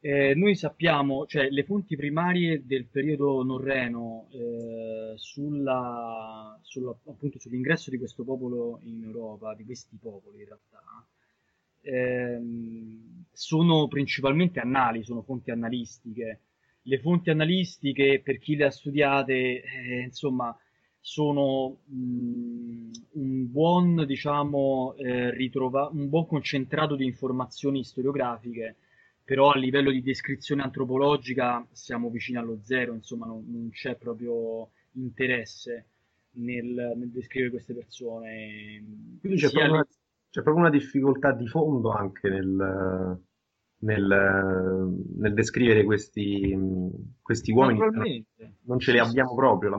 Eh, 0.00 0.34
noi 0.34 0.54
sappiamo, 0.54 1.26
cioè 1.26 1.48
le 1.48 1.64
fonti 1.64 1.96
primarie 1.96 2.64
del 2.66 2.84
periodo 2.86 3.42
norreno 3.42 4.28
eh, 4.32 5.14
sulla, 5.16 6.58
sulla, 6.62 6.90
appunto, 7.06 7.38
sull'ingresso 7.38 7.90
di 7.90 7.98
questo 7.98 8.22
popolo 8.22 8.80
in 8.82 9.02
Europa, 9.02 9.54
di 9.54 9.64
questi 9.64 9.96
popoli 10.00 10.40
in 10.40 10.44
realtà, 10.46 11.06
ehm, 11.82 13.24
sono 13.32 13.88
principalmente 13.88 14.60
annali, 14.60 15.02
sono 15.04 15.22
fonti 15.22 15.50
annalistiche. 15.50 16.40
Le 16.82 16.98
fonti 17.00 17.30
annalistiche, 17.30 18.20
per 18.22 18.38
chi 18.38 18.56
le 18.56 18.64
ha 18.66 18.70
studiate, 18.70 19.62
eh, 19.62 20.00
insomma, 20.02 20.54
sono 21.06 21.80
mh, 21.84 21.96
mm, 21.96 22.90
un 23.12 23.50
buon, 23.50 24.06
diciamo, 24.06 24.94
eh, 24.96 25.30
ritrova- 25.32 25.90
un 25.92 26.08
buon 26.08 26.26
concentrato 26.26 26.96
di 26.96 27.04
informazioni 27.04 27.84
storiografiche, 27.84 28.76
però 29.22 29.50
a 29.50 29.58
livello 29.58 29.90
di 29.90 30.00
descrizione 30.00 30.62
antropologica 30.62 31.66
siamo 31.72 32.08
vicini 32.08 32.38
allo 32.38 32.58
zero, 32.62 32.94
insomma, 32.94 33.26
non, 33.26 33.44
non 33.46 33.68
c'è 33.70 33.96
proprio 33.96 34.70
interesse 34.92 35.88
nel, 36.36 36.94
nel, 36.96 37.10
descrivere 37.10 37.50
queste 37.50 37.74
persone. 37.74 38.82
Quindi 39.20 39.38
c'è 39.38 39.50
proprio, 39.50 39.72
una, 39.74 39.86
c'è 40.30 40.42
proprio, 40.42 40.64
una, 40.64 40.70
difficoltà 40.70 41.32
di 41.32 41.46
fondo 41.46 41.90
anche 41.90 42.30
nel, 42.30 43.20
nel, 43.80 44.96
nel 45.18 45.34
descrivere 45.34 45.84
questi, 45.84 46.58
questi 47.20 47.52
uomini. 47.52 48.24
Non 48.62 48.78
ce 48.78 48.92
li 48.92 48.98
abbiamo 48.98 49.34
proprio 49.34 49.68
la 49.68 49.76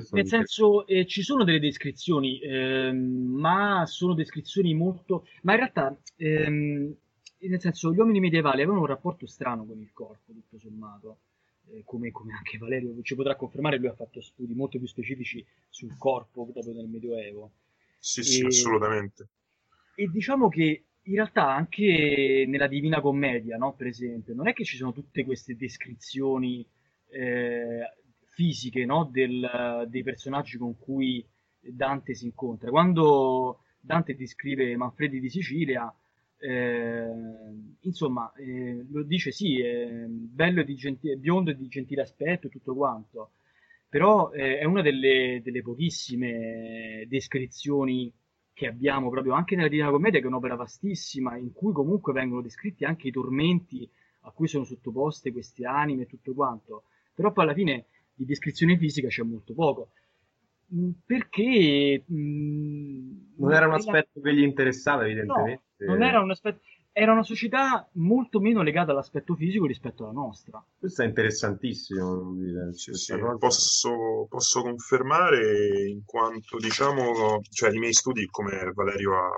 modernità. 0.00 0.16
Nel 0.16 0.26
senso, 0.26 0.86
eh, 0.86 1.06
ci 1.06 1.22
sono 1.22 1.44
delle 1.44 1.60
descrizioni, 1.60 2.40
ehm, 2.40 2.96
ma 2.96 3.84
sono 3.86 4.14
descrizioni 4.14 4.74
molto... 4.74 5.26
Ma 5.42 5.52
in 5.52 5.58
realtà, 5.58 5.96
ehm, 6.16 6.94
nel 7.38 7.60
senso, 7.60 7.92
gli 7.92 7.98
uomini 7.98 8.20
medievali 8.20 8.62
avevano 8.62 8.80
un 8.80 8.86
rapporto 8.86 9.26
strano 9.26 9.64
con 9.64 9.80
il 9.80 9.90
corpo, 9.92 10.32
tutto 10.32 10.58
sommato. 10.58 11.18
Eh, 11.70 11.82
come, 11.84 12.10
come, 12.10 12.34
anche 12.34 12.58
Valerio 12.58 13.00
ci 13.02 13.14
potrà 13.14 13.36
confermare, 13.36 13.78
lui 13.78 13.86
ha 13.86 13.94
fatto 13.94 14.20
studi 14.20 14.52
molto 14.54 14.78
più 14.78 14.86
specifici 14.86 15.44
sul 15.68 15.96
corpo 15.96 16.46
proprio 16.46 16.74
nel 16.74 16.88
Medioevo. 16.88 17.52
Sì, 17.98 18.20
e, 18.20 18.24
sì, 18.24 18.44
assolutamente. 18.44 19.28
E 19.94 20.08
diciamo 20.10 20.48
che 20.48 20.84
in 21.04 21.14
realtà 21.14 21.48
anche 21.52 22.44
nella 22.46 22.66
Divina 22.66 23.00
Commedia, 23.00 23.56
no? 23.56 23.74
per 23.74 23.86
esempio, 23.86 24.34
non 24.34 24.48
è 24.48 24.52
che 24.52 24.64
ci 24.64 24.76
sono 24.76 24.92
tutte 24.92 25.24
queste 25.24 25.56
descrizioni 25.56 26.66
eh, 27.10 27.80
fisiche 28.32 28.84
no? 28.84 29.08
Del, 29.10 29.86
dei 29.88 30.02
personaggi 30.02 30.58
con 30.58 30.78
cui 30.78 31.24
Dante 31.60 32.14
si 32.14 32.26
incontra. 32.26 32.70
Quando 32.70 33.60
Dante 33.80 34.14
descrive 34.14 34.76
Manfredi 34.76 35.20
di 35.20 35.30
Sicilia, 35.30 35.92
eh, 36.38 37.08
insomma, 37.80 38.32
eh, 38.34 38.84
lo 38.90 39.02
dice 39.04 39.30
sì, 39.30 39.60
è 39.60 40.06
bello 40.08 40.60
e 40.60 40.64
di 40.64 40.74
gentile, 40.74 41.16
biondo 41.16 41.50
e 41.50 41.56
di 41.56 41.68
gentile 41.68 42.02
aspetto 42.02 42.46
e 42.48 42.50
tutto 42.50 42.74
quanto, 42.74 43.32
però 43.88 44.32
eh, 44.32 44.58
è 44.58 44.64
una 44.64 44.82
delle, 44.82 45.40
delle 45.44 45.62
pochissime 45.62 47.04
descrizioni 47.08 48.12
che 48.54 48.66
abbiamo 48.66 49.08
proprio 49.08 49.34
anche 49.34 49.54
nella 49.54 49.68
Divina 49.68 49.90
Commedia, 49.90 50.18
che 50.18 50.24
è 50.24 50.28
un'opera 50.28 50.56
vastissima, 50.56 51.36
in 51.36 51.52
cui 51.52 51.72
comunque 51.72 52.12
vengono 52.12 52.42
descritti 52.42 52.84
anche 52.84 53.08
i 53.08 53.12
tormenti 53.12 53.88
a 54.22 54.30
cui 54.30 54.46
sono 54.48 54.64
sottoposte 54.64 55.32
queste 55.32 55.64
anime 55.64 56.02
e 56.02 56.06
tutto 56.06 56.34
quanto. 56.34 56.84
Però 57.14 57.32
poi 57.32 57.44
alla 57.44 57.54
fine 57.54 57.86
di 58.14 58.24
descrizione 58.24 58.76
fisica 58.76 59.08
c'è 59.08 59.22
molto 59.22 59.54
poco. 59.54 59.90
Mm, 60.74 60.90
perché... 61.04 62.04
Mh, 62.06 62.14
mm, 62.14 63.10
non 63.38 63.52
era 63.52 63.66
un 63.66 63.74
aspetto 63.74 64.20
la... 64.20 64.22
che 64.22 64.34
gli 64.34 64.42
interessava, 64.42 65.04
evidentemente. 65.04 65.62
No, 65.78 65.92
non 65.92 66.02
era 66.02 66.20
un 66.20 66.30
aspetto 66.30 66.60
era 66.94 67.12
una 67.12 67.22
società 67.22 67.88
molto 67.94 68.38
meno 68.38 68.62
legata 68.62 68.92
all'aspetto 68.92 69.34
fisico 69.34 69.64
rispetto 69.64 70.04
alla 70.04 70.12
nostra. 70.12 70.62
Questo 70.78 71.02
è 71.02 71.06
interessantissimo. 71.06 72.34
Sì, 72.72 72.92
sì, 72.92 73.14
posso, 73.38 74.26
posso, 74.28 74.60
confermare 74.60 75.88
in 75.88 76.04
quanto, 76.04 76.58
diciamo, 76.58 77.40
cioè 77.50 77.72
i 77.72 77.78
miei 77.78 77.94
studi, 77.94 78.26
come 78.26 78.70
Valerio 78.74 79.14
ha, 79.14 79.30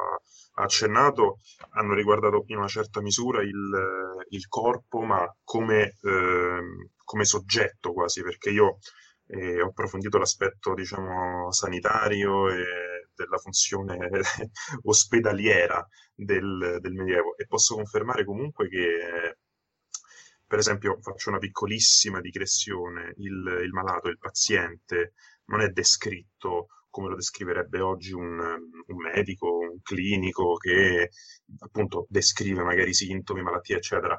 ha 0.55 0.63
accennato, 0.63 1.39
hanno 1.71 1.95
riguardato 1.95 2.43
in 2.49 2.57
una 2.57 2.67
certa 2.67 3.01
misura 3.01 3.41
il, 3.43 4.27
il 4.31 4.49
corpo, 4.49 5.03
ma 5.03 5.25
come, 5.45 5.97
eh, 6.03 6.91
come, 7.05 7.25
soggetto 7.25 7.84
quasi, 8.05 8.23
perché 8.23 8.51
io 8.51 8.79
eh, 9.27 9.61
ho 9.61 9.69
approfondito 9.69 10.19
l'aspetto, 10.19 10.75
diciamo, 10.75 11.51
sanitario 11.53 12.51
e 12.51 13.09
della 13.15 13.39
funzione 13.39 13.97
ospedaliera 14.85 15.87
del, 16.15 16.79
del, 16.81 16.93
Medioevo. 16.93 17.37
E 17.37 17.47
posso 17.47 17.75
confermare 17.75 18.25
comunque 18.25 18.69
che, 18.69 19.37
per 20.47 20.59
esempio, 20.59 20.99
faccio 21.01 21.31
una 21.31 21.39
piccolissima 21.39 22.21
digressione, 22.21 23.15
il, 23.19 23.61
il 23.65 23.73
malato, 23.73 24.09
il 24.09 24.19
paziente, 24.19 25.15
non 25.47 25.61
è 25.61 25.69
descritto 25.69 26.69
come 26.91 27.09
lo 27.09 27.17
descriverebbe 27.17 27.81
oggi 27.81 28.13
un, 28.13 28.39
un, 28.39 28.97
medico, 28.97 29.59
un 29.59 29.81
clinico 29.83 30.55
che 30.55 31.11
appunto 31.59 32.07
descrive 32.09 32.63
magari 32.63 32.95
sintomi, 32.95 33.43
malattie, 33.43 33.77
eccetera, 33.77 34.17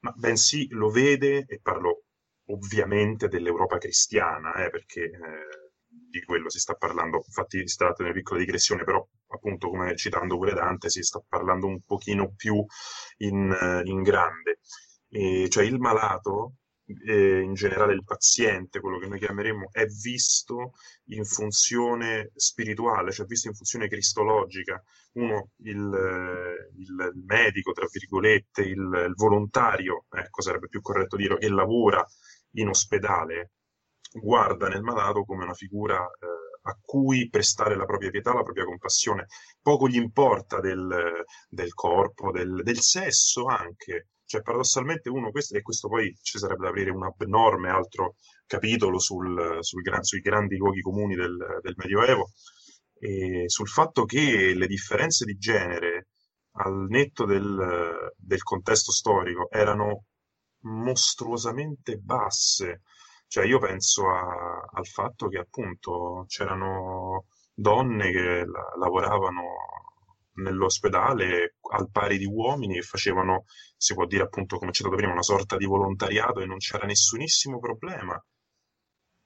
ma 0.00 0.12
bensì 0.16 0.68
lo 0.70 0.90
vede, 0.90 1.44
e 1.48 1.58
parlo 1.60 2.04
ovviamente 2.48 3.28
dell'Europa 3.28 3.78
cristiana, 3.78 4.54
eh, 4.54 4.70
perché 4.70 5.04
eh, 5.04 5.68
di 5.88 6.22
quello 6.22 6.50
si 6.50 6.58
sta 6.58 6.74
parlando. 6.74 7.22
Infatti 7.24 7.66
si 7.66 7.76
tratta 7.76 8.02
di 8.02 8.04
una 8.04 8.12
piccola 8.12 8.40
digressione, 8.40 8.84
però 8.84 9.06
appunto 9.28 9.68
come 9.68 9.96
citando 9.96 10.36
pure 10.36 10.54
Dante 10.54 10.90
si 10.90 11.02
sta 11.02 11.22
parlando 11.26 11.66
un 11.66 11.80
pochino 11.82 12.32
più 12.34 12.64
in, 13.18 13.82
in 13.84 14.02
grande. 14.02 14.60
E 15.10 15.48
cioè 15.48 15.64
il 15.64 15.78
malato, 15.78 16.54
eh, 17.06 17.40
in 17.40 17.54
generale 17.54 17.92
il 17.94 18.04
paziente, 18.04 18.80
quello 18.80 18.98
che 18.98 19.06
noi 19.06 19.18
chiameremo, 19.18 19.68
è 19.70 19.84
visto 19.86 20.72
in 21.06 21.24
funzione 21.24 22.30
spirituale, 22.34 23.12
cioè 23.12 23.26
visto 23.26 23.48
in 23.48 23.54
funzione 23.54 23.88
cristologica. 23.88 24.82
Uno, 25.12 25.50
il, 25.62 25.78
il, 26.76 27.12
il 27.14 27.24
medico, 27.26 27.72
tra 27.72 27.86
virgolette, 27.90 28.62
il, 28.62 29.06
il 29.08 29.14
volontario, 29.14 30.04
ecco 30.10 30.42
sarebbe 30.42 30.68
più 30.68 30.80
corretto 30.80 31.16
dire, 31.16 31.38
che 31.38 31.48
lavora 31.48 32.06
in 32.52 32.68
ospedale, 32.68 33.52
guarda 34.12 34.68
nel 34.68 34.82
malato 34.82 35.24
come 35.24 35.44
una 35.44 35.54
figura 35.54 35.96
eh, 35.96 36.70
a 36.70 36.78
cui 36.80 37.28
prestare 37.28 37.76
la 37.76 37.84
propria 37.84 38.10
pietà, 38.10 38.32
la 38.34 38.42
propria 38.42 38.64
compassione. 38.64 39.26
Poco 39.60 39.88
gli 39.88 39.96
importa 39.96 40.60
del, 40.60 41.24
del 41.48 41.74
corpo, 41.74 42.30
del, 42.30 42.62
del, 42.62 42.80
sesso 42.80 43.46
anche. 43.46 44.08
Cioè, 44.24 44.42
paradossalmente 44.42 45.08
uno, 45.08 45.30
questo, 45.30 45.56
e 45.56 45.62
questo 45.62 45.88
poi 45.88 46.14
ci 46.20 46.38
sarebbe 46.38 46.64
da 46.64 46.68
aprire 46.68 46.90
un 46.90 47.04
abnorme 47.04 47.70
altro 47.70 48.16
capitolo 48.46 48.98
sul, 48.98 49.58
sul 49.60 49.80
gran, 49.82 50.02
sui 50.02 50.20
grandi 50.20 50.56
luoghi 50.56 50.82
comuni 50.82 51.14
del, 51.14 51.36
del 51.62 51.74
Medioevo, 51.76 52.30
sul 53.46 53.68
fatto 53.68 54.04
che 54.04 54.54
le 54.54 54.66
differenze 54.66 55.24
di 55.24 55.36
genere 55.38 56.08
al 56.58 56.86
netto 56.88 57.24
del, 57.24 58.12
del 58.16 58.42
contesto 58.42 58.90
storico 58.90 59.48
erano 59.50 60.04
mostruosamente 60.62 61.96
basse. 61.98 62.82
Cioè 63.26 63.44
io 63.46 63.58
penso 63.58 64.08
a- 64.08 64.68
al 64.72 64.86
fatto 64.86 65.28
che 65.28 65.38
appunto 65.38 66.24
c'erano 66.28 67.26
donne 67.52 68.10
che 68.10 68.44
la- 68.46 68.74
lavoravano 68.78 69.42
nell'ospedale 70.34 71.56
al 71.72 71.90
pari 71.90 72.16
di 72.18 72.24
uomini 72.26 72.78
e 72.78 72.82
facevano, 72.82 73.44
si 73.76 73.94
può 73.94 74.06
dire 74.06 74.22
appunto 74.24 74.58
come 74.58 74.72
citato 74.72 74.94
prima, 74.96 75.12
una 75.12 75.22
sorta 75.22 75.56
di 75.56 75.66
volontariato 75.66 76.40
e 76.40 76.46
non 76.46 76.58
c'era 76.58 76.86
nessunissimo 76.86 77.58
problema. 77.58 78.20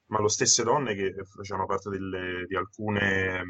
Ma 0.06 0.20
lo 0.20 0.28
stesse 0.28 0.62
donne 0.62 0.94
che 0.94 1.12
facevano 1.24 1.66
parte 1.66 1.88
delle- 1.90 2.44
di 2.46 2.54
alcune 2.56 3.42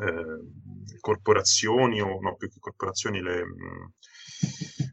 eh, 0.00 0.98
corporazioni, 1.00 2.00
o 2.00 2.18
no, 2.20 2.36
più 2.36 2.48
che 2.48 2.58
corporazioni, 2.58 3.20
le, 3.20 3.44
mh, 3.44 3.92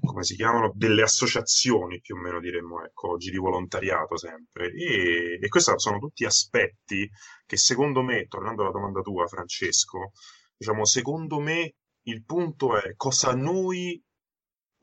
come 0.05 0.23
si 0.23 0.35
chiamano? 0.35 0.71
Delle 0.75 1.01
associazioni 1.03 2.01
più 2.01 2.15
o 2.15 2.19
meno 2.19 2.39
diremmo, 2.39 2.83
ecco, 2.83 3.11
oggi 3.11 3.31
di 3.31 3.37
volontariato 3.37 4.17
sempre. 4.17 4.71
E, 4.71 5.39
e 5.41 5.47
questi 5.47 5.71
sono 5.77 5.99
tutti 5.99 6.25
aspetti 6.25 7.09
che 7.45 7.57
secondo 7.57 8.01
me, 8.01 8.27
tornando 8.27 8.61
alla 8.63 8.71
domanda 8.71 9.01
tua, 9.01 9.27
Francesco, 9.27 10.11
diciamo, 10.57 10.85
secondo 10.85 11.39
me 11.39 11.75
il 12.03 12.23
punto 12.25 12.77
è 12.79 12.95
cosa 12.95 13.33
noi 13.33 14.01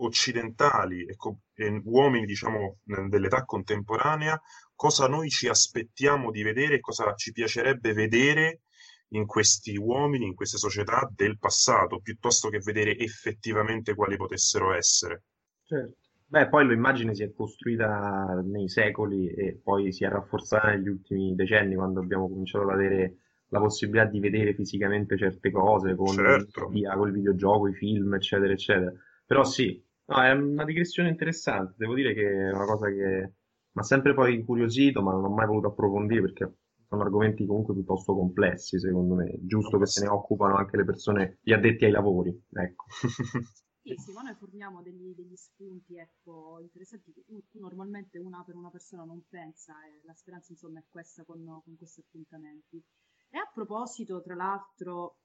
occidentali 0.00 1.04
e, 1.04 1.16
co- 1.16 1.40
e 1.54 1.80
uomini, 1.84 2.24
diciamo, 2.24 2.78
dell'età 3.08 3.44
contemporanea, 3.44 4.40
cosa 4.74 5.08
noi 5.08 5.28
ci 5.28 5.48
aspettiamo 5.48 6.30
di 6.30 6.42
vedere 6.42 6.80
cosa 6.80 7.12
ci 7.14 7.32
piacerebbe 7.32 7.92
vedere 7.92 8.60
in 9.10 9.26
questi 9.26 9.76
uomini, 9.76 10.26
in 10.26 10.34
queste 10.34 10.58
società 10.58 11.08
del 11.14 11.38
passato, 11.38 12.00
piuttosto 12.00 12.48
che 12.48 12.58
vedere 12.58 12.96
effettivamente 12.98 13.94
quali 13.94 14.16
potessero 14.16 14.72
essere. 14.74 15.24
Certo. 15.62 15.96
Beh, 16.26 16.48
poi 16.48 16.66
l'immagine 16.66 17.14
si 17.14 17.22
è 17.22 17.32
costruita 17.32 18.42
nei 18.44 18.68
secoli 18.68 19.28
e 19.28 19.58
poi 19.62 19.92
si 19.92 20.04
è 20.04 20.08
rafforzata 20.08 20.68
negli 20.70 20.88
ultimi 20.88 21.34
decenni 21.34 21.74
quando 21.74 22.00
abbiamo 22.00 22.28
cominciato 22.28 22.64
ad 22.64 22.74
avere 22.74 23.16
la 23.48 23.60
possibilità 23.60 24.04
di 24.04 24.20
vedere 24.20 24.52
fisicamente 24.54 25.16
certe 25.16 25.50
cose 25.50 25.94
con 25.94 26.14
Certo. 26.14 26.68
via, 26.68 26.94
col 26.94 27.12
videogioco, 27.12 27.68
i 27.68 27.74
film, 27.74 28.12
eccetera, 28.14 28.52
eccetera. 28.52 28.92
Però 29.24 29.42
sì, 29.44 29.82
no, 30.04 30.22
è 30.22 30.30
una 30.32 30.64
digressione 30.64 31.08
interessante. 31.08 31.74
Devo 31.78 31.94
dire 31.94 32.12
che 32.12 32.28
è 32.28 32.52
una 32.52 32.66
cosa 32.66 32.88
che 32.88 33.32
mi 33.72 33.80
ha 33.80 33.82
sempre 33.82 34.12
poi 34.12 34.34
incuriosito, 34.34 35.00
ma 35.00 35.12
non 35.12 35.24
ho 35.24 35.30
mai 35.30 35.46
voluto 35.46 35.68
approfondire 35.68 36.20
perché 36.20 36.52
sono 36.88 37.02
argomenti 37.02 37.44
comunque 37.44 37.74
piuttosto 37.74 38.14
complessi, 38.14 38.78
secondo 38.80 39.14
me. 39.14 39.38
Giusto 39.42 39.78
che 39.78 39.86
se 39.86 40.02
ne 40.02 40.08
occupano 40.08 40.56
anche 40.56 40.76
le 40.78 40.84
persone, 40.84 41.38
gli 41.42 41.52
addetti 41.52 41.84
ai 41.84 41.90
lavori, 41.90 42.42
ecco. 42.50 42.86
Sì, 43.88 43.94
sì, 43.96 44.12
ma 44.12 44.20
noi 44.20 44.34
forniamo 44.34 44.82
degli, 44.82 45.14
degli 45.14 45.34
spunti, 45.34 45.96
ecco, 45.96 46.58
interessanti 46.60 47.10
che 47.10 47.24
tu, 47.26 47.58
normalmente 47.58 48.18
una 48.18 48.42
per 48.44 48.54
una 48.54 48.68
persona 48.68 49.04
non 49.04 49.22
pensa 49.30 49.72
e 49.86 50.02
la 50.04 50.12
speranza 50.12 50.52
insomma 50.52 50.80
è 50.80 50.84
questa 50.90 51.24
con, 51.24 51.42
con 51.64 51.74
questi 51.74 52.00
appuntamenti. 52.00 52.84
E 53.30 53.38
a 53.38 53.50
proposito, 53.50 54.20
tra 54.20 54.34
l'altro, 54.34 55.16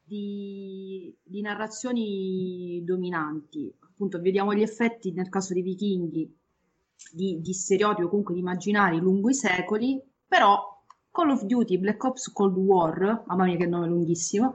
di, 0.00 1.12
di 1.20 1.40
narrazioni 1.40 2.80
dominanti, 2.84 3.74
appunto, 3.80 4.20
vediamo 4.20 4.54
gli 4.54 4.62
effetti 4.62 5.10
nel 5.10 5.28
caso 5.28 5.52
dei 5.52 5.62
vichinghi 5.62 6.32
di, 7.12 7.40
di 7.40 7.52
stereotipi 7.52 8.02
o 8.02 8.08
comunque 8.08 8.34
di 8.34 8.40
immaginari 8.40 8.98
lungo 8.98 9.30
i 9.30 9.34
secoli, 9.34 10.00
però 10.28 10.76
Call 11.10 11.30
of 11.30 11.42
Duty, 11.42 11.78
Black 11.78 12.04
Ops 12.04 12.32
Cold 12.32 12.56
War, 12.56 13.24
mamma 13.26 13.44
mia 13.44 13.56
che 13.56 13.66
nome 13.66 13.88
lunghissimo, 13.88 14.54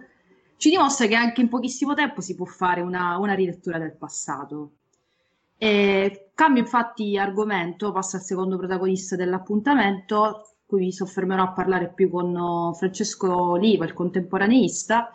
ci 0.57 0.69
dimostra 0.69 1.07
che 1.07 1.15
anche 1.15 1.41
in 1.41 1.49
pochissimo 1.49 1.93
tempo 1.93 2.21
si 2.21 2.35
può 2.35 2.45
fare 2.45 2.79
una, 2.79 3.17
una 3.17 3.33
rilettura 3.33 3.79
del 3.79 3.97
passato. 3.97 4.75
E 5.57 6.29
cambio 6.33 6.61
infatti 6.61 7.17
argomento, 7.17 7.91
passo 7.91 8.15
al 8.15 8.21
secondo 8.21 8.57
protagonista 8.57 9.15
dell'appuntamento, 9.15 10.55
cui 10.65 10.79
mi 10.79 10.91
soffermerò 10.93 11.43
a 11.43 11.51
parlare 11.51 11.91
più 11.93 12.09
con 12.09 12.73
Francesco 12.75 13.55
Liva, 13.55 13.85
il 13.85 13.93
contemporaneista, 13.93 15.13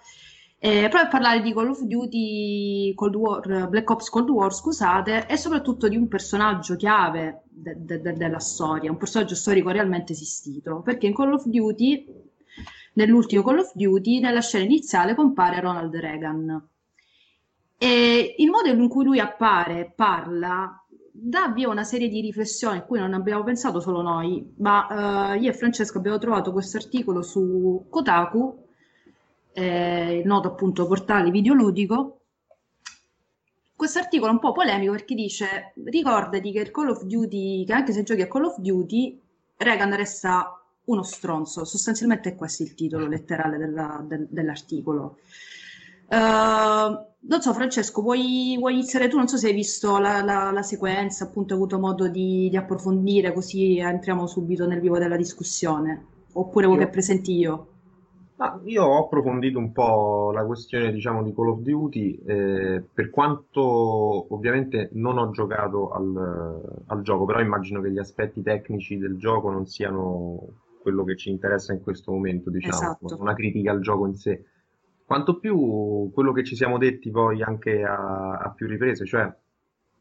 eh, 0.61 0.81
proprio 0.89 1.03
a 1.03 1.09
parlare 1.09 1.41
di 1.41 1.53
Call 1.53 1.69
of 1.71 1.83
Duty, 1.83 2.93
Cold 2.95 3.15
War, 3.15 3.69
Black 3.69 3.89
Ops 3.91 4.09
Cold 4.09 4.29
War, 4.29 4.53
scusate, 4.53 5.27
e 5.29 5.37
soprattutto 5.37 5.89
di 5.89 5.97
un 5.97 6.09
personaggio 6.09 6.75
chiave 6.75 7.43
de- 7.49 7.77
de- 7.79 8.01
de- 8.01 8.13
della 8.15 8.41
storia, 8.41 8.91
un 8.91 8.97
personaggio 8.97 9.37
storico 9.37 9.71
realmente 9.71 10.13
esistito, 10.13 10.81
perché 10.81 11.07
in 11.07 11.15
Call 11.15 11.33
of 11.33 11.45
Duty, 11.45 12.07
nell'ultimo 12.95 13.43
Call 13.43 13.59
of 13.59 13.71
Duty, 13.75 14.19
nella 14.19 14.41
scena 14.41 14.65
iniziale 14.65 15.15
compare 15.15 15.61
Ronald 15.61 15.95
Reagan. 15.95 16.69
E 17.81 18.35
il 18.39 18.51
modo 18.51 18.69
in 18.69 18.89
cui 18.89 19.05
lui 19.05 19.21
appare, 19.21 19.93
parla, 19.95 20.85
dà 21.13 21.45
avvio 21.45 21.69
a 21.69 21.73
una 21.73 21.85
serie 21.85 22.09
di 22.09 22.21
riflessioni 22.21 22.79
a 22.79 22.83
cui 22.83 22.99
non 22.99 23.15
abbiamo 23.15 23.45
pensato 23.45 23.79
solo 23.79 24.03
noi, 24.03 24.55
ma 24.59 25.35
eh, 25.35 25.39
io 25.39 25.51
e 25.51 25.55
Francesco 25.55 25.99
abbiamo 25.99 26.19
trovato 26.19 26.51
questo 26.51 26.77
articolo 26.79 27.23
su 27.23 27.87
Kotaku, 27.89 28.67
eh, 29.59 30.19
il 30.19 30.27
noto 30.27 30.49
appunto 30.49 30.87
portale 30.87 31.31
videoludico. 31.31 32.21
Questo 33.75 33.99
articolo 34.01 34.31
è 34.31 34.35
un 34.35 34.41
po' 34.41 34.53
polemico 34.53 34.93
perché 34.93 35.15
dice: 35.15 35.73
Ricordati 35.85 36.51
che 36.53 36.61
il 36.61 36.71
Call 36.71 36.89
of 36.89 37.03
Duty, 37.05 37.65
che 37.65 37.73
anche 37.73 37.93
se 37.93 38.03
giochi 38.03 38.23
a 38.23 38.27
Call 38.29 38.45
of 38.45 38.59
Duty, 38.59 39.21
Reagan 39.57 39.95
resta 39.95 40.53
uno 40.85 41.03
stronzo. 41.03 41.65
Sostanzialmente 41.65 42.31
è 42.31 42.35
questo 42.35 42.63
il 42.63 42.75
titolo 42.75 43.07
letterale 43.07 43.57
della- 43.59 44.03
del- 44.07 44.27
dell'articolo. 44.31 45.19
Eh, 46.09 46.17
non 47.21 47.41
so, 47.43 47.53
Francesco, 47.53 48.01
vuoi, 48.03 48.57
vuoi 48.59 48.73
iniziare 48.75 49.09
tu? 49.09 49.17
Non 49.17 49.29
so 49.29 49.37
se 49.37 49.49
hai 49.49 49.55
visto 49.55 49.99
la, 49.99 50.23
la- 50.23 50.51
la 50.51 50.63
sequenza, 50.63 51.25
appunto, 51.25 51.53
hai 51.55 51.61
avuto 51.61 51.79
modo 51.79 52.09
di, 52.09 52.49
di 52.49 52.57
approfondire, 52.57 53.33
così 53.33 53.79
entriamo 53.79 54.27
subito 54.27 54.67
nel 54.67 54.81
vivo 54.81 54.99
della 54.99 55.17
discussione. 55.17 56.07
Oppure 56.33 56.67
vuoi 56.67 56.79
Io? 56.79 56.85
che 56.85 56.91
presenti 56.91 57.33
io? 57.37 57.67
Ma 58.39 58.61
io 58.67 58.85
ho 58.85 59.05
approfondito 59.05 59.59
un 59.59 59.73
po' 59.73 60.31
la 60.31 60.45
questione, 60.45 60.93
diciamo, 60.93 61.25
di 61.25 61.35
Call 61.35 61.49
of 61.49 61.59
Duty, 61.59 62.23
eh, 62.25 62.85
per 62.95 63.11
quanto 63.11 64.33
ovviamente 64.33 64.91
non 64.93 65.19
ho 65.19 65.31
giocato 65.31 65.91
al, 65.91 66.85
al 66.87 67.03
gioco, 67.03 67.25
però 67.25 67.41
immagino 67.41 67.81
che 67.81 67.91
gli 67.91 67.99
aspetti 67.99 68.41
tecnici 68.41 68.97
del 68.97 69.17
gioco 69.17 69.51
non 69.51 69.67
siano 69.67 70.39
quello 70.81 71.03
che 71.03 71.17
ci 71.17 71.31
interessa 71.31 71.73
in 71.73 71.83
questo 71.83 72.13
momento, 72.13 72.49
diciamo, 72.49 72.77
Esatto. 72.77 73.17
una 73.19 73.35
critica 73.35 73.73
al 73.73 73.81
gioco 73.81 74.07
in 74.07 74.15
sé. 74.15 74.45
Quanto 75.05 75.41
più 75.41 76.09
quello 76.15 76.31
che 76.31 76.45
ci 76.45 76.55
siamo 76.55 76.79
detti 76.79 77.11
poi 77.11 77.43
anche 77.43 77.83
a, 77.83 78.37
a 78.37 78.53
più 78.53 78.69
riprese, 78.69 79.05
cioè 79.05 79.35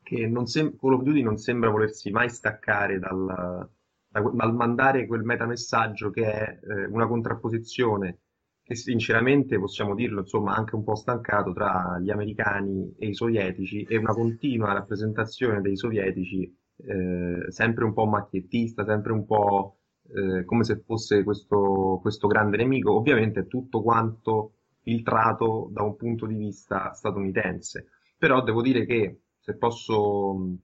che 0.04 0.28
non 0.28 0.46
sem- 0.46 0.76
Call 0.80 0.94
of 0.94 1.02
Duty 1.02 1.24
non 1.24 1.38
sembra 1.38 1.72
volersi 1.72 2.12
mai 2.12 2.30
staccare 2.30 3.00
dal, 3.00 3.68
dal 4.12 4.54
mandare 4.54 5.08
quel 5.08 5.24
metamessaggio 5.24 6.12
che 6.12 6.32
è 6.32 6.60
eh, 6.62 6.86
una 6.86 7.08
contrapposizione 7.08 8.20
che 8.68 8.76
sinceramente 8.76 9.58
possiamo 9.58 9.96
dirlo, 9.96 10.20
insomma, 10.20 10.54
anche 10.54 10.76
un 10.76 10.84
po' 10.84 10.96
stancato 10.96 11.54
tra 11.54 11.98
gli 12.02 12.10
americani 12.10 12.94
e 13.00 13.08
i 13.08 13.14
sovietici 13.14 13.84
e 13.84 13.96
una 13.96 14.12
continua 14.12 14.74
rappresentazione 14.74 15.62
dei 15.62 15.78
sovietici 15.78 16.54
eh, 16.86 17.50
sempre 17.50 17.86
un 17.86 17.94
po' 17.94 18.06
macchiettista, 18.08 18.84
sempre 18.84 19.14
un 19.14 19.26
po' 19.26 19.78
eh, 20.14 20.44
come 20.44 20.66
se 20.66 20.82
fosse 20.86 21.24
questo, 21.24 22.00
questo 22.02 22.28
grande 22.28 22.58
nemico, 22.58 22.94
ovviamente 22.94 23.48
tutto 23.48 23.82
quanto 23.82 24.56
filtrato 24.82 25.70
da 25.72 25.84
un 25.84 25.96
punto 25.96 26.26
di 26.26 26.36
vista 26.36 26.92
statunitense. 26.92 27.88
Però 28.18 28.44
devo 28.44 28.62
dire 28.62 28.86
che 28.86 29.22
se 29.40 29.56
posso 29.56 30.58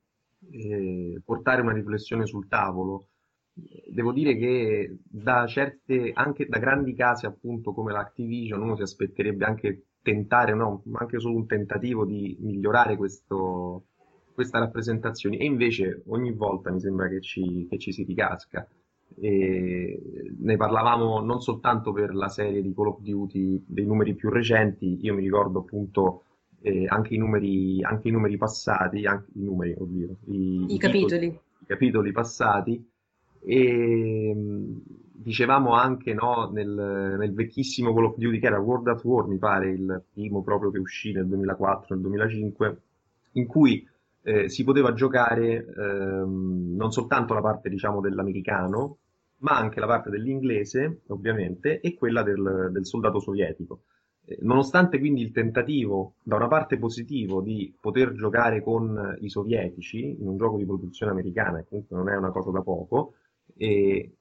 eh, 0.51 1.21
portare 1.23 1.61
una 1.61 1.71
riflessione 1.71 2.25
sul 2.25 2.49
tavolo, 2.49 3.07
Devo 3.55 4.11
dire 4.11 4.35
che 4.35 4.97
da 5.03 5.45
certe, 5.45 6.11
anche 6.13 6.47
da 6.47 6.57
grandi 6.57 6.95
case 6.95 7.27
appunto 7.27 7.71
come 7.71 7.91
l'Activision, 7.91 8.61
uno 8.61 8.75
si 8.75 8.81
aspetterebbe 8.81 9.45
anche 9.45 9.83
tentare, 10.01 10.55
no, 10.55 10.83
anche 10.93 11.19
solo 11.19 11.35
un 11.35 11.45
tentativo 11.45 12.03
di 12.03 12.35
migliorare 12.39 12.97
questo, 12.97 13.85
questa 14.33 14.57
rappresentazione 14.57 15.37
e 15.37 15.45
invece 15.45 16.01
ogni 16.07 16.31
volta 16.31 16.71
mi 16.71 16.79
sembra 16.79 17.07
che 17.07 17.21
ci, 17.21 17.67
che 17.69 17.77
ci 17.77 17.91
si 17.91 18.03
ricasca. 18.03 18.67
E 19.15 20.31
ne 20.39 20.57
parlavamo 20.57 21.19
non 21.21 21.39
soltanto 21.39 21.93
per 21.93 22.15
la 22.15 22.29
serie 22.29 22.63
di 22.63 22.73
Call 22.73 22.87
of 22.87 23.01
Duty 23.01 23.63
dei 23.67 23.85
numeri 23.85 24.15
più 24.15 24.29
recenti, 24.29 24.97
io 25.01 25.13
mi 25.13 25.21
ricordo 25.21 25.59
appunto 25.59 26.23
eh, 26.61 26.87
anche 26.87 27.13
i 27.13 27.17
numeri, 27.17 27.83
anche 27.83 28.07
i 28.07 28.11
numeri 28.11 28.37
passati, 28.37 29.05
anche 29.05 29.29
i 29.35 29.43
numeri, 29.43 29.75
oddio, 29.77 30.17
i, 30.25 30.65
I 30.69 30.77
capitoli. 30.79 31.27
i 31.27 31.65
capitoli 31.67 32.11
passati 32.11 32.91
e 33.45 34.34
dicevamo 35.23 35.73
anche 35.73 36.13
no, 36.13 36.49
nel, 36.51 37.15
nel 37.17 37.34
vecchissimo 37.34 37.93
Call 37.93 38.06
of 38.06 38.17
Duty 38.17 38.39
che 38.39 38.47
era 38.47 38.60
World 38.60 38.88
at 38.88 39.03
War, 39.03 39.27
mi 39.27 39.38
pare, 39.38 39.71
il 39.71 40.03
primo 40.12 40.43
proprio 40.43 40.69
che 40.69 40.79
uscì 40.79 41.13
nel 41.13 41.27
2004, 41.27 41.95
nel 41.95 42.03
2005, 42.03 42.82
in 43.34 43.47
cui 43.47 43.88
eh, 44.21 44.49
si 44.49 44.63
poteva 44.63 44.93
giocare 44.93 45.65
ehm, 45.65 46.75
non 46.75 46.91
soltanto 46.91 47.34
la 47.34 47.41
parte 47.41 47.69
diciamo 47.69 48.01
dell'americano, 48.01 48.97
ma 49.38 49.58
anche 49.58 49.79
la 49.79 49.88
parte 49.88 50.10
dell'inglese, 50.10 51.01
ovviamente, 51.08 51.79
e 51.79 51.95
quella 51.95 52.23
del, 52.23 52.69
del 52.71 52.86
soldato 52.86 53.19
sovietico. 53.19 53.84
Eh, 54.25 54.38
nonostante 54.41 54.99
quindi 54.99 55.21
il 55.21 55.32
tentativo, 55.32 56.15
da 56.23 56.36
una 56.38 56.47
parte 56.47 56.77
positivo, 56.77 57.41
di 57.41 57.73
poter 57.79 58.13
giocare 58.13 58.62
con 58.62 59.17
i 59.19 59.29
sovietici 59.29 60.17
in 60.19 60.27
un 60.27 60.38
gioco 60.38 60.58
di 60.58 60.65
produzione 60.65 61.12
americana, 61.12 61.60
che 61.60 61.67
comunque 61.69 61.97
non 61.97 62.10
è 62.10 62.15
una 62.15 62.32
cosa 62.32 62.51
da 62.51 62.62
poco, 62.62 63.15
e 63.55 64.11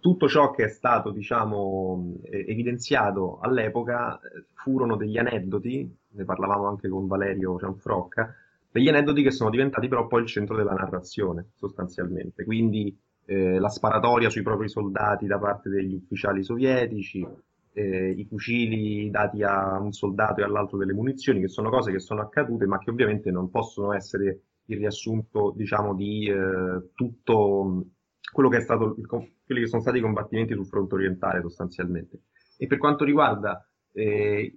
tutto 0.00 0.28
ciò 0.28 0.50
che 0.50 0.64
è 0.64 0.68
stato, 0.68 1.10
diciamo, 1.10 2.16
evidenziato 2.22 3.38
all'epoca 3.40 4.18
eh, 4.18 4.44
furono 4.54 4.96
degli 4.96 5.18
aneddoti, 5.18 5.96
ne 6.12 6.24
parlavamo 6.24 6.66
anche 6.66 6.88
con 6.88 7.06
Valerio 7.06 7.58
Cianfrocca, 7.58 8.34
degli 8.72 8.88
aneddoti 8.88 9.22
che 9.22 9.30
sono 9.30 9.50
diventati 9.50 9.88
però 9.88 10.06
poi 10.06 10.22
il 10.22 10.28
centro 10.28 10.56
della 10.56 10.72
narrazione, 10.72 11.50
sostanzialmente. 11.56 12.44
Quindi 12.44 12.96
eh, 13.26 13.58
la 13.58 13.68
sparatoria 13.68 14.30
sui 14.30 14.42
propri 14.42 14.68
soldati 14.68 15.26
da 15.26 15.38
parte 15.38 15.68
degli 15.68 15.94
ufficiali 15.94 16.42
sovietici, 16.42 17.26
eh, 17.72 18.10
i 18.10 18.24
fucili 18.24 19.10
dati 19.10 19.42
a 19.42 19.78
un 19.78 19.92
soldato 19.92 20.40
e 20.40 20.44
all'altro 20.44 20.78
delle 20.78 20.92
munizioni, 20.92 21.40
che 21.40 21.48
sono 21.48 21.70
cose 21.70 21.92
che 21.92 22.00
sono 22.00 22.22
accadute, 22.22 22.66
ma 22.66 22.78
che 22.78 22.90
ovviamente 22.90 23.30
non 23.30 23.50
possono 23.50 23.92
essere 23.92 24.40
il 24.66 24.76
riassunto, 24.78 25.52
diciamo, 25.54 25.94
di 25.94 26.28
eh, 26.28 26.90
tutto 26.94 27.84
quello 28.32 28.48
che 28.48 28.58
è 28.58 28.60
stato 28.60 28.94
il, 28.96 29.06
quelli 29.06 29.62
che 29.62 29.66
sono 29.66 29.82
stati 29.82 29.98
i 29.98 30.02
combattimenti 30.02 30.54
sul 30.54 30.66
fronte 30.66 30.94
orientale, 30.94 31.40
sostanzialmente. 31.40 32.22
E 32.56 32.66
per 32.66 32.78
quanto 32.78 33.04
riguarda 33.04 33.66
eh, 33.92 34.54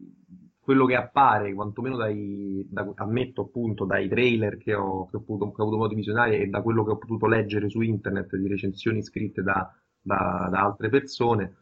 quello 0.59 0.85
che 0.85 0.95
appare, 0.95 1.53
quantomeno 1.53 1.97
dai, 1.97 2.65
da, 2.69 2.89
ammetto 2.95 3.41
appunto 3.41 3.85
dai 3.85 4.07
trailer 4.07 4.57
che 4.57 4.73
ho, 4.73 5.07
che 5.07 5.17
ho, 5.17 5.19
avuto, 5.19 5.51
che 5.51 5.61
ho 5.61 5.63
avuto 5.63 5.77
modo 5.77 5.89
di 5.89 5.95
visionare 5.95 6.39
e 6.39 6.47
da 6.47 6.61
quello 6.61 6.83
che 6.83 6.91
ho 6.91 6.97
potuto 6.97 7.27
leggere 7.27 7.69
su 7.69 7.81
internet 7.81 8.35
di 8.35 8.47
recensioni 8.47 9.03
scritte 9.03 9.41
da, 9.41 9.69
da, 10.01 10.47
da 10.51 10.61
altre 10.61 10.89
persone, 10.89 11.57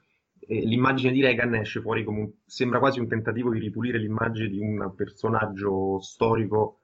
l'immagine 0.47 1.11
di 1.11 1.21
Reagan 1.21 1.55
esce 1.55 1.81
fuori 1.81 2.03
come 2.03 2.19
un, 2.19 2.31
sembra 2.45 2.79
quasi 2.79 2.99
un 2.99 3.07
tentativo 3.07 3.51
di 3.51 3.59
ripulire 3.59 3.97
l'immagine 3.97 4.49
di 4.49 4.59
un 4.59 4.93
personaggio 4.95 5.99
storico 6.01 6.80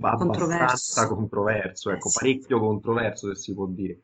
abbastanza 0.00 1.06
controverso, 1.06 1.90
ecco, 1.90 2.10
parecchio 2.12 2.58
controverso 2.58 3.28
se 3.28 3.40
si 3.40 3.54
può 3.54 3.66
dire. 3.66 3.98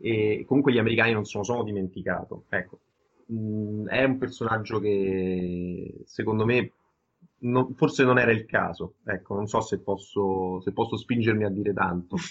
E 0.00 0.44
comunque 0.46 0.72
gli 0.72 0.78
americani 0.78 1.12
non 1.12 1.24
se 1.24 1.38
lo 1.38 1.44
sono 1.44 1.62
dimenticato. 1.62 2.44
Ecco, 2.48 2.78
mh, 3.26 3.86
è 3.88 4.04
un 4.04 4.18
personaggio 4.18 4.78
che 4.80 6.02
secondo 6.04 6.44
me 6.44 6.72
non, 7.40 7.74
forse 7.74 8.04
non 8.04 8.18
era 8.18 8.32
il 8.32 8.44
caso. 8.46 8.94
Ecco, 9.04 9.34
non 9.34 9.46
so 9.46 9.60
se 9.60 9.78
posso, 9.78 10.60
se 10.60 10.72
posso 10.72 10.96
spingermi 10.96 11.44
a 11.44 11.50
dire 11.50 11.72
tanto. 11.72 12.16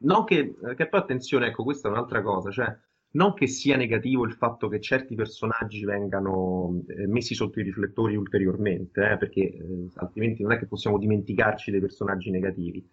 Non 0.00 0.22
che, 0.22 0.54
che 0.76 0.86
poi 0.86 1.00
attenzione, 1.00 1.48
ecco, 1.48 1.64
questa 1.64 1.88
è 1.88 1.90
un'altra 1.90 2.22
cosa, 2.22 2.52
cioè 2.52 2.72
non 3.10 3.34
che 3.34 3.46
sia 3.46 3.76
negativo 3.76 4.24
il 4.24 4.34
fatto 4.34 4.68
che 4.68 4.80
certi 4.80 5.14
personaggi 5.14 5.84
vengano 5.84 6.82
eh, 6.88 7.06
messi 7.06 7.34
sotto 7.34 7.60
i 7.60 7.62
riflettori 7.62 8.16
ulteriormente, 8.16 9.12
eh, 9.12 9.16
perché 9.16 9.40
eh, 9.40 9.88
altrimenti 9.94 10.42
non 10.42 10.52
è 10.52 10.58
che 10.58 10.66
possiamo 10.66 10.98
dimenticarci 10.98 11.70
dei 11.70 11.80
personaggi 11.80 12.30
negativi. 12.30 12.86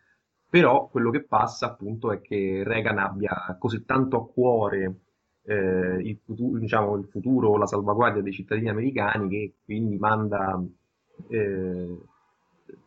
Però 0.49 0.88
quello 0.88 1.10
che 1.10 1.23
passa 1.23 1.65
appunto 1.67 2.12
è 2.12 2.21
che 2.21 2.63
Reagan 2.63 2.97
abbia 2.97 3.58
così 3.60 3.84
tanto 3.84 4.17
a 4.17 4.28
cuore 4.28 4.99
eh, 5.43 5.99
il, 6.01 6.17
futuro, 6.23 6.60
diciamo, 6.60 6.95
il 6.95 7.08
futuro, 7.08 7.58
la 7.58 7.65
salvaguardia 7.65 8.21
dei 8.21 8.32
cittadini 8.32 8.69
americani 8.69 9.28
che 9.28 9.56
quindi 9.65 9.97
manda 9.97 10.63
eh, 11.28 11.97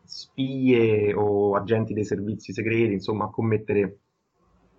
spie 0.03 1.13
o 1.13 1.55
agenti 1.55 1.93
dei 1.93 2.05
servizi 2.05 2.53
segreti, 2.53 2.93
insomma, 2.93 3.25
a 3.25 3.29
commettere 3.29 3.99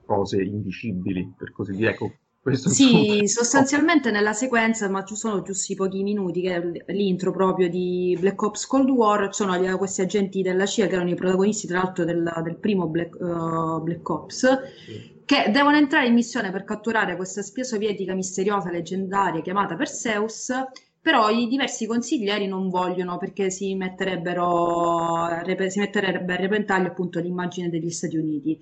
cose 0.04 0.42
indicibili, 0.42 1.32
per 1.36 1.52
così 1.52 1.72
dire. 1.72 1.90
Ecco, 1.90 2.12
questo 2.42 2.70
sì, 2.70 3.26
sostanzialmente 3.26 4.10
nella 4.10 4.32
sequenza, 4.32 4.88
ma 4.88 5.04
ci 5.04 5.14
sono 5.14 5.42
giusti 5.42 5.74
pochi 5.74 6.02
minuti, 6.02 6.40
che 6.40 6.54
è 6.54 6.92
l'intro 6.92 7.32
proprio 7.32 7.68
di 7.68 8.16
Black 8.18 8.40
Ops 8.40 8.66
Cold 8.66 8.88
War, 8.88 9.28
ci 9.28 9.42
sono 9.44 9.76
questi 9.76 10.00
agenti 10.00 10.40
della 10.40 10.64
CIA 10.64 10.86
che 10.86 10.94
erano 10.94 11.10
i 11.10 11.14
protagonisti 11.14 11.66
tra 11.66 11.82
l'altro 11.82 12.06
del, 12.06 12.32
del 12.42 12.56
primo 12.56 12.86
Black, 12.86 13.14
uh, 13.20 13.82
Black 13.82 14.08
Ops, 14.08 14.60
sì. 14.86 15.22
che 15.26 15.50
devono 15.52 15.76
entrare 15.76 16.06
in 16.06 16.14
missione 16.14 16.50
per 16.50 16.64
catturare 16.64 17.14
questa 17.16 17.42
spia 17.42 17.64
sovietica 17.64 18.14
misteriosa, 18.14 18.70
leggendaria, 18.70 19.42
chiamata 19.42 19.76
Perseus, 19.76 20.50
però 20.98 21.28
i 21.28 21.46
diversi 21.46 21.86
consiglieri 21.86 22.46
non 22.46 22.70
vogliono 22.70 23.18
perché 23.18 23.50
si 23.50 23.74
metterebbero, 23.74 25.28
si 25.68 25.78
metterebbe 25.78 26.34
a 26.34 26.36
repentaglio 26.36 26.88
appunto 26.88 27.20
l'immagine 27.20 27.68
degli 27.68 27.90
Stati 27.90 28.16
Uniti. 28.16 28.58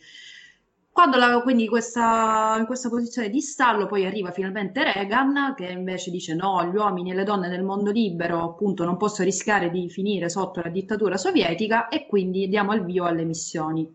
Quando 0.98 1.16
la, 1.16 1.40
quindi 1.42 1.68
questa, 1.68 2.56
in 2.58 2.66
questa 2.66 2.88
posizione 2.88 3.30
di 3.30 3.40
stallo 3.40 3.87
poi 3.87 4.04
arriva 4.04 4.32
finalmente 4.32 4.82
Reagan 4.82 5.54
che 5.54 5.66
invece 5.66 6.11
dice 6.11 6.34
no, 6.34 6.64
gli 6.64 6.74
uomini 6.74 7.12
e 7.12 7.14
le 7.14 7.22
donne 7.22 7.46
nel 7.46 7.62
mondo 7.62 7.92
libero 7.92 8.42
appunto 8.42 8.84
non 8.84 8.96
possono 8.96 9.28
rischiare 9.28 9.70
di 9.70 9.88
finire 9.88 10.28
sotto 10.28 10.61
la 10.61 10.70
dittatura 10.70 11.16
sovietica 11.16 11.87
e 11.87 12.08
quindi 12.08 12.48
diamo 12.48 12.74
il 12.74 12.82
via 12.82 13.04
alle 13.04 13.22
missioni. 13.22 13.88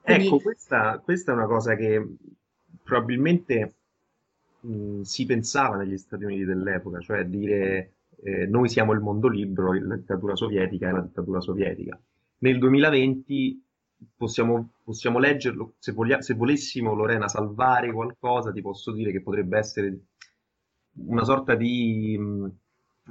Quindi... 0.00 0.24
Ecco, 0.24 0.38
questa, 0.40 0.98
questa, 1.04 1.32
è 1.32 1.34
una 1.34 1.44
cosa 1.44 1.76
che 1.76 2.02
probabilmente 2.82 3.74
mh, 4.60 5.02
si 5.02 5.26
pensava 5.26 5.76
negli 5.76 5.98
Stati 5.98 6.24
Uniti 6.24 6.46
dell'epoca, 6.46 6.98
cioè 7.00 7.26
dire 7.26 7.92
eh, 8.22 8.46
noi 8.46 8.70
siamo 8.70 8.94
il 8.94 9.00
mondo 9.00 9.28
libero, 9.28 9.74
la 9.74 9.96
dittatura 9.96 10.34
sovietica 10.34 10.88
è 10.88 10.92
la 10.92 11.02
dittatura 11.02 11.42
sovietica. 11.42 12.00
Nel 12.38 12.58
2020 12.58 13.66
possiamo, 14.16 14.72
possiamo 14.82 15.18
leggerlo, 15.18 15.74
se, 15.78 15.92
voglia, 15.92 16.20
se 16.20 16.34
volessimo 16.34 16.94
Lorena 16.94 17.28
salvare 17.28 17.92
qualcosa, 17.92 18.52
ti 18.52 18.60
posso 18.60 18.92
dire 18.92 19.12
che 19.12 19.22
potrebbe 19.22 19.58
essere 19.58 19.98
una 21.06 21.24
sorta 21.24 21.54
di 21.54 22.16
mh, 22.18 22.52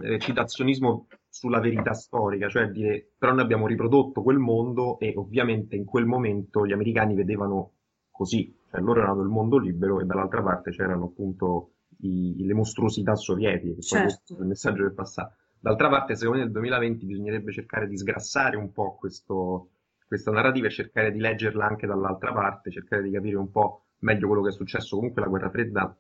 eh, 0.04 0.20
citazionismo 0.20 1.08
sulla 1.30 1.60
verità 1.60 1.94
storica, 1.94 2.50
cioè 2.50 2.70
dire 2.70 3.12
però 3.18 3.34
noi 3.34 3.44
abbiamo 3.44 3.68
riprodotto 3.68 4.24
quel 4.24 4.38
mondo 4.38 5.00
e 5.00 5.14
ovviamente 5.16 5.76
in 5.76 5.86
quel 5.86 6.06
momento 6.06 6.66
gli 6.66 6.72
americani 6.72 7.16
vedevano 7.16 7.74
così, 8.10 8.56
cioè 8.70 8.82
loro 8.82 9.02
erano 9.02 9.22
il 9.22 9.30
mondo 9.30 9.58
libero 9.58 10.00
e 10.00 10.06
dall'altra 10.06 10.42
parte 10.42 10.72
c'erano 10.72 11.06
appunto 11.06 11.74
i, 12.00 12.44
le 12.46 12.54
mostruosità 12.54 13.16
sovietiche, 13.16 13.76
che 13.76 13.82
certo. 13.82 14.38
il 14.40 14.46
messaggio 14.46 14.84
che 14.88 14.94
passa. 14.94 15.32
D'altra 15.60 15.90
parte, 15.90 16.16
secondo 16.16 16.40
me 16.40 16.44
nel 16.46 16.54
2020 16.54 17.06
bisognerebbe 17.06 17.52
cercare 17.52 17.88
di 17.88 17.98
sgrassare 17.98 18.58
un 18.58 18.72
po' 18.72 18.96
questo, 18.96 19.70
questa 20.08 20.32
narrativa 20.32 20.68
e 20.68 20.72
cercare 20.72 21.12
di 21.12 21.20
leggerla 21.20 21.66
anche 21.66 21.86
dall'altra 21.86 22.32
parte, 22.32 22.72
cercare 22.72 23.04
di 23.04 23.12
capire 23.12 23.36
un 23.36 23.52
po' 23.52 23.88
meglio 24.00 24.28
quello 24.28 24.42
che 24.42 24.50
è 24.50 24.54
successo. 24.54 24.96
Comunque 24.96 25.22
la 25.22 25.28
guerra 25.28 25.50
fredda, 25.50 25.98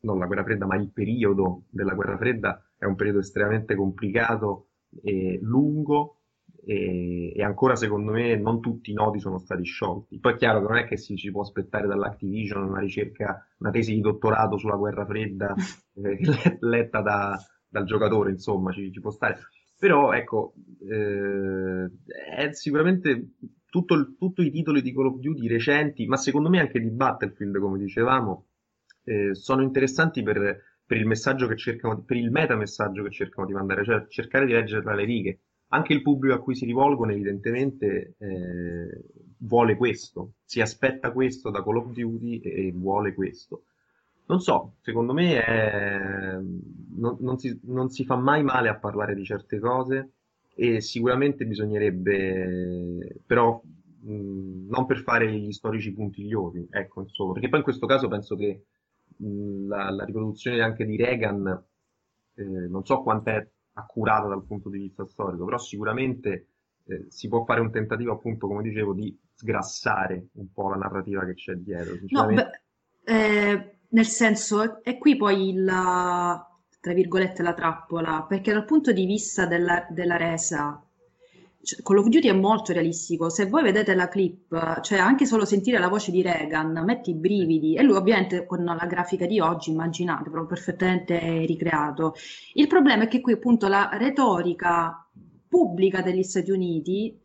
non 0.00 0.18
la 0.18 0.26
guerra 0.26 0.44
fredda, 0.44 0.66
ma 0.66 0.76
il 0.76 0.90
periodo 0.90 1.64
della 1.70 1.94
guerra 1.94 2.16
fredda 2.16 2.62
è 2.76 2.84
un 2.84 2.96
periodo 2.96 3.20
estremamente 3.20 3.74
complicato 3.74 4.68
e 5.02 5.38
lungo 5.42 6.18
e, 6.66 7.32
e 7.34 7.42
ancora 7.42 7.76
secondo 7.76 8.12
me 8.12 8.36
non 8.36 8.60
tutti 8.60 8.90
i 8.90 8.94
nodi 8.94 9.20
sono 9.20 9.38
stati 9.38 9.64
sciolti. 9.64 10.18
Poi 10.18 10.32
è 10.32 10.36
chiaro 10.36 10.60
che 10.60 10.66
non 10.66 10.76
è 10.78 10.86
che 10.86 10.96
si 10.96 11.16
ci 11.16 11.30
può 11.30 11.42
aspettare 11.42 11.86
dall'Activision 11.86 12.64
una 12.64 12.80
ricerca, 12.80 13.46
una 13.58 13.70
tesi 13.70 13.94
di 13.94 14.00
dottorato 14.00 14.56
sulla 14.56 14.76
guerra 14.76 15.06
fredda 15.06 15.54
eh, 15.94 16.18
letta 16.60 17.00
da, 17.00 17.38
dal 17.68 17.84
giocatore, 17.84 18.30
insomma, 18.30 18.72
ci, 18.72 18.90
ci 18.92 19.00
può 19.00 19.10
stare 19.10 19.36
però 19.84 20.12
ecco, 20.14 20.54
eh, 20.88 21.90
è 22.38 22.50
sicuramente 22.52 23.32
tutto 23.68 24.14
tutto 24.16 24.40
i 24.40 24.50
titoli 24.50 24.80
di 24.80 24.94
Call 24.94 25.08
of 25.08 25.18
Duty 25.18 25.46
recenti, 25.46 26.06
ma 26.06 26.16
secondo 26.16 26.48
me 26.48 26.58
anche 26.58 26.80
di 26.80 26.88
Battlefield, 26.88 27.58
come 27.58 27.76
dicevamo, 27.76 28.46
eh, 29.04 29.34
sono 29.34 29.60
interessanti 29.60 30.22
per, 30.22 30.62
per, 30.86 30.96
il 30.96 31.06
messaggio 31.06 31.46
che 31.46 31.56
cercano, 31.58 32.02
per 32.02 32.16
il 32.16 32.30
metamessaggio 32.30 33.02
che 33.02 33.10
cercano 33.10 33.46
di 33.46 33.52
mandare, 33.52 33.84
cioè 33.84 34.06
cercare 34.08 34.46
di 34.46 34.52
leggere 34.52 34.80
tra 34.80 34.94
le 34.94 35.04
righe. 35.04 35.40
Anche 35.68 35.92
il 35.92 36.00
pubblico 36.00 36.34
a 36.34 36.40
cui 36.40 36.54
si 36.54 36.64
rivolgono, 36.64 37.12
evidentemente, 37.12 38.14
eh, 38.16 39.04
vuole 39.40 39.76
questo, 39.76 40.36
si 40.46 40.62
aspetta 40.62 41.12
questo 41.12 41.50
da 41.50 41.62
Call 41.62 41.76
of 41.76 41.92
Duty 41.92 42.38
e, 42.38 42.68
e 42.68 42.72
vuole 42.72 43.12
questo 43.12 43.64
non 44.26 44.40
so, 44.40 44.76
secondo 44.80 45.12
me 45.12 45.44
è... 45.44 46.38
non, 46.96 47.16
non, 47.20 47.38
si, 47.38 47.58
non, 47.64 47.90
si, 47.90 48.04
fa 48.04 48.16
mai 48.16 48.42
male 48.42 48.68
a 48.68 48.78
parlare 48.78 49.14
di 49.14 49.24
certe 49.24 49.58
cose 49.58 50.12
e 50.54 50.80
sicuramente 50.80 51.44
bisognerebbe, 51.44 53.20
però, 53.26 53.60
mh, 54.00 54.68
non 54.68 54.86
per 54.86 55.02
fare 55.02 55.30
gli 55.32 55.52
storici 55.52 55.92
puntigliosi, 55.92 56.66
ecco, 56.70 57.02
insomma, 57.02 57.32
perché 57.32 57.48
poi 57.48 57.58
in 57.58 57.64
questo 57.64 57.86
caso 57.86 58.08
penso 58.08 58.36
che 58.36 58.64
mh, 59.16 59.66
la, 59.66 59.90
la, 59.90 60.04
riproduzione 60.04 60.62
anche 60.62 60.86
di 60.86 60.96
Reagan, 60.96 61.64
eh, 62.34 62.44
non 62.44 62.84
so 62.84 63.02
quanto 63.02 63.30
è 63.30 63.46
accurata 63.74 64.28
dal 64.28 64.44
punto 64.46 64.70
di 64.70 64.78
vista 64.78 65.04
storico, 65.04 65.44
però 65.44 65.58
sicuramente 65.58 66.48
eh, 66.86 67.06
si 67.08 67.28
può 67.28 67.44
fare 67.44 67.60
un 67.60 67.70
tentativo, 67.70 68.12
appunto, 68.12 68.46
come 68.46 68.62
dicevo, 68.62 68.94
di 68.94 69.14
sgrassare 69.34 70.28
un 70.34 70.50
po' 70.50 70.70
la 70.70 70.76
narrativa 70.76 71.26
che 71.26 71.34
c'è 71.34 71.54
dietro. 71.54 71.96
No, 72.08 72.26
beh, 72.26 72.50
eh 73.04 73.73
nel 73.88 74.06
senso, 74.06 74.82
è 74.82 74.98
qui 74.98 75.16
poi 75.16 75.54
la, 75.54 76.46
tra 76.80 76.92
virgolette, 76.92 77.42
la 77.42 77.54
trappola, 77.54 78.24
perché 78.28 78.52
dal 78.52 78.64
punto 78.64 78.92
di 78.92 79.06
vista 79.06 79.46
della, 79.46 79.86
della 79.88 80.16
resa, 80.16 80.82
cioè, 81.64 81.82
Call 81.82 81.98
of 81.98 82.08
Duty 82.08 82.28
è 82.28 82.32
molto 82.32 82.72
realistico. 82.72 83.30
Se 83.30 83.46
voi 83.46 83.62
vedete 83.62 83.94
la 83.94 84.08
clip, 84.08 84.80
cioè 84.82 84.98
anche 84.98 85.24
solo 85.24 85.44
sentire 85.46 85.78
la 85.78 85.88
voce 85.88 86.10
di 86.10 86.20
Reagan, 86.20 86.82
metti 86.84 87.10
i 87.10 87.14
brividi. 87.14 87.74
E 87.74 87.82
lui, 87.82 87.96
ovviamente, 87.96 88.44
con 88.44 88.62
la 88.62 88.86
grafica 88.86 89.26
di 89.26 89.40
oggi, 89.40 89.70
immaginate, 89.70 90.24
proprio 90.24 90.46
perfettamente 90.46 91.18
ricreato. 91.46 92.14
Il 92.52 92.66
problema 92.66 93.04
è 93.04 93.08
che 93.08 93.20
qui, 93.20 93.32
appunto, 93.32 93.66
la 93.66 93.88
retorica 93.92 95.06
pubblica 95.48 96.02
degli 96.02 96.22
Stati 96.22 96.50
Uniti 96.50 97.18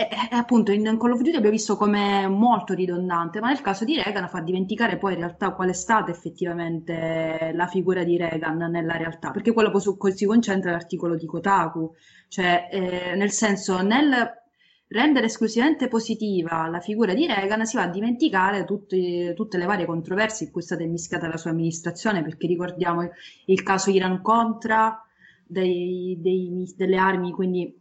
e, 0.00 0.08
e 0.30 0.36
appunto 0.36 0.72
in 0.72 0.96
Call 0.98 1.12
of 1.12 1.18
Duty 1.18 1.36
abbiamo 1.36 1.50
visto 1.50 1.76
come 1.76 2.26
molto 2.26 2.72
ridondante, 2.72 3.40
ma 3.40 3.48
nel 3.48 3.60
caso 3.60 3.84
di 3.84 3.96
Reagan 3.96 4.28
fa 4.28 4.40
dimenticare 4.40 4.96
poi 4.96 5.12
in 5.12 5.18
realtà 5.18 5.50
qual 5.52 5.68
è 5.68 5.74
stata 5.74 6.10
effettivamente 6.10 7.52
la 7.54 7.66
figura 7.66 8.02
di 8.02 8.16
Reagan 8.16 8.56
nella 8.70 8.96
realtà, 8.96 9.30
perché 9.30 9.52
quello 9.52 9.78
su 9.78 9.98
cui 9.98 10.12
si 10.12 10.24
concentra 10.24 10.70
l'articolo 10.70 11.16
di 11.16 11.26
Kotaku, 11.26 11.92
cioè 12.28 12.68
eh, 12.70 13.14
nel 13.14 13.30
senso 13.30 13.82
nel 13.82 14.38
rendere 14.88 15.26
esclusivamente 15.26 15.86
positiva 15.86 16.66
la 16.66 16.80
figura 16.80 17.12
di 17.14 17.26
Reagan 17.26 17.64
si 17.66 17.76
va 17.76 17.82
a 17.82 17.88
dimenticare 17.88 18.64
tutti, 18.64 19.32
tutte 19.34 19.58
le 19.58 19.66
varie 19.66 19.84
controversie 19.84 20.46
in 20.46 20.52
cui 20.52 20.62
è 20.62 20.64
stata 20.64 20.82
immischiata 20.82 21.28
la 21.28 21.36
sua 21.36 21.50
amministrazione, 21.50 22.22
perché 22.22 22.46
ricordiamo 22.46 23.02
il, 23.02 23.10
il 23.46 23.62
caso 23.62 23.90
Iran-Contra, 23.90 25.04
dei, 25.46 26.16
dei, 26.20 26.72
delle 26.76 26.96
armi, 26.96 27.32
quindi 27.32 27.79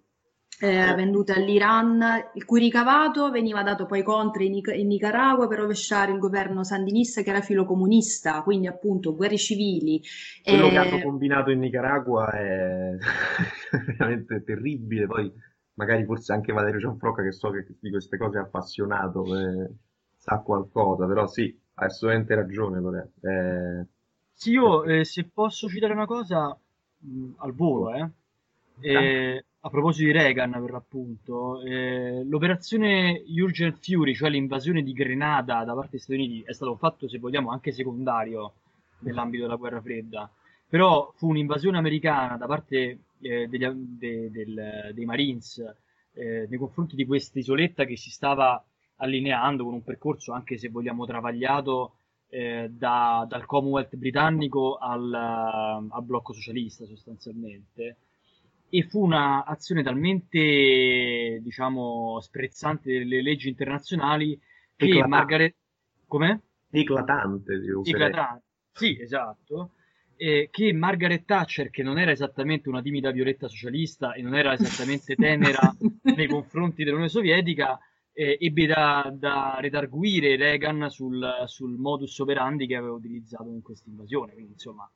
eh, 0.62 0.94
vendute 0.94 1.34
all'Iran, 1.34 2.32
il 2.34 2.44
cui 2.44 2.60
ricavato 2.60 3.32
veniva 3.32 3.64
dato 3.64 3.86
poi 3.86 4.04
contro 4.04 4.44
in, 4.44 4.62
in, 4.74 4.88
Nicaragua 4.88 5.48
per 5.48 5.60
rovesciare 5.60 6.12
il 6.12 6.20
governo 6.20 6.64
sandinista 6.64 7.22
che 7.22 7.30
era 7.30 7.42
filocomunista, 7.42 8.42
quindi 8.44 8.68
appunto 8.68 9.16
guerre 9.16 9.38
civili. 9.38 10.02
Quello 10.44 10.68
e... 10.68 10.70
che 10.70 10.78
hanno 10.78 11.02
combinato 11.02 11.52
in 11.52 11.60
Nicaragua 11.60 12.32
è 12.32 12.96
veramente 13.98 14.44
terribile, 14.44 15.06
poi 15.08 15.32
magari 15.76 16.04
forse 16.04 16.34
anche 16.34 16.52
Valerio 16.52 16.80
Gianfrocca 16.80 17.24
che 17.24 17.32
so 17.32 17.52
che 17.52 17.66
di 17.80 17.90
queste 17.90 18.18
cose 18.18 18.40
è 18.40 18.42
appassionato, 18.42 19.24
eh, 19.38 19.70
sa 20.18 20.40
qualcosa, 20.40 21.06
però 21.08 21.26
sì, 21.26 21.58
ha 21.76 21.86
assolutamente 21.86 22.36
ragione 22.36 22.82
Lore. 22.82 23.12
Eh... 23.22 23.86
Sì, 24.34 24.52
io 24.52 24.84
eh, 24.84 25.06
se 25.06 25.30
posso 25.34 25.70
citare 25.70 25.94
una 25.94 26.06
cosa 26.06 26.58
mh, 26.98 27.32
al 27.38 27.54
volo, 27.54 27.94
eh. 27.94 28.10
Eh, 28.82 29.46
a 29.62 29.70
proposito 29.70 30.06
di 30.06 30.14
Reagan, 30.14 30.52
per 30.52 30.72
l'appunto, 30.72 31.62
eh, 31.62 32.24
l'operazione 32.24 33.24
Urgent 33.28 33.78
Fury, 33.82 34.16
cioè 34.16 34.30
l'invasione 34.30 34.82
di 34.84 34.94
Grenada 34.94 35.66
da 35.66 35.74
parte 35.74 35.92
degli 35.92 36.00
Stati 36.00 36.20
Uniti, 36.20 36.44
è 36.46 36.54
stato 36.54 36.72
un 36.72 36.78
fatto, 36.78 37.10
se 37.10 37.20
vogliamo, 37.20 37.52
anche 37.52 37.74
secondario 37.74 38.54
nell'ambito 39.00 39.44
della 39.44 39.58
guerra 39.58 39.82
fredda. 39.82 40.30
Però 40.68 41.12
fu 41.16 41.28
un'invasione 41.28 41.78
americana 41.78 42.38
da 42.38 42.46
parte 42.46 43.00
eh, 43.20 43.48
degli, 43.48 43.68
de, 43.68 44.32
del, 44.32 44.92
dei 44.94 45.06
Marines 45.06 45.58
eh, 46.14 46.46
nei 46.48 46.58
confronti 46.58 46.96
di 46.96 47.06
questa 47.06 47.40
isoletta 47.40 47.84
che 47.84 47.98
si 47.98 48.12
stava 48.12 48.64
allineando 48.98 49.66
con 49.66 49.74
un 49.74 49.84
percorso, 49.84 50.32
anche 50.32 50.58
se 50.58 50.70
vogliamo, 50.70 51.06
travagliato 51.06 51.96
eh, 52.30 52.70
da, 52.72 53.26
dal 53.28 53.46
Commonwealth 53.46 53.96
britannico 53.96 54.76
al, 54.76 55.14
al 55.14 56.04
blocco 56.04 56.32
socialista 56.32 56.86
sostanzialmente 56.86 57.98
e 58.70 58.84
fu 58.84 59.04
un'azione 59.04 59.84
talmente, 59.84 61.40
diciamo, 61.42 62.20
sprezzante 62.22 62.92
delle 62.92 63.22
leggi 63.22 63.50
internazionali 63.50 64.40
che 64.76 64.86
Eclatante. 64.86 65.10
Margaret... 65.10 65.56
Come? 66.08 66.42
Eclatante, 66.70 67.62
Eclatante, 67.84 68.44
sì, 68.72 69.00
esatto. 69.02 69.72
Eh, 70.16 70.50
che 70.52 70.74
Margaret 70.74 71.26
Thatcher, 71.26 71.70
che 71.70 71.82
non 71.82 71.98
era 71.98 72.12
esattamente 72.12 72.70
una 72.70 72.82
timida 72.82 73.12
violetta 73.12 73.48
socialista 73.48 74.14
e 74.14 74.22
non 74.22 74.36
era 74.36 74.54
esattamente 74.54 75.16
tenera 75.18 75.76
nei 76.02 76.28
confronti 76.28 76.84
dell'Unione 76.84 77.10
Sovietica, 77.10 77.80
eh, 78.14 78.38
ebbe 78.40 78.66
da, 78.66 79.10
da 79.14 79.58
redarguire 79.60 80.36
Reagan 80.36 80.90
sul, 80.90 81.44
sul 81.46 81.78
modus 81.78 82.20
operandi 82.20 82.68
che 82.68 82.76
aveva 82.76 82.94
utilizzato 82.94 83.50
in 83.50 83.62
questa 83.62 83.90
invasione. 83.90 84.34
Quindi, 84.34 84.52
insomma, 84.54 84.90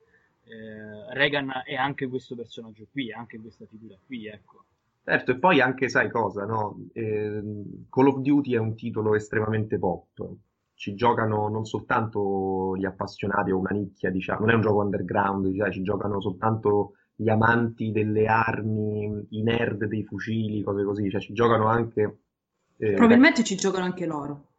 eh, 0.45 1.13
Reagan 1.13 1.51
è 1.65 1.75
anche 1.75 2.07
questo 2.07 2.35
personaggio 2.35 2.85
qui, 2.91 3.09
è 3.09 3.13
anche 3.13 3.39
questa 3.39 3.65
figura 3.65 3.95
qui, 4.05 4.27
ecco. 4.27 4.65
Certo, 5.03 5.31
e 5.31 5.37
poi 5.37 5.59
anche, 5.59 5.89
sai 5.89 6.09
cosa, 6.09 6.45
no? 6.45 6.79
Eh, 6.93 7.41
Call 7.89 8.07
of 8.07 8.19
Duty 8.19 8.53
è 8.53 8.57
un 8.57 8.75
titolo 8.75 9.15
estremamente 9.15 9.77
pop. 9.77 10.35
Ci 10.75 10.95
giocano 10.95 11.49
non 11.49 11.65
soltanto 11.65 12.75
gli 12.77 12.85
appassionati 12.85 13.51
o 13.51 13.59
una 13.59 13.71
nicchia, 13.71 14.09
diciamo, 14.09 14.41
non 14.41 14.51
è 14.51 14.53
un 14.55 14.61
gioco 14.61 14.81
underground, 14.81 15.47
diciamo, 15.47 15.71
ci 15.71 15.83
giocano 15.83 16.21
soltanto 16.21 16.93
gli 17.15 17.29
amanti 17.29 17.91
delle 17.91 18.25
armi, 18.27 19.27
i 19.29 19.43
nerd 19.43 19.85
dei 19.85 20.03
fucili, 20.03 20.63
cose 20.63 20.83
così, 20.83 21.09
cioè 21.09 21.21
ci 21.21 21.33
giocano 21.33 21.67
anche... 21.67 22.19
Eh, 22.77 22.93
Probabilmente 22.93 23.41
beh, 23.41 23.47
ci 23.47 23.55
giocano 23.55 23.85
anche 23.85 24.05
loro. 24.05 24.52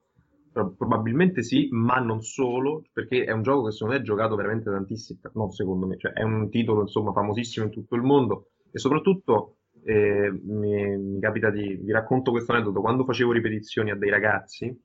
Probabilmente 0.54 1.42
sì, 1.42 1.66
ma 1.72 1.98
non 1.98 2.22
solo, 2.22 2.84
perché 2.92 3.24
è 3.24 3.32
un 3.32 3.42
gioco 3.42 3.64
che 3.64 3.72
secondo 3.72 3.94
me 3.94 4.00
è 4.00 4.04
giocato 4.04 4.36
veramente 4.36 4.70
tantissimo, 4.70 5.18
no 5.32 5.50
secondo 5.50 5.84
me, 5.88 5.96
cioè 5.98 6.12
è 6.12 6.22
un 6.22 6.48
titolo 6.48 6.82
insomma 6.82 7.10
famosissimo 7.10 7.66
in 7.66 7.72
tutto 7.72 7.96
il 7.96 8.02
mondo 8.02 8.50
e 8.70 8.78
soprattutto 8.78 9.56
eh, 9.82 10.30
mi, 10.30 10.96
mi, 10.96 11.20
capita 11.20 11.50
di, 11.50 11.74
vi 11.82 11.90
racconto 11.90 12.30
questo 12.30 12.52
aneddoto, 12.52 12.80
quando 12.80 13.04
facevo 13.04 13.32
ripetizioni 13.32 13.90
a 13.90 13.96
dei 13.96 14.10
ragazzi 14.10 14.80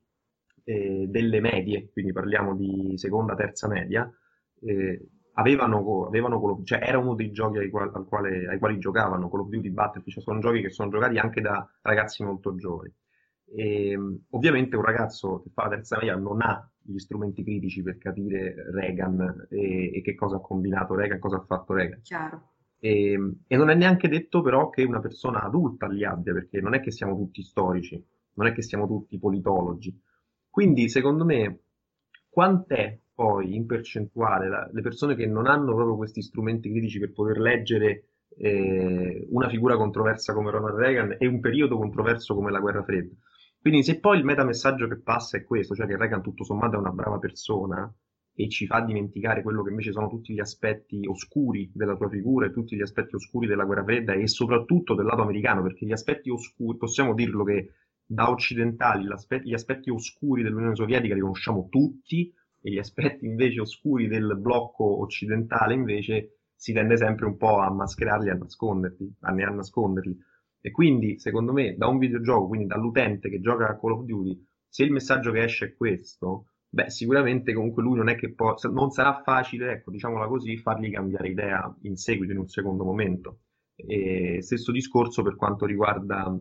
eh, 0.64 1.06
delle 1.08 1.40
medie, 1.40 1.90
quindi 1.92 2.12
parliamo 2.12 2.56
di 2.56 2.94
seconda, 2.96 3.36
terza 3.36 3.68
media, 3.68 4.12
eh, 4.62 5.08
avevano, 5.34 6.06
avevano 6.06 6.62
cioè 6.64 6.80
era 6.82 6.98
uno 6.98 7.14
dei 7.14 7.30
giochi 7.30 7.58
ai 7.58 7.70
quali, 7.70 7.92
quale, 8.08 8.48
ai 8.48 8.58
quali 8.58 8.76
giocavano, 8.78 9.30
Call 9.30 9.42
of 9.42 9.48
Duty 9.48 9.70
Battlefield, 9.70 10.14
cioè 10.14 10.22
sono 10.24 10.40
giochi 10.40 10.62
che 10.62 10.70
sono 10.70 10.90
giocati 10.90 11.16
anche 11.18 11.40
da 11.40 11.64
ragazzi 11.82 12.24
molto 12.24 12.56
giovani. 12.56 12.92
E, 13.52 13.98
ovviamente 14.30 14.76
un 14.76 14.82
ragazzo 14.82 15.40
che 15.42 15.50
fa 15.52 15.64
la 15.64 15.70
terza 15.70 15.96
media 15.96 16.16
non 16.16 16.40
ha 16.42 16.70
gli 16.82 16.98
strumenti 16.98 17.42
critici 17.42 17.82
per 17.82 17.98
capire 17.98 18.54
Reagan 18.72 19.46
e, 19.50 19.90
e 19.94 20.02
che 20.02 20.14
cosa 20.14 20.36
ha 20.36 20.40
combinato 20.40 20.94
Reagan, 20.94 21.18
cosa 21.18 21.36
ha 21.36 21.44
fatto 21.44 21.74
Reagan. 21.74 22.00
Chiaro. 22.02 22.52
E, 22.78 23.18
e, 23.46 23.56
non 23.56 23.70
è 23.70 23.74
neanche 23.74 24.08
detto 24.08 24.40
però 24.40 24.70
che 24.70 24.84
una 24.84 25.00
persona 25.00 25.42
adulta 25.42 25.86
li 25.86 26.04
abbia, 26.04 26.32
perché 26.32 26.60
non 26.60 26.74
è 26.74 26.80
che 26.80 26.90
siamo 26.90 27.16
tutti 27.16 27.42
storici, 27.42 28.02
non 28.34 28.46
è 28.46 28.52
che 28.52 28.62
siamo 28.62 28.86
tutti 28.86 29.18
politologi. 29.18 30.00
Quindi, 30.48 30.88
secondo 30.88 31.24
me, 31.24 31.60
quant'è 32.28 32.98
poi 33.14 33.54
in 33.54 33.66
percentuale 33.66 34.48
la, 34.48 34.68
le 34.72 34.80
persone 34.80 35.14
che 35.14 35.26
non 35.26 35.46
hanno 35.46 35.74
proprio 35.74 35.96
questi 35.96 36.22
strumenti 36.22 36.70
critici 36.70 36.98
per 36.98 37.12
poter 37.12 37.38
leggere 37.38 38.04
eh, 38.36 39.26
una 39.30 39.48
figura 39.48 39.76
controversa 39.76 40.32
come 40.32 40.50
Ronald 40.50 40.78
Reagan 40.78 41.16
e 41.18 41.26
un 41.26 41.38
periodo 41.40 41.76
controverso 41.76 42.34
come 42.34 42.50
la 42.50 42.60
guerra 42.60 42.82
fredda? 42.82 43.14
Quindi 43.60 43.82
se 43.82 44.00
poi 44.00 44.18
il 44.18 44.24
metamessaggio 44.24 44.88
che 44.88 45.00
passa 45.00 45.36
è 45.36 45.44
questo, 45.44 45.74
cioè 45.74 45.86
che 45.86 45.96
Reagan 45.96 46.22
tutto 46.22 46.44
sommato 46.44 46.76
è 46.76 46.78
una 46.78 46.92
brava 46.92 47.18
persona 47.18 47.92
e 48.32 48.48
ci 48.48 48.66
fa 48.66 48.80
dimenticare 48.80 49.42
quello 49.42 49.62
che 49.62 49.68
invece 49.68 49.92
sono 49.92 50.08
tutti 50.08 50.32
gli 50.32 50.40
aspetti 50.40 51.06
oscuri 51.06 51.70
della 51.74 51.94
sua 51.94 52.08
figura 52.08 52.46
e 52.46 52.52
tutti 52.52 52.74
gli 52.74 52.80
aspetti 52.80 53.16
oscuri 53.16 53.46
della 53.46 53.64
guerra 53.64 53.84
fredda 53.84 54.14
e 54.14 54.26
soprattutto 54.28 54.94
del 54.94 55.04
lato 55.04 55.20
americano, 55.20 55.62
perché 55.62 55.84
gli 55.84 55.92
aspetti 55.92 56.30
oscuri, 56.30 56.78
possiamo 56.78 57.12
dirlo 57.12 57.44
che 57.44 57.74
da 58.06 58.30
occidentali 58.30 59.06
gli 59.42 59.52
aspetti 59.52 59.90
oscuri 59.90 60.42
dell'Unione 60.42 60.74
Sovietica 60.74 61.14
li 61.14 61.20
conosciamo 61.20 61.68
tutti 61.68 62.32
e 62.62 62.70
gli 62.70 62.78
aspetti 62.78 63.26
invece 63.26 63.60
oscuri 63.60 64.08
del 64.08 64.38
blocco 64.38 65.00
occidentale 65.00 65.74
invece 65.74 66.38
si 66.54 66.72
tende 66.72 66.96
sempre 66.96 67.26
un 67.26 67.36
po' 67.36 67.58
a 67.58 67.70
mascherarli 67.70 68.28
e 68.28 68.32
a 68.32 68.34
nasconderli, 68.34 69.16
a, 69.20 69.30
a 69.30 69.50
nasconderli. 69.50 70.18
E 70.60 70.70
quindi, 70.70 71.18
secondo 71.18 71.52
me, 71.52 71.74
da 71.76 71.86
un 71.88 71.98
videogioco, 71.98 72.48
quindi 72.48 72.66
dall'utente 72.66 73.28
che 73.30 73.40
gioca 73.40 73.68
a 73.68 73.78
Call 73.78 73.92
of 73.92 74.04
Duty, 74.04 74.46
se 74.68 74.84
il 74.84 74.92
messaggio 74.92 75.32
che 75.32 75.42
esce 75.42 75.66
è 75.66 75.74
questo, 75.74 76.46
beh, 76.68 76.90
sicuramente 76.90 77.52
comunque 77.52 77.82
lui 77.82 77.96
non 77.96 78.08
è 78.08 78.14
che 78.14 78.32
può, 78.32 78.54
non 78.70 78.90
sarà 78.90 79.22
facile, 79.22 79.72
ecco, 79.72 79.90
diciamola 79.90 80.26
così, 80.26 80.56
fargli 80.58 80.90
cambiare 80.90 81.28
idea 81.28 81.76
in 81.82 81.96
seguito, 81.96 82.32
in 82.32 82.38
un 82.38 82.48
secondo 82.48 82.84
momento. 82.84 83.40
E 83.74 84.42
stesso 84.42 84.70
discorso 84.72 85.22
per 85.22 85.36
quanto 85.36 85.64
riguarda 85.64 86.38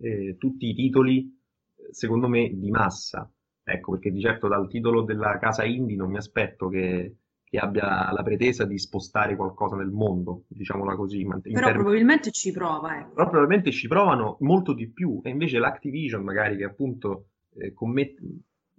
eh, 0.00 0.36
tutti 0.38 0.68
i 0.68 0.74
titoli, 0.74 1.36
secondo 1.90 2.28
me, 2.28 2.50
di 2.54 2.70
massa. 2.70 3.30
Ecco, 3.64 3.92
perché 3.92 4.10
di 4.10 4.20
certo 4.20 4.48
dal 4.48 4.68
titolo 4.68 5.02
della 5.02 5.38
casa 5.38 5.64
indie 5.64 5.96
non 5.96 6.10
mi 6.10 6.16
aspetto 6.16 6.68
che 6.68 7.16
che 7.48 7.58
abbia 7.58 8.12
la 8.12 8.22
pretesa 8.22 8.64
di 8.64 8.78
spostare 8.78 9.34
qualcosa 9.34 9.76
nel 9.76 9.90
mondo, 9.90 10.44
diciamola 10.48 10.94
così. 10.96 11.24
Però 11.24 11.40
termini... 11.40 11.72
probabilmente 11.72 12.30
ci 12.30 12.52
prova, 12.52 12.98
ecco. 12.98 13.14
Però 13.14 13.28
probabilmente 13.30 13.70
ci 13.70 13.88
provano 13.88 14.36
molto 14.40 14.74
di 14.74 14.90
più, 14.90 15.20
e 15.22 15.30
invece 15.30 15.58
l'Activision 15.58 16.22
magari 16.22 16.56
che 16.56 16.64
appunto 16.64 17.28
eh, 17.54 17.72
commette... 17.72 18.22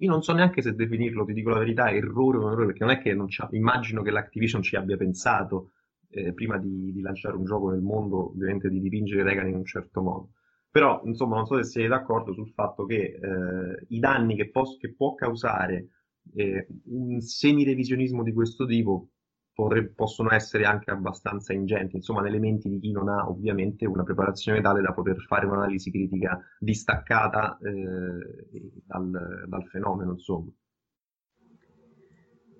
Io 0.01 0.09
non 0.09 0.21
so 0.21 0.33
neanche 0.33 0.61
se 0.61 0.75
definirlo, 0.75 1.25
ti 1.25 1.33
dico 1.33 1.49
la 1.49 1.59
verità, 1.59 1.89
errore 1.91 2.37
o 2.37 2.51
errore, 2.51 2.67
perché 2.67 2.83
non 2.83 2.93
è 2.93 2.99
che 2.99 3.13
non 3.13 3.25
c'ha... 3.27 3.47
immagino 3.51 4.01
che 4.03 4.11
l'Activision 4.11 4.61
ci 4.61 4.75
abbia 4.75 4.95
pensato 4.97 5.71
eh, 6.11 6.33
prima 6.33 6.57
di, 6.57 6.91
di, 6.93 7.01
lanciare 7.01 7.35
un 7.35 7.45
gioco 7.45 7.71
nel 7.71 7.81
mondo, 7.81 8.29
ovviamente 8.29 8.69
di 8.69 8.79
dipingere 8.79 9.23
Reagan 9.23 9.47
in 9.47 9.55
un 9.55 9.65
certo 9.65 10.01
modo. 10.01 10.29
Però, 10.69 11.01
insomma, 11.05 11.37
non 11.37 11.47
so 11.47 11.55
se 11.57 11.63
siete 11.63 11.87
d'accordo 11.89 12.33
sul 12.33 12.51
fatto 12.51 12.85
che 12.85 13.17
eh, 13.19 13.85
i 13.87 13.99
danni 13.99 14.35
che, 14.35 14.49
pos- 14.49 14.77
che 14.77 14.93
può 14.93 15.15
causare 15.15 15.87
eh, 16.35 16.67
un 16.85 17.19
semi-revisionismo 17.21 18.23
di 18.23 18.33
questo 18.33 18.65
tipo 18.65 19.09
potre- 19.53 19.89
possono 19.89 20.31
essere 20.31 20.63
anche 20.65 20.91
abbastanza 20.91 21.53
ingenti, 21.53 21.97
insomma, 21.97 22.21
nelle 22.21 22.39
menti 22.39 22.69
di 22.69 22.79
chi 22.79 22.91
non 22.91 23.09
ha 23.09 23.27
ovviamente 23.29 23.85
una 23.85 24.03
preparazione 24.03 24.61
tale 24.61 24.81
da 24.81 24.93
poter 24.93 25.17
fare 25.27 25.45
un'analisi 25.45 25.91
critica 25.91 26.39
distaccata 26.59 27.57
eh, 27.57 28.81
dal, 28.85 29.45
dal 29.47 29.65
fenomeno, 29.67 30.11
insomma. 30.11 30.49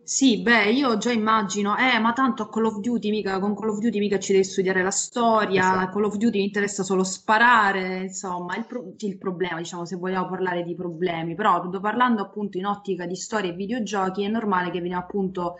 Sì, 0.10 0.42
beh, 0.42 0.72
io 0.72 0.98
già 0.98 1.12
immagino, 1.12 1.78
eh, 1.78 2.00
ma 2.00 2.14
tanto 2.14 2.42
a 2.44 2.50
Call 2.50 2.66
of 2.66 2.80
Duty 2.80 3.12
mica, 3.12 3.40
con 3.40 3.54
Call 3.56 3.70
of 3.70 3.78
Duty 3.80 4.00
mica 4.00 4.18
ci 4.18 4.32
devi 4.32 4.44
studiare 4.44 4.82
la 4.82 4.90
storia, 4.90 5.62
Esatto. 5.62 5.92
Call 5.92 6.04
of 6.06 6.16
Duty 6.18 6.40
mi 6.40 6.46
interessa 6.46 6.82
solo 6.82 7.04
sparare, 7.04 8.02
insomma, 8.06 8.56
il, 8.58 8.66
pro- 8.66 8.92
il 8.98 9.18
problema, 9.20 9.58
diciamo, 9.60 9.86
se 9.86 9.98
vogliamo 9.98 10.28
parlare 10.28 10.64
di 10.64 10.74
problemi, 10.74 11.36
però 11.36 11.70
parlando 11.80 12.24
appunto 12.24 12.58
in 12.58 12.66
ottica 12.66 13.06
di 13.06 13.16
storia 13.16 13.52
e 13.52 13.54
videogiochi, 13.56 14.24
è 14.24 14.28
normale 14.30 14.72
che 14.72 14.82
viene 14.82 14.96
appunto 14.98 15.58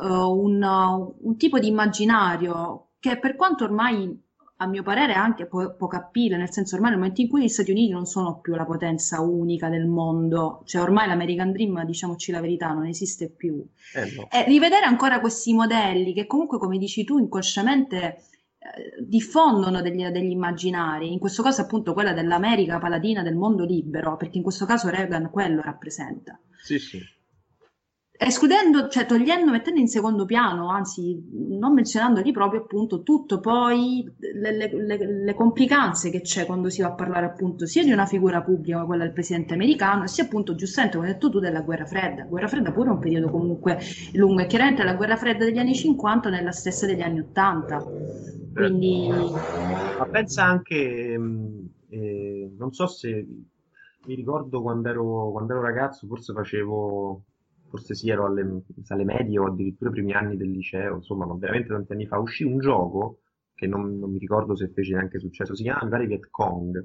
eh, 0.00 0.06
un, 0.06 0.62
un 1.20 1.36
tipo 1.36 1.58
di 1.58 1.66
immaginario 1.66 2.90
che 3.00 3.18
per 3.18 3.34
quanto 3.34 3.64
ormai 3.64 4.16
a 4.62 4.66
mio 4.66 4.82
parere 4.82 5.14
anche 5.14 5.46
po- 5.46 5.74
poco 5.74 5.96
appeal, 5.96 6.38
nel 6.38 6.52
senso 6.52 6.74
ormai 6.74 6.90
nel 6.90 6.98
momento 6.98 7.22
in 7.22 7.28
cui 7.28 7.42
gli 7.42 7.48
Stati 7.48 7.70
Uniti 7.70 7.90
non 7.90 8.04
sono 8.04 8.40
più 8.40 8.54
la 8.54 8.66
potenza 8.66 9.20
unica 9.20 9.70
del 9.70 9.86
mondo, 9.86 10.62
cioè 10.66 10.82
ormai 10.82 11.08
l'American 11.08 11.50
Dream, 11.50 11.82
diciamoci 11.84 12.30
la 12.30 12.40
verità, 12.40 12.68
non 12.72 12.86
esiste 12.86 13.30
più. 13.30 13.64
Eh 13.94 14.12
no. 14.14 14.28
E 14.30 14.44
rivedere 14.44 14.84
ancora 14.84 15.20
questi 15.20 15.54
modelli 15.54 16.12
che 16.12 16.26
comunque, 16.26 16.58
come 16.58 16.76
dici 16.76 17.04
tu, 17.04 17.18
inconsciamente 17.18 18.22
eh, 18.58 19.02
diffondono 19.02 19.80
degli, 19.80 20.06
degli 20.08 20.30
immaginari, 20.30 21.10
in 21.10 21.18
questo 21.18 21.42
caso 21.42 21.62
appunto 21.62 21.94
quella 21.94 22.12
dell'America 22.12 22.78
paladina 22.78 23.22
del 23.22 23.36
mondo 23.36 23.64
libero, 23.64 24.16
perché 24.18 24.36
in 24.36 24.42
questo 24.42 24.66
caso 24.66 24.90
Reagan 24.90 25.30
quello 25.30 25.62
rappresenta. 25.62 26.38
Sì, 26.62 26.78
sì. 26.78 27.00
Escludendo, 28.22 28.88
cioè 28.88 29.06
togliendo, 29.06 29.50
mettendo 29.50 29.80
in 29.80 29.88
secondo 29.88 30.26
piano, 30.26 30.68
anzi 30.68 31.18
non 31.58 31.72
menzionandoli 31.72 32.32
proprio 32.32 32.60
appunto 32.60 33.02
tutto 33.02 33.40
poi 33.40 34.06
le, 34.18 34.52
le- 34.52 34.98
le- 35.24 35.34
complicanze 35.34 36.10
che 36.10 36.20
c'è 36.20 36.44
quando 36.44 36.68
si 36.68 36.82
va 36.82 36.88
a 36.88 36.92
parlare 36.92 37.24
appunto 37.24 37.64
sia 37.64 37.82
di 37.82 37.92
una 37.92 38.04
figura 38.04 38.42
pubblica 38.42 38.74
come 38.76 38.86
quella 38.88 39.04
del 39.04 39.14
presidente 39.14 39.54
americano, 39.54 40.06
sia 40.06 40.24
appunto 40.24 40.54
giustamente 40.54 40.96
come 40.98 41.08
hai 41.08 41.14
detto 41.14 41.30
tu 41.30 41.38
della 41.38 41.62
guerra 41.62 41.86
fredda. 41.86 42.24
Guerra 42.24 42.48
fredda 42.48 42.72
pure 42.72 42.90
è 42.90 42.92
un 42.92 42.98
periodo 42.98 43.30
comunque 43.30 43.78
lungo 44.12 44.42
e 44.42 44.46
chiaramente 44.46 44.84
la 44.84 44.94
guerra 44.94 45.16
fredda 45.16 45.44
degli 45.46 45.58
anni 45.58 45.74
50 45.74 46.28
non 46.28 46.38
è 46.40 46.42
la 46.42 46.52
stessa 46.52 46.84
degli 46.84 47.00
anni 47.00 47.20
80. 47.20 47.90
Quindi 48.52 49.32
Ma 49.96 50.06
pensa 50.06 50.44
anche, 50.44 51.16
mh, 51.18 51.68
eh, 51.88 52.52
non 52.56 52.72
so 52.72 52.86
se 52.86 53.26
mi 54.02 54.14
ricordo 54.14 54.62
quando 54.62 54.88
ero, 54.88 55.30
quando 55.30 55.52
ero 55.52 55.62
ragazzo, 55.62 56.06
forse 56.06 56.32
facevo, 56.32 57.22
forse 57.70 57.94
sì, 57.94 58.10
ero 58.10 58.26
alle, 58.26 58.62
alle 58.88 59.04
medie 59.04 59.38
o 59.38 59.46
addirittura 59.46 59.88
i 59.90 59.92
primi 59.94 60.12
anni 60.12 60.36
del 60.36 60.50
liceo, 60.50 60.96
insomma, 60.96 61.24
ma 61.24 61.34
veramente 61.38 61.68
tanti 61.68 61.92
anni 61.92 62.06
fa, 62.06 62.18
uscì 62.18 62.44
un 62.44 62.58
gioco 62.58 63.20
che 63.54 63.66
non, 63.66 63.98
non 63.98 64.10
mi 64.10 64.18
ricordo 64.18 64.54
se 64.56 64.68
fece 64.68 64.92
neanche 64.94 65.18
successo, 65.18 65.54
si 65.54 65.62
chiama, 65.62 65.84
mi 65.84 65.90
pare 65.90 66.06
Viet 66.06 66.28
Cong. 66.30 66.84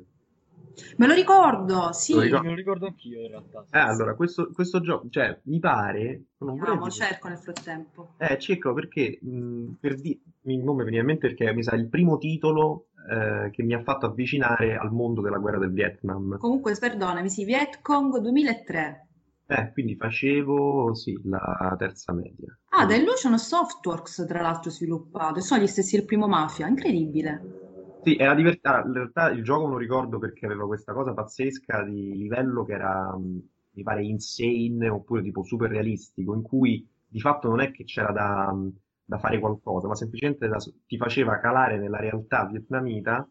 me 0.98 1.08
lo 1.08 1.14
ricordo, 1.14 1.86
Lo 1.86 1.92
sì, 1.94 2.14
Me 2.16 2.24
ricordo. 2.26 2.50
lo 2.50 2.56
ricordo 2.56 2.86
anch'io 2.88 3.22
in 3.22 3.28
realtà. 3.30 3.66
Eh, 3.72 3.80
allora, 3.80 4.14
questo, 4.16 4.50
questo 4.54 4.82
gioco, 4.82 5.08
cioè, 5.10 5.40
mi 5.44 5.60
pare, 5.60 6.24
non 6.40 6.56
vediamo, 6.58 6.84
dire- 6.84 6.92
cerco 6.92 7.28
nel 7.30 7.38
frattempo. 7.38 8.10
Eh, 8.18 8.38
cerco 8.40 8.74
perché, 8.74 9.18
mh, 9.22 9.78
per 9.80 9.96
di- 10.00 10.22
mi, 10.42 10.62
non 10.62 10.76
mi 10.76 10.84
veniva 10.84 11.02
in 11.02 11.08
mente 11.08 11.28
perché 11.30 11.54
mi 11.54 11.64
sa 11.64 11.76
il 11.76 11.88
primo 11.88 12.18
titolo 12.18 12.88
eh, 13.10 13.50
che 13.52 13.64
mi 13.64 13.74
ha 13.74 13.82
fatto 13.84 14.06
avvicinare 14.06 14.76
al 14.76 14.92
mondo 14.92 15.22
della 15.22 15.38
guerra 15.38 15.60
del 15.60 15.72
Vietnam. 15.72 16.38
Comunque, 16.38 16.76
perdonami, 16.78 17.30
sì, 17.30 17.46
Vietcong 17.46 18.18
2003. 18.20 19.05
Eh, 19.48 19.72
quindi 19.74 19.96
facevo, 19.96 20.94
sì, 20.94 21.20
la 21.24 21.76
terza 21.78 22.14
media. 22.14 22.58
Ah, 22.70 22.86
da 22.86 22.96
Illusion 22.96 23.38
Softworks, 23.40 24.26
tra 24.28 24.42
l'altro, 24.42 24.70
sviluppato, 24.70 25.40
e 25.40 25.42
sono 25.42 25.62
gli 25.64 25.68
stessi 25.68 25.96
del 25.96 26.06
primo 26.06 26.28
Mafia, 26.28 26.68
incredibile. 26.68 27.42
Sì, 28.02 28.16
era 28.18 28.36
divertente. 28.36 28.88
in 28.88 28.94
realtà 28.94 29.30
il 29.32 29.44
gioco 29.44 29.62
non 29.64 29.72
lo 29.72 29.78
ricordo 29.78 30.20
perché 30.20 30.46
aveva 30.46 30.66
questa 30.68 30.94
cosa 30.94 31.14
pazzesca 31.14 31.84
di 31.84 32.16
livello 32.16 32.64
che 32.64 32.74
era, 32.74 33.16
mh, 33.18 33.42
mi 33.72 33.84
pare, 33.84 34.04
insane 34.06 34.90
oppure 34.90 35.24
tipo 35.24 35.44
super 35.44 35.70
realistico, 35.72 36.36
in 36.36 36.44
cui 36.44 36.88
di 37.08 37.20
fatto 37.20 37.48
non 37.50 37.62
è 37.62 37.72
che 37.72 37.84
c'era 37.84 38.12
da, 38.12 38.54
mh, 38.54 38.74
da 39.06 39.18
fare 39.18 39.40
qualcosa, 39.40 39.88
ma 39.88 39.96
semplicemente 39.96 40.48
da- 40.48 40.58
ti 40.86 40.98
faceva 40.98 41.40
calare 41.40 41.80
nella 41.80 41.98
realtà 42.00 42.46
vietnamita, 42.46 43.28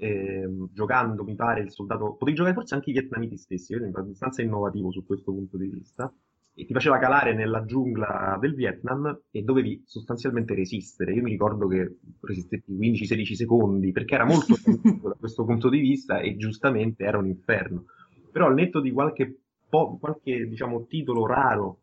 ehm, 0.00 0.70
giocando, 0.72 1.22
mi 1.22 1.34
pare, 1.34 1.60
il 1.60 1.70
soldato. 1.70 2.14
Potevi 2.14 2.36
giocare 2.36 2.54
forse 2.54 2.74
anche 2.74 2.90
i 2.90 2.94
vietnamiti 2.94 3.36
stessi, 3.36 3.74
quindi 3.76 3.94
è 3.94 4.00
abbastanza 4.00 4.42
innovativo 4.42 4.90
su 4.90 5.04
questo 5.04 5.32
punto 5.32 5.56
di 5.56 5.68
vista. 5.68 6.12
E 6.52 6.66
ti 6.66 6.72
faceva 6.72 6.98
calare 6.98 7.32
nella 7.32 7.64
giungla 7.64 8.36
del 8.40 8.54
Vietnam 8.54 9.20
e 9.30 9.42
dovevi 9.42 9.82
sostanzialmente 9.86 10.54
resistere. 10.54 11.12
Io 11.12 11.22
mi 11.22 11.30
ricordo 11.30 11.68
che 11.68 11.98
resistetti 12.20 12.72
15-16 12.76 13.32
secondi 13.34 13.92
perché 13.92 14.14
era 14.14 14.24
molto 14.24 14.54
da 15.02 15.14
questo 15.18 15.44
punto 15.44 15.68
di 15.68 15.78
vista 15.78 16.18
e 16.18 16.36
giustamente 16.36 17.04
era 17.04 17.18
un 17.18 17.26
inferno. 17.26 17.84
Però 18.32 18.46
al 18.46 18.54
netto 18.54 18.80
di 18.80 18.90
qualche, 18.90 19.38
po- 19.68 19.96
qualche 19.98 20.46
diciamo, 20.48 20.86
titolo 20.86 21.26
raro 21.26 21.78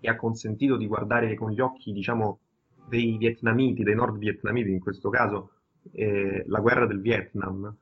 che 0.00 0.08
ha 0.08 0.16
consentito 0.16 0.76
di 0.76 0.86
guardare 0.86 1.34
con 1.34 1.50
gli 1.50 1.60
occhi, 1.60 1.92
diciamo, 1.92 2.40
dei 2.88 3.16
vietnamiti, 3.16 3.84
dei 3.84 3.94
nord 3.94 4.18
vietnamiti 4.18 4.70
in 4.70 4.80
questo 4.80 5.08
caso, 5.08 5.59
eh, 5.92 6.44
la 6.46 6.60
guerra 6.60 6.86
del 6.86 7.00
Vietnam, 7.00 7.74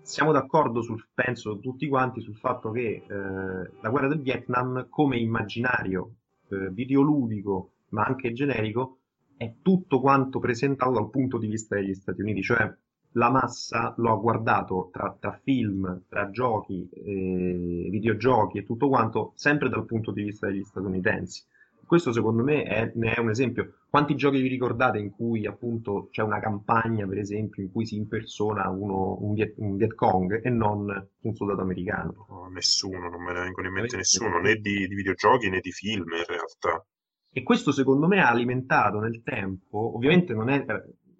siamo 0.00 0.32
d'accordo 0.32 0.80
sul, 0.80 1.06
penso 1.12 1.58
tutti 1.58 1.86
quanti 1.86 2.20
sul 2.20 2.36
fatto 2.36 2.70
che 2.70 3.02
eh, 3.06 3.70
la 3.80 3.90
guerra 3.90 4.08
del 4.08 4.20
Vietnam 4.20 4.88
come 4.88 5.18
immaginario 5.18 6.12
eh, 6.48 6.70
videoludico 6.70 7.72
ma 7.90 8.04
anche 8.04 8.32
generico 8.32 8.98
è 9.36 9.54
tutto 9.62 10.00
quanto 10.00 10.38
presentato 10.40 10.92
dal 10.92 11.10
punto 11.10 11.38
di 11.38 11.46
vista 11.46 11.76
degli 11.76 11.94
Stati 11.94 12.20
Uniti, 12.20 12.42
cioè 12.42 12.74
la 13.12 13.30
massa 13.30 13.94
lo 13.98 14.12
ha 14.12 14.16
guardato 14.16 14.90
tra, 14.92 15.16
tra 15.18 15.38
film, 15.42 16.02
tra 16.08 16.30
giochi, 16.30 16.88
eh, 16.90 17.88
videogiochi 17.90 18.58
e 18.58 18.64
tutto 18.64 18.88
quanto 18.88 19.32
sempre 19.36 19.68
dal 19.68 19.86
punto 19.86 20.10
di 20.10 20.22
vista 20.24 20.46
degli 20.48 20.64
statunitensi. 20.64 21.44
Questo 21.88 22.12
secondo 22.12 22.42
me 22.42 22.64
è, 22.64 22.92
ne 22.96 23.14
è 23.14 23.18
un 23.18 23.30
esempio. 23.30 23.78
Quanti 23.88 24.14
giochi 24.14 24.42
vi 24.42 24.48
ricordate 24.48 24.98
in 24.98 25.10
cui 25.10 25.46
appunto 25.46 26.08
c'è 26.10 26.20
una 26.20 26.38
campagna, 26.38 27.06
per 27.06 27.16
esempio, 27.16 27.62
in 27.62 27.72
cui 27.72 27.86
si 27.86 27.96
impersona 27.96 28.68
uno, 28.68 29.16
un, 29.22 29.32
Viet, 29.32 29.54
un 29.56 29.74
Viet 29.76 29.94
Cong 29.94 30.44
e 30.44 30.50
non 30.50 31.08
un 31.22 31.34
soldato 31.34 31.62
americano? 31.62 32.26
No, 32.28 32.48
nessuno, 32.52 33.08
non 33.08 33.22
me 33.22 33.32
ne 33.32 33.40
vengono 33.40 33.68
in 33.68 33.72
mente 33.72 33.96
nessuno, 33.96 34.38
né 34.38 34.56
di, 34.56 34.86
di 34.86 34.94
videogiochi 34.94 35.48
né 35.48 35.60
di 35.60 35.72
film 35.72 36.12
in 36.12 36.26
realtà. 36.26 36.84
E 37.32 37.42
questo 37.42 37.72
secondo 37.72 38.06
me 38.06 38.20
ha 38.20 38.28
alimentato 38.28 38.98
nel 38.98 39.22
tempo, 39.22 39.96
ovviamente 39.96 40.34
non 40.34 40.50
è, 40.50 40.66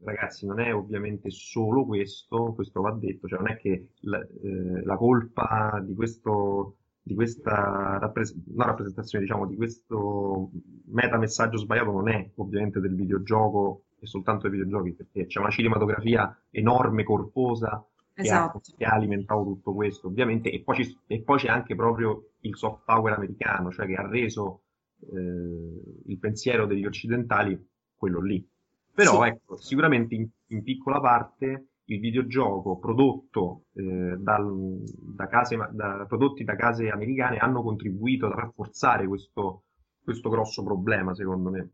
ragazzi, 0.04 0.44
non 0.44 0.60
è 0.60 0.74
ovviamente 0.74 1.30
solo 1.30 1.86
questo, 1.86 2.52
questo 2.54 2.82
va 2.82 2.92
detto, 2.92 3.26
cioè 3.26 3.38
non 3.38 3.48
è 3.48 3.56
che 3.56 3.92
la, 4.00 4.18
eh, 4.18 4.84
la 4.84 4.96
colpa 4.96 5.82
di 5.82 5.94
questo, 5.94 6.76
di 7.08 7.14
questa 7.14 7.98
rappres- 7.98 8.34
no, 8.54 8.64
rappresentazione, 8.66 9.24
diciamo, 9.24 9.46
di 9.46 9.56
questo 9.56 10.50
metamessaggio 10.86 11.56
sbagliato 11.58 11.90
non 11.90 12.08
è 12.08 12.30
ovviamente 12.36 12.80
del 12.80 12.94
videogioco 12.94 13.84
e 13.98 14.06
soltanto 14.06 14.48
dei 14.48 14.58
videogiochi, 14.58 14.92
perché 14.92 15.26
c'è 15.26 15.40
una 15.40 15.50
cinematografia 15.50 16.38
enorme, 16.50 17.02
corposa, 17.04 17.84
che 18.14 18.20
ha, 18.22 18.24
Esatto. 18.44 18.60
che 18.76 18.84
ha 18.84 18.92
alimentato 18.92 19.42
tutto 19.44 19.72
questo, 19.74 20.08
ovviamente, 20.08 20.50
e 20.50 20.60
poi, 20.62 20.76
ci- 20.76 20.98
e 21.06 21.22
poi 21.22 21.38
c'è 21.38 21.48
anche 21.48 21.74
proprio 21.74 22.30
il 22.40 22.56
soft 22.56 22.82
power 22.84 23.12
americano, 23.14 23.70
cioè 23.70 23.86
che 23.86 23.94
ha 23.94 24.06
reso 24.06 24.62
eh, 25.00 25.80
il 26.06 26.18
pensiero 26.18 26.66
degli 26.66 26.84
occidentali 26.84 27.56
quello 27.96 28.20
lì. 28.20 28.46
Però 28.92 29.22
Sì. 29.22 29.28
ecco, 29.28 29.56
sicuramente 29.56 30.14
in, 30.14 30.28
in 30.48 30.62
piccola 30.62 31.00
parte 31.00 31.68
il 31.90 32.00
videogioco 32.00 32.78
prodotto 32.78 33.64
eh, 33.74 34.16
dal- 34.18 34.82
da 35.14 35.26
case, 35.26 35.56
da- 35.72 36.04
prodotti 36.06 36.44
da 36.44 36.54
case 36.56 36.88
americane 36.90 37.38
hanno 37.38 37.62
contribuito 37.62 38.26
a 38.26 38.34
rafforzare 38.34 39.06
questo, 39.06 39.62
questo 40.02 40.28
grosso 40.28 40.62
problema, 40.62 41.14
secondo 41.14 41.50
me. 41.50 41.70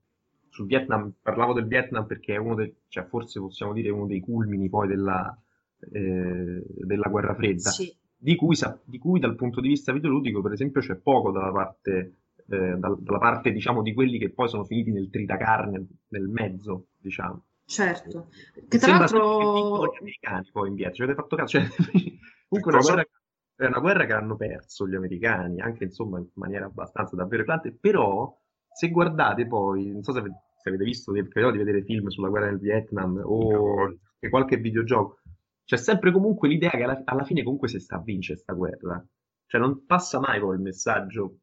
Sul 0.50 0.66
Vietnam, 0.66 1.12
parlavo 1.20 1.52
del 1.52 1.66
Vietnam 1.66 2.06
perché 2.06 2.34
è 2.34 2.38
uno 2.38 2.54
dei, 2.54 2.72
cioè 2.88 3.04
forse 3.06 3.40
possiamo 3.40 3.72
dire 3.72 3.90
uno 3.90 4.06
dei 4.06 4.20
culmini 4.20 4.68
poi 4.68 4.86
della, 4.86 5.36
eh, 5.92 6.64
della 6.64 7.08
guerra 7.08 7.34
fredda 7.34 7.70
Sì. 7.70 7.92
di 8.16 8.36
cui, 8.36 8.56
di 8.84 8.98
cui 8.98 9.18
dal 9.18 9.34
punto 9.34 9.60
di 9.60 9.66
vista 9.68 9.92
videoludico, 9.92 10.40
per 10.42 10.52
esempio, 10.52 10.80
c'è 10.80 10.94
poco 10.94 11.32
dalla 11.32 11.50
parte, 11.50 12.18
eh, 12.48 12.76
dal- 12.78 13.00
dalla 13.02 13.18
parte, 13.18 13.50
diciamo, 13.50 13.82
di 13.82 13.92
quelli 13.92 14.16
che 14.18 14.30
poi 14.30 14.48
sono 14.48 14.62
finiti 14.62 14.92
nel 14.92 15.10
tritacarne, 15.10 15.86
nel 16.10 16.28
mezzo, 16.28 16.86
diciamo. 16.98 17.42
Certo, 17.66 18.28
che 18.68 18.78
tra 18.78 18.86
Sembra 18.86 19.06
l'altro 19.06 19.86
gli 19.86 19.98
americani 20.00 20.48
poi 20.52 20.68
in 20.68 20.74
Vietnam, 20.74 20.94
ci 20.94 21.02
avete 21.02 21.20
fatto 21.20 21.36
caso? 21.36 21.58
Cioè, 21.58 21.68
comunque 22.48 22.72
è 22.72 22.76
una 22.76 22.82
guerra, 22.82 23.08
è 23.56 23.66
una 23.66 23.78
guerra 23.80 24.06
che 24.06 24.12
hanno 24.12 24.36
perso 24.36 24.86
gli 24.86 24.94
americani, 24.94 25.60
anche 25.60 25.84
insomma 25.84 26.18
in 26.18 26.28
maniera 26.34 26.66
abbastanza 26.66 27.16
davvero 27.16 27.42
eclatante, 27.42 27.76
però 27.78 28.32
se 28.70 28.90
guardate 28.90 29.46
poi, 29.46 29.90
non 29.90 30.02
so 30.02 30.12
se 30.12 30.18
avete, 30.18 30.34
se 30.60 30.68
avete 30.68 30.84
visto, 30.84 31.12
credo 31.12 31.50
di 31.50 31.58
vedere 31.58 31.84
film 31.84 32.08
sulla 32.08 32.28
guerra 32.28 32.46
del 32.46 32.58
Vietnam 32.58 33.20
o 33.24 33.84
anche 33.84 34.28
qualche 34.28 34.56
videogioco, 34.56 35.20
c'è 35.64 35.76
sempre 35.76 36.12
comunque 36.12 36.48
l'idea 36.48 36.70
che 36.70 36.82
alla, 36.82 37.00
alla 37.04 37.24
fine 37.24 37.42
comunque 37.42 37.68
si 37.68 37.78
sta 37.80 37.96
a 37.96 38.02
vincere 38.02 38.38
sta 38.38 38.52
guerra. 38.52 39.02
Cioè 39.46 39.60
non 39.60 39.86
passa 39.86 40.18
mai 40.20 40.40
poi 40.40 40.56
il 40.56 40.62
messaggio 40.62 41.38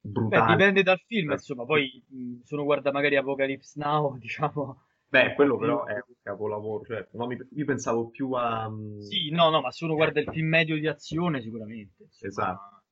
brutali. 0.00 0.46
Beh, 0.46 0.52
dipende 0.52 0.82
dal 0.82 1.00
film, 1.06 1.30
insomma, 1.32 1.64
poi 1.64 2.02
se 2.42 2.54
uno 2.54 2.64
guarda 2.64 2.90
magari 2.90 3.16
Apocalypse 3.16 3.78
Now, 3.78 4.16
diciamo... 4.18 4.84
Beh, 5.10 5.34
quello 5.34 5.56
però 5.58 5.84
è 5.84 5.94
un 5.94 6.14
capolavoro, 6.22 6.84
certo. 6.84 7.16
No, 7.16 7.26
mi- 7.26 7.36
io 7.52 7.64
pensavo 7.64 8.08
più 8.08 8.32
a... 8.32 8.68
mm, 8.70 8.98
Sì, 8.98 9.30
no, 9.30 9.50
no, 9.50 9.60
ma 9.60 9.72
se 9.72 9.84
uno 9.84 9.94
guarda 9.94 10.20
il 10.20 10.28
film 10.30 10.46
medio 10.46 10.78
di 10.78 10.86
azione, 10.86 11.40
sicuramente. 11.42 12.04
insomma, 12.04 12.28
Esatto. 12.28 12.82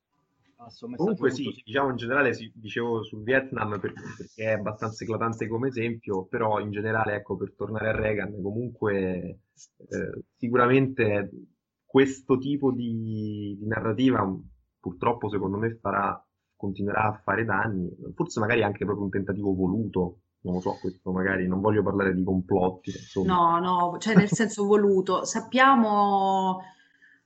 messaggio 0.88 0.96
Comunque 0.96 1.28
molto 1.28 1.36
sì, 1.36 1.62
diciamo 1.64 1.90
in 1.90 1.96
generale 1.96 2.34
sì, 2.34 2.50
dicevo 2.54 3.04
sul 3.04 3.22
Vietnam 3.22 3.78
per- 3.78 3.92
perché 4.16 4.44
è 4.44 4.52
abbastanza 4.52 5.04
eclatante 5.04 5.46
come 5.46 5.68
esempio, 5.68 6.24
però 6.26 6.58
in 6.60 6.70
generale, 6.72 7.14
ecco, 7.14 7.36
per 7.36 7.54
tornare 7.54 7.88
a 7.90 7.92
Reagan, 7.92 8.42
comunque 8.42 9.40
eh, 9.88 10.22
sicuramente 10.36 11.30
questo 11.84 12.36
tipo 12.38 12.72
di, 12.72 13.56
di 13.58 13.66
narrativa 13.66 14.26
purtroppo 14.80 15.28
secondo 15.28 15.56
me 15.58 15.76
farà, 15.80 16.20
continuerà 16.56 17.04
a 17.04 17.20
fare 17.22 17.44
danni, 17.44 17.88
forse 18.14 18.40
magari 18.40 18.62
anche 18.62 18.84
proprio 18.84 19.04
un 19.04 19.10
tentativo 19.10 19.54
voluto, 19.54 20.20
non 20.40 20.54
lo 20.54 20.60
so, 20.60 20.78
questo 20.80 21.10
magari 21.10 21.46
non 21.46 21.60
voglio 21.60 21.82
parlare 21.82 22.14
di 22.14 22.22
complotti, 22.22 22.90
insomma. 22.90 23.34
No, 23.34 23.58
no, 23.58 23.98
cioè 23.98 24.14
nel 24.14 24.30
senso 24.30 24.64
voluto. 24.64 25.24
Sappiamo 25.26 26.60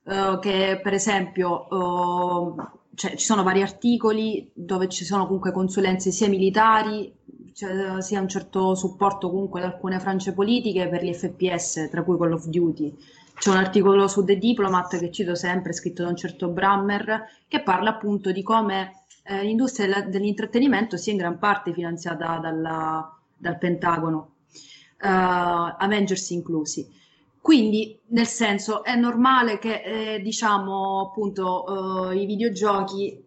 eh, 0.03 0.37
che 0.41 0.79
per 0.81 0.93
esempio 0.93 1.69
eh, 1.69 2.67
cioè, 2.95 3.15
ci 3.15 3.25
sono 3.25 3.43
vari 3.43 3.61
articoli 3.61 4.51
dove 4.53 4.87
ci 4.89 5.05
sono 5.05 5.25
comunque 5.25 5.51
consulenze 5.51 6.11
sia 6.11 6.27
militari, 6.27 7.13
cioè, 7.53 8.01
sia 8.01 8.19
un 8.19 8.27
certo 8.27 8.75
supporto 8.75 9.29
comunque 9.29 9.61
da 9.61 9.67
alcune 9.67 9.99
frange 9.99 10.33
politiche 10.33 10.87
per 10.89 11.03
gli 11.03 11.13
FPS, 11.13 11.89
tra 11.89 12.03
cui 12.03 12.17
Call 12.17 12.33
of 12.33 12.45
Duty. 12.47 12.95
C'è 13.35 13.49
un 13.49 13.57
articolo 13.57 14.07
su 14.07 14.23
The 14.23 14.37
Diplomat 14.37 14.97
che 14.99 15.11
cito 15.11 15.35
sempre, 15.35 15.73
scritto 15.73 16.03
da 16.03 16.09
un 16.09 16.15
certo 16.15 16.49
Brammer, 16.49 17.23
che 17.47 17.61
parla 17.61 17.89
appunto 17.89 18.31
di 18.31 18.43
come 18.43 19.02
eh, 19.23 19.43
l'industria 19.43 20.01
dell'intrattenimento 20.01 20.97
sia 20.97 21.11
in 21.13 21.17
gran 21.17 21.37
parte 21.39 21.73
finanziata 21.73 22.37
dalla- 22.37 23.17
dal 23.37 23.57
Pentagono, 23.57 24.35
eh, 25.01 25.07
Avengers 25.07 26.29
inclusi. 26.31 27.01
Quindi, 27.41 27.99
nel 28.07 28.27
senso, 28.27 28.83
è 28.85 28.95
normale 28.95 29.59
che, 29.59 29.81
eh, 30.15 30.21
diciamo, 30.21 31.01
appunto, 31.01 32.09
eh, 32.11 32.21
i 32.21 32.25
videogiochi 32.25 33.09
eh, 33.11 33.23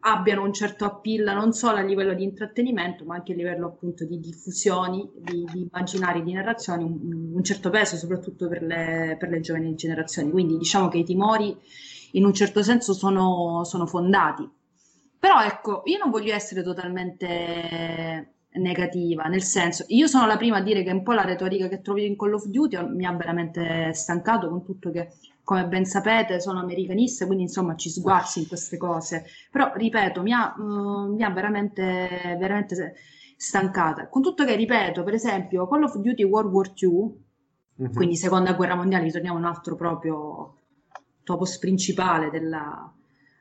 abbiano 0.00 0.42
un 0.42 0.52
certo 0.52 0.84
appeal 0.84 1.32
non 1.34 1.52
solo 1.52 1.76
a 1.76 1.82
livello 1.82 2.12
di 2.14 2.24
intrattenimento, 2.24 3.04
ma 3.04 3.14
anche 3.14 3.32
a 3.32 3.36
livello 3.36 3.66
appunto 3.66 4.04
di 4.04 4.18
diffusioni, 4.18 5.08
di, 5.16 5.44
di 5.52 5.60
immaginari, 5.60 6.24
di 6.24 6.32
narrazioni, 6.32 6.82
un, 6.82 7.30
un 7.34 7.44
certo 7.44 7.70
peso 7.70 7.96
soprattutto 7.96 8.48
per 8.48 8.62
le, 8.62 9.16
per 9.16 9.28
le 9.28 9.40
giovani 9.40 9.76
generazioni. 9.76 10.30
Quindi 10.30 10.56
diciamo 10.58 10.88
che 10.88 10.98
i 10.98 11.04
timori 11.04 11.56
in 12.12 12.24
un 12.24 12.34
certo 12.34 12.62
senso 12.64 12.92
sono, 12.94 13.62
sono 13.64 13.86
fondati. 13.86 14.48
Però 15.20 15.42
ecco, 15.44 15.82
io 15.84 15.98
non 15.98 16.10
voglio 16.10 16.34
essere 16.34 16.62
totalmente 16.62 18.32
negativa, 18.52 19.24
nel 19.24 19.42
senso, 19.42 19.84
io 19.88 20.06
sono 20.08 20.26
la 20.26 20.36
prima 20.36 20.56
a 20.56 20.62
dire 20.62 20.82
che 20.82 20.90
un 20.90 21.02
po' 21.02 21.12
la 21.12 21.24
retorica 21.24 21.68
che 21.68 21.82
trovi 21.82 22.06
in 22.06 22.16
Call 22.16 22.32
of 22.32 22.46
Duty 22.46 22.76
mi 22.88 23.04
ha 23.04 23.12
veramente 23.12 23.92
stancato, 23.92 24.48
con 24.48 24.64
tutto 24.64 24.90
che, 24.90 25.10
come 25.44 25.66
ben 25.66 25.84
sapete, 25.84 26.40
sono 26.40 26.58
americanista, 26.60 27.26
quindi 27.26 27.44
insomma 27.44 27.76
ci 27.76 27.90
sguazzi 27.90 28.40
in 28.40 28.48
queste 28.48 28.76
cose. 28.78 29.26
Però, 29.50 29.70
ripeto, 29.74 30.22
mi 30.22 30.32
ha, 30.32 30.54
mm, 30.58 31.14
mi 31.14 31.22
ha 31.22 31.30
veramente, 31.30 32.36
veramente 32.38 32.94
stancata. 33.36 34.08
Con 34.08 34.22
tutto 34.22 34.44
che, 34.44 34.54
ripeto, 34.56 35.04
per 35.04 35.14
esempio, 35.14 35.68
Call 35.68 35.82
of 35.84 35.96
Duty 35.96 36.22
World 36.24 36.50
War 36.52 36.72
II, 36.74 37.14
Mhm. 37.76 37.92
quindi 37.94 38.16
seconda 38.16 38.54
guerra 38.54 38.74
mondiale, 38.74 39.04
ritorniamo 39.04 39.36
a 39.36 39.40
un 39.40 39.46
altro 39.46 39.74
proprio 39.76 40.54
topos 41.24 41.58
principale 41.58 42.30
della, 42.30 42.92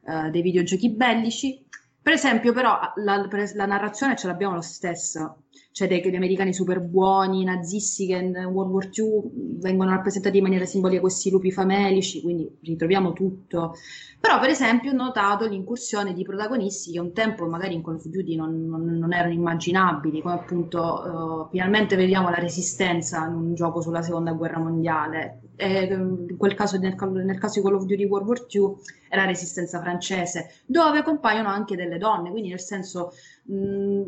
eh, 0.10 0.30
dei 0.30 0.42
videogiochi 0.42 0.90
bellici. 0.90 1.64
Per 2.02 2.14
esempio, 2.14 2.54
però, 2.54 2.80
la, 2.96 3.28
la 3.54 3.66
narrazione 3.66 4.16
ce 4.16 4.28
l'abbiamo 4.28 4.56
lo 4.56 4.62
stesso. 4.62 5.44
Cioè, 5.80 5.88
dei, 5.88 6.02
degli 6.02 6.16
americani 6.18 6.54
super 6.54 6.82
buoni, 6.82 7.46
nazisti 7.46 8.06
che 8.06 8.16
in 8.16 8.36
World 8.36 8.72
War 8.74 8.90
II 8.90 9.58
vengono 9.62 9.92
rappresentati 9.92 10.36
in 10.36 10.44
maniera 10.44 10.66
simbolica 10.66 11.00
questi 11.00 11.30
lupi 11.30 11.54
famelici, 11.54 12.22
quindi 12.22 12.54
ritroviamo 12.64 13.14
tutto. 13.14 13.76
Però, 14.20 14.42
per 14.42 14.50
esempio, 14.50 14.92
ho 14.92 14.94
notato 14.94 15.48
l'incursione 15.48 16.12
di 16.14 16.24
protagonisti 16.24 16.92
che 16.92 17.00
un 17.00 17.14
tempo 17.14 17.48
magari 17.48 17.76
in 17.76 17.82
Call 17.82 17.96
of 17.96 18.08
Duty 18.08 18.36
non, 18.36 18.68
non- 18.68 18.98
non 18.98 19.14
erano 19.14 19.32
immaginabili, 19.32 20.22
come 20.22 20.34
appunto, 20.34 21.46
eh, 21.46 21.50
finalmente 21.52 21.96
vediamo 21.96 22.30
la 22.30 22.40
resistenza 22.40 23.26
in 23.26 23.36
un 23.36 23.54
gioco 23.54 23.80
sulla 23.80 24.02
seconda 24.02 24.34
guerra 24.34 24.60
mondiale. 24.60 25.44
E, 25.56 25.84
in 25.86 26.36
quel 26.38 26.56
caso, 26.56 26.78
nel, 26.78 26.96
nel 27.24 27.38
caso 27.40 27.62
di 27.62 27.66
Call 27.66 27.76
of 27.76 27.86
Duty 27.86 28.04
World 28.04 28.28
War 28.28 28.46
II, 28.48 28.76
è 29.08 29.16
la 29.16 29.24
resistenza 29.26 29.80
francese, 29.80 30.50
dove 30.66 31.04
compaiono 31.04 31.48
anche 31.48 31.78
delle 31.78 31.98
donne, 31.98 32.32
quindi 32.32 32.50
nel 32.50 32.60
senso, 32.60 33.12
mh, 33.44 34.04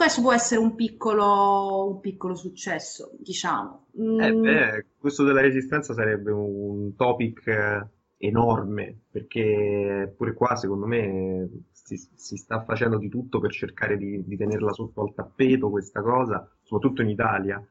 questo 0.00 0.22
può 0.22 0.32
essere 0.32 0.60
un 0.60 0.74
piccolo, 0.74 1.86
un 1.90 2.00
piccolo 2.00 2.34
successo, 2.34 3.10
diciamo. 3.18 3.88
Eh, 4.16 4.32
Mm, 4.32 4.40
beh, 4.40 4.86
questo 4.96 5.24
della 5.24 5.42
resistenza 5.42 5.92
sarebbe 5.92 6.30
un 6.30 6.94
topic 6.96 7.46
eh, 7.48 7.86
enorme, 8.16 8.98
perché 9.10 10.10
pure 10.16 10.32
qua, 10.32 10.56
secondo 10.56 10.86
me, 10.86 11.50
si, 11.70 11.98
si 12.14 12.36
sta 12.36 12.64
facendo 12.64 12.96
di 12.96 13.10
tutto 13.10 13.40
per 13.40 13.50
cercare 13.52 13.98
di, 13.98 14.24
di 14.24 14.36
tenerla 14.38 14.72
sotto 14.72 15.02
al 15.02 15.12
tappeto 15.12 15.68
questa 15.68 16.00
cosa, 16.00 16.50
soprattutto 16.62 17.02
in 17.02 17.10
Italia. 17.10 17.62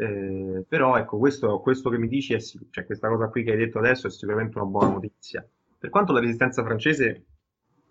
Eh, 0.00 0.64
però 0.68 0.96
ecco, 0.96 1.18
questo, 1.18 1.60
questo 1.60 1.90
che 1.90 1.98
mi 1.98 2.08
dici, 2.08 2.34
è, 2.34 2.40
cioè 2.40 2.86
questa 2.86 3.08
cosa 3.08 3.28
qui 3.28 3.44
che 3.44 3.52
hai 3.52 3.56
detto 3.56 3.78
adesso 3.78 4.08
è 4.08 4.10
sicuramente 4.10 4.58
una 4.58 4.66
buona 4.66 4.94
notizia. 4.94 5.48
Per 5.78 5.90
quanto 5.90 6.12
la 6.12 6.18
resistenza 6.18 6.64
francese, 6.64 7.24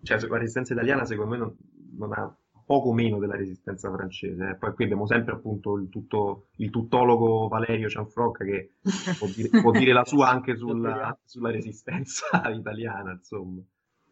cioè 0.02 0.20
la 0.28 0.36
resistenza 0.36 0.74
italiana, 0.74 1.06
secondo 1.06 1.30
me 1.30 1.38
non, 1.38 1.56
non 1.96 2.12
ha 2.12 2.36
poco 2.68 2.92
meno 2.92 3.18
della 3.18 3.36
resistenza 3.36 3.90
francese. 3.90 4.50
eh. 4.50 4.56
Poi 4.56 4.74
qui 4.74 4.84
abbiamo 4.84 5.06
sempre 5.06 5.32
appunto 5.32 5.76
il, 5.78 5.88
tutto, 5.88 6.48
il 6.56 6.68
tuttologo 6.70 7.48
Valerio 7.48 7.88
Cianfrocca 7.88 8.44
che 8.44 8.74
può 9.16 9.26
dire, 9.28 9.48
può 9.58 9.72
dire 9.72 9.92
la 9.92 10.04
sua 10.04 10.28
anche 10.28 10.54
sulla, 10.56 11.18
sulla 11.24 11.50
resistenza 11.50 12.26
italiana, 12.52 13.12
insomma. 13.12 13.62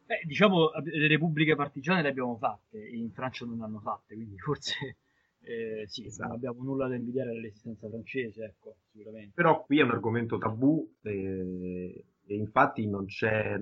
Beh, 0.06 0.22
diciamo, 0.24 0.70
le 0.84 1.08
repubbliche 1.08 1.56
partigiane 1.56 2.00
le 2.02 2.08
abbiamo 2.08 2.36
fatte, 2.38 2.78
in 2.78 3.10
Francia 3.12 3.44
non 3.44 3.58
le 3.58 3.64
hanno 3.64 3.80
fatte, 3.80 4.14
quindi 4.14 4.38
forse 4.38 4.96
eh, 5.40 5.84
sì, 5.88 6.04
Esatto. 6.06 6.28
non 6.28 6.36
abbiamo 6.36 6.62
nulla 6.62 6.86
da 6.88 6.94
invidiare 6.94 7.30
alla 7.30 7.40
resistenza 7.40 7.88
francese, 7.88 8.44
ecco, 8.44 8.76
sicuramente. 8.90 9.34
Però 9.34 9.64
qui 9.64 9.78
è 9.78 9.82
un 9.82 9.90
argomento 9.90 10.38
tabù 10.38 10.96
e, 11.02 12.04
e 12.24 12.34
infatti 12.34 12.88
non 12.88 13.04
c'è, 13.06 13.58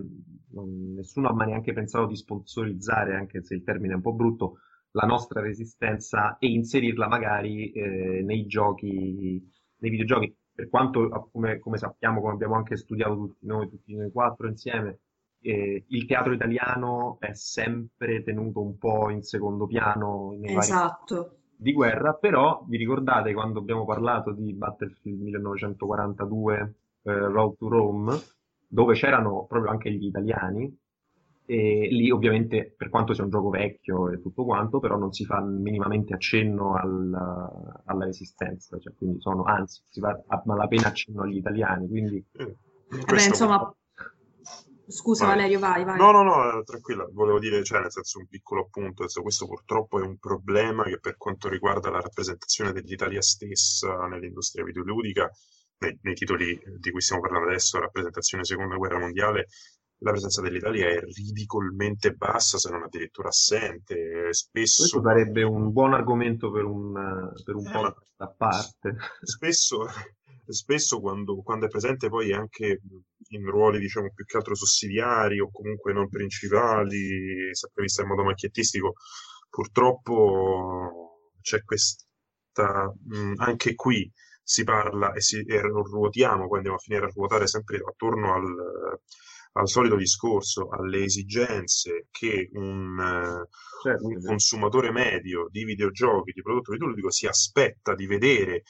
non- 0.51 0.93
nessuno 0.95 1.29
ha 1.29 1.33
mai 1.35 1.49
neanche 1.49 1.73
pensato 1.73 2.07
di 2.07 2.17
sponsorizzare, 2.17 3.17
anche 3.17 3.43
se 3.43 3.55
il 3.55 3.65
termine 3.65 3.93
è 3.93 3.97
un 3.97 4.03
po' 4.03 4.13
brutto, 4.13 4.59
la 4.95 5.07
nostra 5.07 5.41
resistenza 5.41 6.37
e 6.39 6.49
inserirla 6.49 7.09
magari 7.09 7.71
eh, 7.73 8.23
nei 8.23 8.47
giochi, 8.47 9.43
nei 9.79 9.91
videogiochi. 9.91 10.35
Per 10.55 10.69
quanto, 10.69 11.31
come, 11.33 11.59
come 11.59 11.79
sappiamo, 11.79 12.21
come 12.21 12.35
abbiamo 12.35 12.55
anche 12.55 12.77
studiato 12.77 13.17
tutti 13.17 13.47
noi, 13.47 13.69
tutti 13.69 13.95
noi 13.95 14.13
quattro 14.13 14.47
insieme, 14.47 15.01
eh, 15.41 15.85
il 15.89 16.07
teatro 16.07 16.33
italiano 16.33 17.17
è 17.19 17.35
sempre 17.35 18.23
tenuto 18.23 18.63
un 18.63 18.79
po' 18.79 19.11
in 19.11 19.23
secondo 19.23 19.67
piano 19.67 20.31
nei 20.39 20.55
vari 20.55 20.67
esatto. 20.67 21.39
di 21.57 21.73
guerra, 21.73 22.15
però 22.15 22.65
vi 22.69 22.77
ricordate 22.77 23.35
quando 23.35 23.59
abbiamo 23.59 23.85
parlato 23.85 24.31
di 24.31 24.55
Battlefield 24.55 25.21
1942, 25.21 26.75
eh, 27.03 27.19
Road 27.19 27.57
to 27.57 27.69
Rome, 27.69 28.17
dove 28.69 28.95
c'erano 28.95 29.45
proprio 29.47 29.73
anche 29.73 29.91
gli 29.91 30.07
italiani, 30.07 30.73
e 31.47 31.89
lì 31.91 32.11
ovviamente 32.11 32.75
per 32.77 32.89
quanto 32.89 33.13
sia 33.15 33.25
un 33.25 33.31
gioco 33.31 33.51
vecchio 33.51 34.11
e 34.11 34.21
tutto 34.21 34.45
quanto, 34.45 34.81
però 34.81 34.97
non 34.97 35.13
si 35.13 35.25
fa 35.25 35.41
minimamente 35.43 36.15
accenno 36.15 36.75
al- 36.75 37.83
alla 37.85 38.05
resistenza, 38.05 38.79
cioè, 38.79 38.95
quindi 38.95 39.21
sono, 39.21 39.45
anzi, 39.45 39.83
si 39.89 40.01
fa 40.01 40.23
a 40.27 40.43
malapena 40.47 40.89
accenno 40.89 41.23
agli 41.23 41.37
italiani, 41.37 41.89
quindi 41.89 42.25
Eh, 42.33 42.57
Vabbè, 42.89 43.05
questo- 43.05 43.29
insomma, 43.31 43.75
scusa 44.87 45.25
Vai. 45.27 45.37
Valerio, 45.37 45.59
vai, 45.59 45.85
vai. 45.85 45.97
No, 45.99 46.11
no, 46.13 46.23
no, 46.23 46.59
eh, 46.59 46.63
tranquilla, 46.65 47.09
volevo 47.13 47.39
dire, 47.39 47.63
cioè, 47.65 47.81
nel 47.81 47.91
senso, 47.91 48.19
un 48.19 48.27
piccolo 48.27 48.63
appunto, 48.63 49.05
questo 49.23 49.47
purtroppo 49.47 49.99
è 50.01 50.03
un 50.07 50.19
problema 50.19 50.85
che 50.85 50.99
per 51.01 51.17
quanto 51.17 51.49
riguarda 51.49 51.91
la 51.91 52.01
rappresentazione 52.01 52.73
dell'Italia 52.73 53.23
stessa 53.23 54.07
nell'industria 54.07 54.65
videoludica, 54.65 55.31
nei, 55.79 55.99
nei 56.03 56.15
titoli 56.15 56.59
di 56.79 56.91
cui 56.91 57.01
stiamo 57.01 57.23
parlando 57.23 57.49
adesso, 57.49 57.79
rappresentazione 57.81 58.45
seconda 58.45 58.77
guerra 58.77 58.99
mondiale, 58.99 59.47
la 60.05 60.11
presenza 60.11 60.43
dell'Italia 60.43 60.89
è 60.89 61.01
ridicolmente 61.01 62.13
bassa, 62.13 62.59
se 62.59 62.71
non 62.71 62.83
addirittura 62.83 63.29
assente, 63.29 64.33
spesso... 64.33 64.83
questo 64.83 65.03
sarebbe 65.03 65.43
un 65.43 65.73
buon 65.73 65.95
argomento 65.95 66.51
per 66.51 66.65
un, 66.65 66.93
per 67.43 67.55
un 67.55 67.67
Eh, 67.67 67.71
podcast 67.71 68.21
a 68.21 68.29
parte. 68.29 68.97
spesso, 69.23 69.87
spesso 70.47 71.01
quando, 71.01 71.43
quando 71.43 71.67
è 71.67 71.69
presente 71.69 72.09
poi 72.09 72.33
anche 72.33 72.81
in 73.29 73.45
ruoli 73.51 73.79
diciamo 73.81 74.13
più 74.15 74.25
che 74.25 74.37
altro 74.37 74.55
sussidiari 74.55 75.41
o 75.41 75.51
comunque 75.51 75.93
non 75.93 76.09
principali, 76.09 77.53
sempre 77.53 77.83
vista 77.83 78.03
in 78.03 78.09
modo 78.09 78.25
macchiettistico, 78.25 78.93
purtroppo 79.49 81.19
c'è 81.41 81.63
questa, 81.65 82.93
mh, 83.07 83.33
anche 83.37 83.75
qui 83.75 84.11
si 84.47 84.63
parla 84.63 85.13
e, 85.15 85.23
si, 85.23 85.43
e 85.43 85.61
ruotiamo, 85.61 86.47
poi 86.47 86.57
andiamo 86.59 86.77
a 86.77 86.81
finire 86.81 87.07
a 87.07 87.11
ruotare 87.13 87.47
sempre 87.47 87.79
attorno 87.79 88.35
al, 88.35 88.45
al 89.57 89.69
solito 89.69 89.97
discorso, 89.97 90.69
alle 90.69 91.05
esigenze 91.05 92.09
che 92.11 92.49
un, 92.53 92.99
eh, 92.99 93.49
certo, 93.83 94.07
un 94.07 94.21
consumatore 94.23 94.91
medio 94.91 95.49
di 95.51 95.65
videogiochi, 95.65 96.33
di 96.33 96.43
prodotto 96.43 96.73
videoludico 96.73 97.11
si 97.11 97.27
aspetta 97.27 97.95
di 97.95 98.07
vedere 98.07 98.63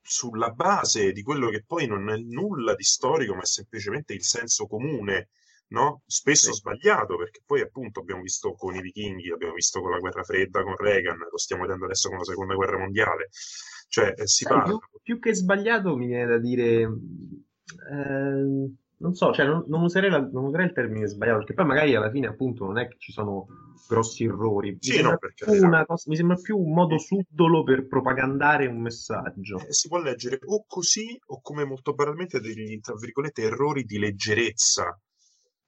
sulla 0.00 0.50
base 0.50 1.10
di 1.10 1.22
quello 1.22 1.48
che 1.48 1.64
poi 1.66 1.86
non 1.86 2.08
è 2.10 2.16
nulla 2.16 2.76
di 2.76 2.84
storico, 2.84 3.34
ma 3.34 3.40
è 3.40 3.46
semplicemente 3.46 4.12
il 4.12 4.22
senso 4.22 4.66
comune 4.66 5.30
no? 5.68 6.02
spesso 6.06 6.52
sì. 6.52 6.58
sbagliato, 6.60 7.16
perché 7.16 7.40
poi 7.44 7.60
appunto 7.62 7.98
abbiamo 7.98 8.22
visto 8.22 8.52
con 8.52 8.76
i 8.76 8.80
vichinghi, 8.80 9.32
abbiamo 9.32 9.54
visto 9.54 9.80
con 9.80 9.90
la 9.90 9.98
guerra 9.98 10.22
fredda, 10.22 10.62
con 10.62 10.76
Reagan, 10.76 11.18
lo 11.18 11.38
stiamo 11.38 11.62
vedendo 11.62 11.86
adesso 11.86 12.08
con 12.08 12.18
la 12.18 12.24
seconda 12.24 12.54
guerra 12.54 12.78
mondiale. 12.78 13.28
Cioè, 13.88 14.14
eh, 14.16 14.26
si 14.28 14.44
Sai, 14.44 14.56
parla... 14.56 14.78
Più, 14.78 15.00
più, 15.02 15.18
che 15.18 15.34
sbagliato 15.34 15.96
mi 15.96 16.06
viene 16.06 16.26
da 16.26 16.38
dire... 16.38 16.88
Eh, 17.90 18.74
non 18.98 19.14
so, 19.14 19.32
cioè 19.32 19.46
non, 19.46 19.64
non, 19.68 19.82
userei 19.82 20.10
la, 20.10 20.20
non, 20.20 20.44
userei 20.44 20.66
il 20.66 20.72
termine 20.72 21.06
sbagliato, 21.06 21.38
perché 21.38 21.54
poi 21.54 21.66
magari 21.66 21.94
alla 21.94 22.10
fine 22.10 22.26
appunto 22.26 22.64
non 22.64 22.78
è 22.78 22.88
che 22.88 22.96
ci 22.98 23.12
sono 23.12 23.46
grossi 23.88 24.24
errori. 24.24 24.70
Mi, 24.70 24.78
sì, 24.80 24.92
sembra, 24.92 25.12
no, 25.12 25.18
più 25.18 25.46
cosa, 25.46 26.10
mi 26.10 26.16
sembra 26.16 26.36
più 26.36 26.58
un 26.58 26.72
modo 26.72 26.98
subdolo 26.98 27.62
per 27.62 27.86
propagandare 27.86 28.66
un 28.66 28.80
messaggio. 28.80 29.58
Eh, 29.58 29.72
si 29.72 29.88
può 29.88 29.98
leggere 29.98 30.38
o 30.44 30.64
così 30.66 31.18
o 31.26 31.40
come 31.40 31.64
molto 31.64 31.92
banalmente 31.94 32.40
degli, 32.40 32.80
tra 32.80 32.94
virgolette, 32.94 33.42
errori 33.42 33.84
di 33.84 33.98
leggerezza 33.98 34.98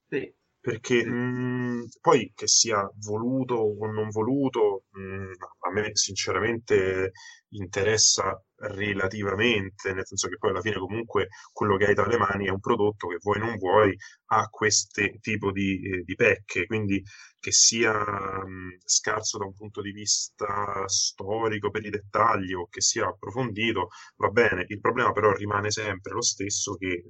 sì. 0.08 0.34
Perché 0.60 1.02
sì. 1.02 1.08
mh, 1.08 1.88
poi 2.00 2.32
che 2.34 2.48
sia 2.48 2.90
voluto 3.06 3.54
o 3.54 3.86
non 3.90 4.08
voluto, 4.08 4.84
mh, 4.90 5.32
a 5.68 5.72
me 5.72 5.90
sinceramente 5.94 7.12
interessa 7.50 8.40
relativamente, 8.60 9.92
nel 9.92 10.06
senso 10.06 10.28
che 10.28 10.36
poi 10.36 10.50
alla 10.50 10.60
fine 10.60 10.78
comunque 10.78 11.28
quello 11.52 11.76
che 11.76 11.86
hai 11.86 11.94
tra 11.94 12.06
le 12.06 12.18
mani 12.18 12.46
è 12.46 12.50
un 12.50 12.60
prodotto 12.60 13.06
che 13.06 13.18
vuoi 13.22 13.38
non 13.38 13.56
vuoi 13.56 13.96
ha 14.30 14.48
questo 14.48 15.02
tipo 15.20 15.52
di, 15.52 15.80
eh, 15.80 16.02
di, 16.04 16.14
pecche, 16.14 16.66
quindi 16.66 17.02
che 17.38 17.52
sia 17.52 17.92
mh, 17.92 18.78
scarso 18.84 19.38
da 19.38 19.44
un 19.44 19.54
punto 19.54 19.80
di 19.80 19.92
vista 19.92 20.84
storico 20.86 21.70
per 21.70 21.84
i 21.86 21.90
dettagli 21.90 22.52
o 22.52 22.66
che 22.68 22.80
sia 22.80 23.06
approfondito, 23.06 23.88
va 24.16 24.28
bene, 24.28 24.64
il 24.68 24.80
problema 24.80 25.12
però 25.12 25.32
rimane 25.32 25.70
sempre 25.70 26.12
lo 26.12 26.22
stesso 26.22 26.74
che 26.74 26.88
eh, 26.88 27.04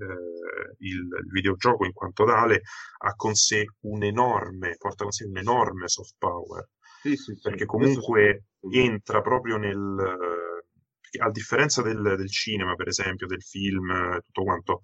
il, 0.80 0.99
il, 0.99 1.30
videogioco 1.32 1.84
in 1.84 1.93
quanto 1.93 2.24
tale 2.24 2.62
ha 2.99 3.14
con 3.14 3.34
sé 3.34 3.64
un 3.80 4.03
enorme, 4.03 4.76
porta 4.76 5.05
con 5.05 5.12
sé 5.12 5.24
un 5.24 5.39
enorme 5.39 5.89
soft 5.89 6.14
power. 6.18 6.68
Sì, 7.01 7.17
sì, 7.17 7.39
perché 7.41 7.65
comunque 7.65 8.47
entra 8.71 9.21
proprio 9.21 9.57
nel 9.57 10.27
a 11.21 11.31
differenza 11.31 11.83
del, 11.83 12.03
del, 12.03 12.29
cinema, 12.29 12.75
per 12.75 12.89
esempio, 12.89 13.27
del 13.27 13.43
film, 13.43 14.21
tutto 14.21 14.45
quanto, 14.45 14.81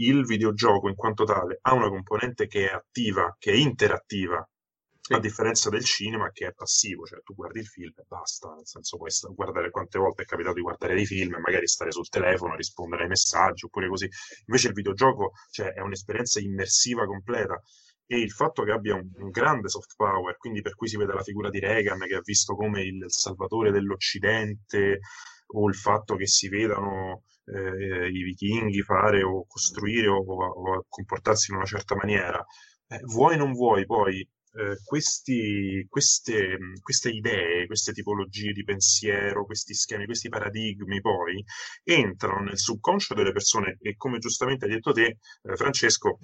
il 0.00 0.24
videogioco 0.24 0.88
in 0.88 0.94
quanto 0.94 1.24
tale 1.24 1.58
ha 1.62 1.72
una 1.72 1.88
componente 1.88 2.46
che 2.46 2.68
è 2.68 2.72
attiva, 2.72 3.34
che 3.38 3.52
è 3.52 3.56
interattiva, 3.56 4.46
sì. 5.00 5.14
a 5.14 5.18
differenza 5.18 5.70
del 5.70 5.84
cinema 5.84 6.30
che 6.30 6.48
è 6.48 6.52
passivo, 6.52 7.04
cioè 7.04 7.22
tu 7.22 7.34
guardi 7.34 7.60
il 7.60 7.66
film 7.66 7.92
e 7.96 8.04
basta, 8.06 8.52
nel 8.54 8.66
senso 8.66 8.96
puoi 8.96 9.10
guardare 9.34 9.70
quante 9.70 9.98
volte 9.98 10.22
è 10.22 10.26
capitato 10.26 10.54
di 10.54 10.60
guardare 10.60 10.94
dei 10.94 11.06
film 11.06 11.34
e 11.34 11.40
magari 11.40 11.66
stare 11.66 11.90
sul 11.90 12.08
telefono, 12.08 12.54
rispondere 12.54 13.02
ai 13.04 13.08
messaggi 13.08 13.64
oppure 13.64 13.88
così. 13.88 14.08
Invece 14.46 14.68
il 14.68 14.74
videogioco 14.74 15.32
cioè, 15.50 15.72
è 15.72 15.80
un'esperienza 15.80 16.40
immersiva 16.40 17.06
completa 17.06 17.60
e 18.10 18.18
il 18.18 18.32
fatto 18.32 18.64
che 18.64 18.72
abbia 18.72 18.94
un, 18.94 19.08
un, 19.16 19.28
grande 19.28 19.68
soft 19.68 19.94
power, 19.94 20.36
quindi 20.38 20.62
per 20.62 20.74
cui 20.74 20.88
si 20.88 20.96
vede 20.96 21.12
la 21.12 21.22
figura 21.22 21.50
di 21.50 21.60
Reagan 21.60 21.98
che 22.00 22.14
ha 22.14 22.22
visto 22.24 22.56
come 22.56 22.82
il 22.82 23.04
salvatore 23.08 23.70
dell'Occidente, 23.70 25.00
o 25.50 25.68
il 25.68 25.74
fatto 25.74 26.16
che 26.16 26.26
si 26.26 26.48
vedano 26.48 27.22
eh, 27.44 28.08
i 28.08 28.22
vichinghi 28.22 28.82
fare 28.82 29.22
o 29.22 29.46
costruire 29.46 30.08
o, 30.08 30.18
o, 30.18 30.84
comportarsi 30.88 31.50
in 31.50 31.56
una 31.58 31.66
certa 31.66 31.94
maniera, 31.94 32.44
eh, 32.88 33.00
vuoi 33.04 33.34
o 33.34 33.38
non 33.38 33.52
vuoi 33.52 33.86
poi 33.86 34.20
eh, 34.20 34.76
questi, 34.84 35.86
queste, 35.88 36.58
queste, 36.82 37.10
idee, 37.10 37.66
queste 37.66 37.92
tipologie 37.92 38.52
di 38.52 38.64
pensiero, 38.64 39.44
questi 39.44 39.74
schemi, 39.74 40.06
questi 40.06 40.28
paradigmi 40.28 41.00
poi 41.00 41.42
entrano 41.84 42.42
nel 42.44 42.58
subconscio 42.58 43.14
delle 43.14 43.32
persone 43.32 43.78
e 43.80 43.96
come 43.96 44.18
giustamente 44.18 44.64
hai 44.64 44.72
detto 44.72 44.92
te, 44.92 45.18
eh, 45.42 45.56
Francesco, 45.56 46.18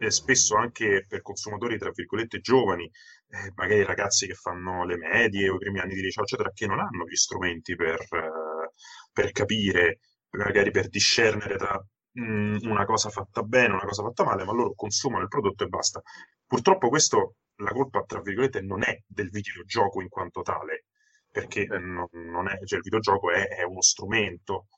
eh, 0.00 0.10
spesso 0.10 0.56
anche 0.56 1.04
per 1.06 1.20
consumatori, 1.20 1.78
tra 1.78 1.90
virgolette, 1.90 2.40
giovani, 2.40 2.84
eh, 2.84 3.52
magari 3.54 3.84
ragazzi 3.84 4.26
che 4.26 4.34
fanno 4.34 4.84
le 4.86 4.96
medie 4.96 5.50
o 5.50 5.56
i 5.56 5.58
primi 5.58 5.78
anni 5.78 5.94
di 5.94 6.00
liceo, 6.00 6.22
eccetera, 6.22 6.50
che 6.52 6.66
non 6.66 6.80
hanno 6.80 7.04
gli 7.06 7.14
strumenti 7.14 7.76
per, 7.76 8.00
eh, 8.00 8.72
per 9.12 9.30
capire, 9.32 10.00
magari 10.30 10.70
per 10.70 10.88
discernere 10.88 11.56
tra 11.56 11.78
mh, 12.12 12.22
mm, 12.22 12.56
una 12.62 12.86
cosa 12.86 13.10
fatta 13.10 13.42
bene, 13.42 13.74
una 13.74 13.84
cosa 13.84 14.02
fatta 14.02 14.24
male, 14.24 14.44
ma 14.44 14.52
loro 14.52 14.72
consumano 14.74 15.22
il 15.22 15.28
prodotto 15.28 15.64
e 15.64 15.68
basta. 15.68 16.00
Purtroppo 16.46 16.88
questo, 16.88 17.34
la 17.56 17.70
colpa, 17.72 18.02
tra 18.04 18.20
virgolette, 18.22 18.62
non 18.62 18.82
è 18.82 19.02
del 19.06 19.28
videogioco 19.28 20.00
in 20.00 20.08
quanto 20.08 20.40
tale, 20.40 20.86
perché 21.30 21.66
non, 21.66 22.08
non 22.10 22.48
è, 22.48 22.58
cioè 22.64 22.78
il 22.78 22.84
videogioco 22.84 23.30
è, 23.32 23.48
è 23.48 23.64
uno 23.64 23.82
strumento, 23.82 24.68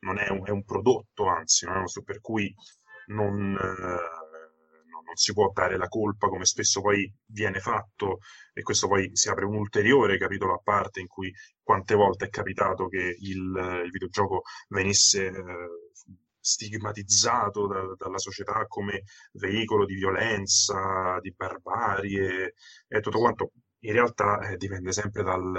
non 0.00 0.18
è 0.18 0.28
un, 0.30 0.44
è 0.46 0.50
un, 0.50 0.64
prodotto, 0.64 1.26
anzi, 1.28 1.64
non 1.64 1.74
è 1.76 1.78
uno 1.78 1.88
strumento 1.88 2.12
per 2.12 2.20
cui 2.20 2.52
non... 3.06 3.56
Eh, 3.56 4.13
non 5.14 5.16
si 5.16 5.32
può 5.32 5.50
dare 5.52 5.76
la 5.76 5.88
colpa 5.88 6.28
come 6.28 6.44
spesso 6.44 6.80
poi 6.80 7.10
viene 7.26 7.60
fatto 7.60 8.18
e 8.52 8.62
questo 8.62 8.88
poi 8.88 9.10
si 9.16 9.28
apre 9.28 9.44
un 9.44 9.54
ulteriore 9.54 10.18
capitolo 10.18 10.54
a 10.54 10.60
parte 10.62 11.00
in 11.00 11.06
cui 11.06 11.32
quante 11.62 11.94
volte 11.94 12.26
è 12.26 12.28
capitato 12.28 12.88
che 12.88 13.16
il, 13.20 13.82
il 13.84 13.90
videogioco 13.90 14.42
venisse 14.68 15.26
eh, 15.26 15.32
stigmatizzato 16.40 17.66
da, 17.66 17.94
dalla 17.96 18.18
società 18.18 18.66
come 18.66 19.04
veicolo 19.32 19.86
di 19.86 19.94
violenza, 19.94 21.18
di 21.20 21.32
barbarie 21.34 22.54
e 22.88 23.00
tutto 23.00 23.18
quanto. 23.18 23.52
In 23.84 23.92
realtà 23.92 24.40
eh, 24.48 24.56
dipende 24.56 24.92
sempre 24.92 25.22
dal, 25.22 25.52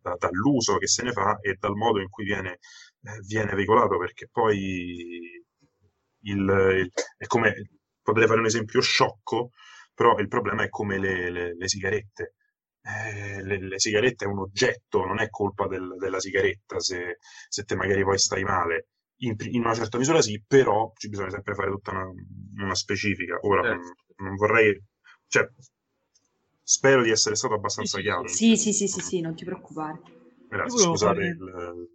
da, 0.00 0.14
dall'uso 0.18 0.78
che 0.78 0.86
se 0.86 1.02
ne 1.02 1.12
fa 1.12 1.38
e 1.40 1.56
dal 1.58 1.74
modo 1.74 2.00
in 2.00 2.08
cui 2.08 2.24
viene, 2.24 2.52
eh, 2.52 3.20
viene 3.26 3.54
veicolato, 3.54 3.98
perché 3.98 4.28
poi 4.30 5.42
il, 6.20 6.48
il, 6.48 6.90
è 7.16 7.26
come 7.26 7.75
potrei 8.06 8.28
fare 8.28 8.38
un 8.38 8.46
esempio 8.46 8.80
sciocco, 8.80 9.50
però 9.92 10.16
il 10.18 10.28
problema 10.28 10.62
è 10.62 10.68
come 10.68 10.96
le, 10.98 11.28
le, 11.30 11.56
le 11.56 11.68
sigarette. 11.68 12.34
Eh, 12.80 13.42
le, 13.42 13.58
le, 13.58 13.78
sigarette 13.80 14.26
è 14.26 14.28
un 14.28 14.38
oggetto, 14.38 15.04
non 15.04 15.18
è 15.18 15.28
colpa 15.28 15.66
del, 15.66 15.96
della 15.98 16.20
sigaretta 16.20 16.78
se, 16.78 17.16
se, 17.48 17.64
te 17.64 17.74
magari 17.74 18.04
poi 18.04 18.16
stai 18.16 18.44
male. 18.44 18.90
In, 19.20 19.34
in, 19.38 19.62
una 19.62 19.74
certa 19.74 19.98
misura 19.98 20.22
sì, 20.22 20.40
però 20.46 20.92
ci 20.94 21.08
bisogna 21.08 21.30
sempre 21.30 21.54
fare 21.54 21.70
tutta 21.70 21.90
una, 21.90 22.04
una 22.62 22.74
specifica. 22.76 23.38
Ora 23.40 23.62
certo. 23.62 23.94
non, 24.18 24.28
non, 24.28 24.36
vorrei, 24.36 24.80
cioè, 25.26 25.48
spero 26.62 27.02
di 27.02 27.10
essere 27.10 27.34
stato 27.34 27.54
abbastanza 27.54 27.96
sì, 27.96 28.02
chiaro. 28.04 28.28
Sì, 28.28 28.56
sì, 28.56 28.72
sì, 28.72 28.86
sì, 28.86 29.00
sì, 29.00 29.20
non 29.20 29.34
ti 29.34 29.44
preoccupare. 29.44 30.00
Grazie, 30.48 30.78
scusate 30.78 31.14
fare... 31.14 31.26
il, 31.26 31.88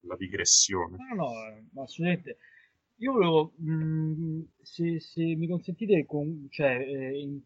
la 0.00 0.16
digressione. 0.16 0.96
No, 1.14 1.24
no, 1.72 1.82
assolutamente. 1.82 2.36
Io 2.98 3.12
volevo, 3.12 3.52
mh, 3.56 3.72
mm, 3.72 4.40
se, 4.62 5.00
se 5.00 5.22
mi 5.36 5.48
consentite, 5.48 6.06
con, 6.06 6.46
cioè, 6.50 6.78
eh, 6.78 7.18
in, 7.20 7.40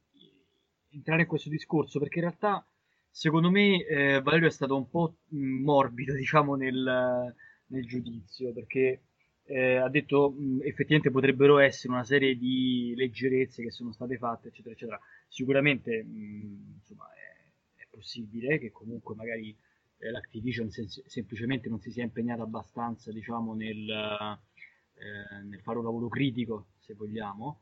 entrare 0.91 1.23
in 1.23 1.29
questo 1.29 1.49
discorso, 1.49 1.99
perché 1.99 2.19
in 2.19 2.25
realtà, 2.27 2.67
secondo 3.11 3.51
me, 3.51 3.85
eh, 3.87 4.21
Valerio 4.21 4.49
è 4.49 4.51
stato 4.51 4.77
un 4.77 4.89
po' 4.89 5.17
mm, 5.35 5.63
morbido, 5.65 6.15
diciamo, 6.17 6.55
nel, 6.55 7.35
nel 7.67 7.87
giudizio, 7.87 8.53
perché 8.53 9.03
eh, 9.45 9.77
ha 9.77 9.89
detto 9.89 10.31
mh, 10.31 10.45
mm, 10.45 10.61
effettivamente 10.63 11.11
potrebbero 11.11 11.59
essere 11.59 11.93
una 11.95 12.05
serie 12.05 12.37
di 12.37 12.93
leggerezze 12.97 13.63
che 13.63 13.71
sono 13.71 13.93
state 13.93 14.19
fatte, 14.19 14.49
eccetera, 14.49 14.75
eccetera. 14.75 15.01
Sicuramente, 15.29 16.05
mh, 16.05 16.75
insomma, 16.81 17.07
è, 17.15 17.83
è, 17.83 17.87
possibile 17.91 18.59
che 18.59 18.71
comunque 18.71 19.15
magari 19.15 19.57
eh, 19.99 20.11
l'Activision 20.11 20.71
sem- 20.71 20.87
semplicemente 20.87 21.69
non 21.71 21.81
si 21.81 21.91
sia 21.91 22.03
impegnata 22.03 22.43
abbastanza, 22.43 23.11
diciamo, 23.13 23.55
nel 23.55 24.39
eh, 24.99 25.43
nel 25.43 25.61
fare 25.61 25.79
un 25.79 25.85
lavoro 25.85 26.09
critico, 26.09 26.69
se 26.79 26.95
vogliamo. 26.95 27.61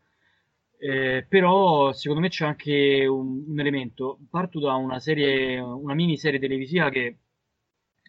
Eh, 0.79 1.25
però 1.27 1.93
secondo 1.93 2.21
me 2.21 2.29
c'è 2.29 2.45
anche 2.45 3.07
un, 3.07 3.45
un, 3.49 3.61
elemento. 3.61 4.19
Parto 4.31 4.61
da 4.61 4.75
una 4.75 5.01
serie, 5.01 5.59
una 5.59 5.95
miniserie 5.95 6.39
televisiva 6.39 6.91
che 6.91 7.19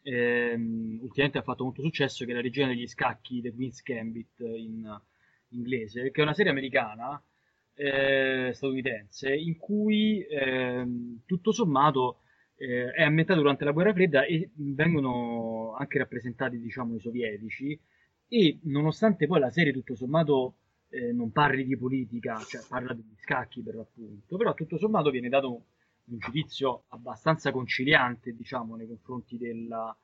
ehm, 0.03 0.99
ultimamente 1.01 1.37
ha 1.37 1.43
fatto 1.43 1.63
molto 1.63 1.81
successo, 1.81 2.25
che 2.25 2.31
è 2.31 2.35
la 2.35 2.41
regina 2.41 2.67
degli 2.67 2.87
scacchi, 2.87 3.41
The 3.41 3.53
Queen's 3.53 3.81
Gambit 3.83 4.39
in 4.39 4.99
inglese, 5.49 6.11
che 6.11 6.21
è 6.21 6.23
una 6.23 6.33
serie 6.33 6.51
americana, 6.51 7.21
eh, 7.73 8.51
statunitense, 8.53 9.33
in 9.33 9.57
cui 9.57 10.25
ehm, 10.29 11.21
tutto 11.25 11.51
sommato 11.51 12.21
eh, 12.57 12.91
è 12.91 13.03
ambientata 13.03 13.39
durante 13.39 13.63
la 13.65 13.71
guerra 13.71 13.93
fredda 13.93 14.25
e 14.25 14.49
vengono 14.55 15.75
anche 15.77 15.99
rappresentati, 15.99 16.59
diciamo, 16.59 16.95
i 16.95 16.99
sovietici 16.99 17.79
e 18.27 18.59
nonostante 18.63 19.27
poi 19.27 19.39
la 19.39 19.51
serie 19.51 19.71
tutto 19.71 19.95
sommato 19.95 20.55
eh, 20.89 21.11
non 21.11 21.31
parli 21.31 21.65
di 21.65 21.77
politica, 21.77 22.37
cioè 22.39 22.61
parla 22.67 22.93
di 22.93 23.03
scacchi 23.19 23.61
per 23.61 23.75
l'appunto, 23.75 24.37
però 24.37 24.53
tutto 24.53 24.77
sommato 24.77 25.09
viene 25.09 25.29
dato 25.29 25.65
un 26.05 26.17
giudizio 26.17 26.83
abbastanza 26.89 27.51
conciliante, 27.51 28.33
diciamo, 28.33 28.75
nei 28.75 28.87
confronti 28.87 29.37
della, 29.37 29.95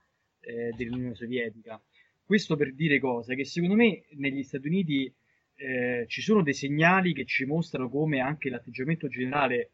eh, 0.42 0.72
dell'Unione 0.76 1.16
Sovietica. 1.16 1.82
Questo 2.26 2.56
per 2.56 2.74
dire 2.74 3.00
cosa? 3.00 3.34
Che 3.36 3.46
secondo 3.46 3.76
me 3.76 4.04
negli 4.12 4.44
Stati 4.44 4.68
Uniti 4.68 5.14
eh, 5.56 6.06
ci 6.08 6.22
sono 6.22 6.42
dei 6.42 6.54
segnali 6.54 7.14
che 7.14 7.26
ci 7.26 7.46
mostrano 7.46 7.90
come 7.90 8.20
anche 8.20 8.50
l'atteggiamento 8.50 9.08
generale 9.08 9.72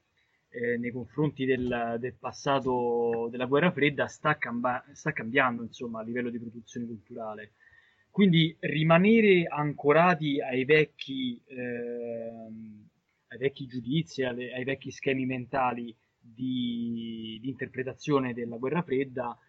eh, 0.50 0.78
nei 0.78 0.92
confronti 0.92 1.46
del, 1.46 1.98
del, 2.00 2.16
passato 2.16 3.28
della 3.32 3.46
guerra 3.46 3.72
fredda 3.72 4.08
sta, 4.08 4.38
camba- 4.38 4.84
sta 4.94 5.12
cambiando 5.12 5.64
insomma, 5.64 6.00
a 6.00 6.04
livello 6.04 6.30
di 6.30 6.40
produzione 6.40 6.86
culturale. 6.86 7.54
Quindi 8.20 8.54
rimanere 8.60 9.46
ancorati 9.48 10.42
ai 10.42 10.66
vecchi, 10.66 11.42
eh, 11.46 12.52
ai 13.28 13.38
vecchi 13.38 13.66
giudizi, 13.66 14.24
alle, 14.24 14.54
ai 14.54 14.66
vecchi 14.66 14.92
schemi 14.92 15.26
mentali 15.26 15.96
di, 16.20 17.40
di, 17.42 17.48
interpretazione 17.48 18.34
della 18.34 18.58
guerra 18.58 18.82
fredda, 18.82 19.40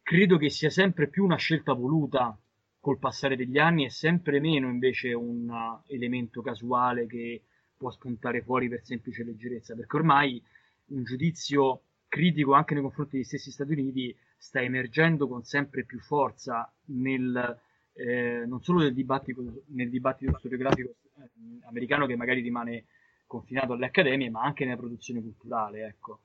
credo 0.00 0.38
che 0.38 0.48
sia 0.48 0.70
sempre 0.70 1.08
più 1.08 1.24
una 1.24 1.36
scelta 1.36 1.74
voluta 1.74 2.34
col 2.78 2.98
passare 2.98 3.36
degli 3.36 3.58
anni 3.58 3.84
e 3.84 3.90
sempre 3.90 4.40
meno 4.40 4.70
invece 4.70 5.12
un 5.12 5.78
elemento 5.86 6.40
casuale 6.40 7.06
che 7.06 7.42
può 7.76 7.90
spuntare 7.90 8.40
fuori 8.40 8.70
per 8.70 8.82
semplice 8.82 9.24
leggerezza, 9.24 9.74
perché 9.74 9.96
ormai 9.98 10.42
un 10.86 11.04
giudizio 11.04 11.82
critico 12.08 12.54
anche 12.54 12.72
nei 12.72 12.82
confronti 12.82 13.16
degli 13.16 13.26
stessi 13.26 13.50
Stati 13.50 13.72
Uniti 13.72 14.16
sta 14.38 14.62
emergendo 14.62 15.28
con 15.28 15.42
sempre 15.42 15.84
più 15.84 16.00
forza 16.00 16.72
nel, 16.86 17.60
eh, 17.92 18.44
non 18.46 18.62
solo 18.62 18.80
nel 18.80 18.94
dibattito, 18.94 19.42
nel 19.68 19.90
dibattito 19.90 20.36
storiografico 20.38 20.94
eh, 21.18 21.30
americano 21.66 22.06
che 22.06 22.16
magari 22.16 22.40
rimane 22.40 22.86
confinato 23.26 23.74
alle 23.74 23.86
accademie, 23.86 24.30
ma 24.30 24.42
anche 24.42 24.64
nella 24.64 24.76
produzione 24.76 25.20
culturale, 25.20 25.86
ecco. 25.86 26.20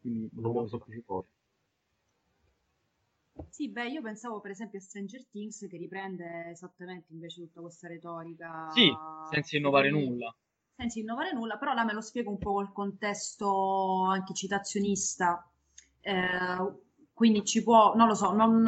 Quindi 0.00 0.28
non 0.32 0.52
lo 0.52 0.66
so 0.66 0.78
più 0.78 1.02
forte. 1.02 1.34
Sì, 3.50 3.68
beh, 3.68 3.88
io 3.88 4.02
pensavo 4.02 4.40
per 4.40 4.52
esempio 4.52 4.78
a 4.78 4.82
Stranger 4.82 5.24
Things 5.30 5.66
che 5.68 5.76
riprende 5.76 6.50
esattamente 6.50 7.12
invece 7.12 7.42
tutta 7.42 7.60
questa 7.60 7.88
retorica. 7.88 8.70
Sì, 8.70 8.90
senza 9.30 9.56
innovare 9.56 9.90
nulla 9.90 10.34
senza 10.76 10.98
innovare 10.98 11.32
nulla, 11.32 11.56
però 11.56 11.72
là 11.72 11.84
me 11.84 11.94
lo 11.94 12.02
spiego 12.02 12.30
un 12.30 12.38
po' 12.38 12.52
col 12.52 12.72
contesto 12.72 14.04
anche 14.04 14.34
citazionista. 14.34 15.50
Eh, 16.00 16.74
quindi 17.16 17.46
ci 17.46 17.62
può, 17.62 17.94
non 17.94 18.08
lo 18.08 18.14
so, 18.14 18.32
non, 18.32 18.62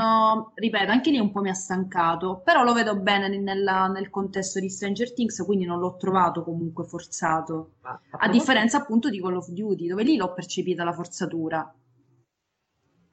ripeto, 0.55 0.91
anche 0.91 1.11
lì 1.11 1.19
un 1.19 1.31
po' 1.31 1.43
mi 1.43 1.51
ha 1.51 1.53
stancato, 1.53 2.41
però 2.43 2.65
lo 2.65 2.73
vedo 2.73 2.99
bene 2.99 3.29
nella, 3.29 3.89
nel 3.89 4.09
contesto 4.09 4.59
di 4.59 4.71
Stranger 4.71 5.13
Things, 5.13 5.45
quindi 5.45 5.67
non 5.67 5.79
l'ho 5.79 5.99
trovato 5.99 6.43
comunque 6.45 6.87
forzato, 6.87 7.73
a, 7.83 8.01
a 8.09 8.29
differenza 8.31 8.79
appunto 8.79 9.11
di 9.11 9.21
Call 9.21 9.37
of 9.37 9.51
Duty, 9.51 9.87
dove 9.87 10.03
lì 10.03 10.17
l'ho 10.17 10.33
percepita 10.33 10.83
la 10.83 10.95
forzatura. 10.95 11.75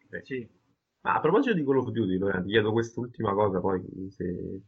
Beh, 0.07 0.21
sì. 0.23 0.47
Ma 1.01 1.15
a 1.15 1.19
proposito 1.19 1.53
di 1.53 1.65
Call 1.65 1.79
of 1.79 1.89
Duty, 1.89 2.17
ti 2.17 2.49
chiedo 2.49 2.71
quest'ultima 2.71 3.33
cosa, 3.33 3.59
poi 3.59 3.83
se 4.11 4.61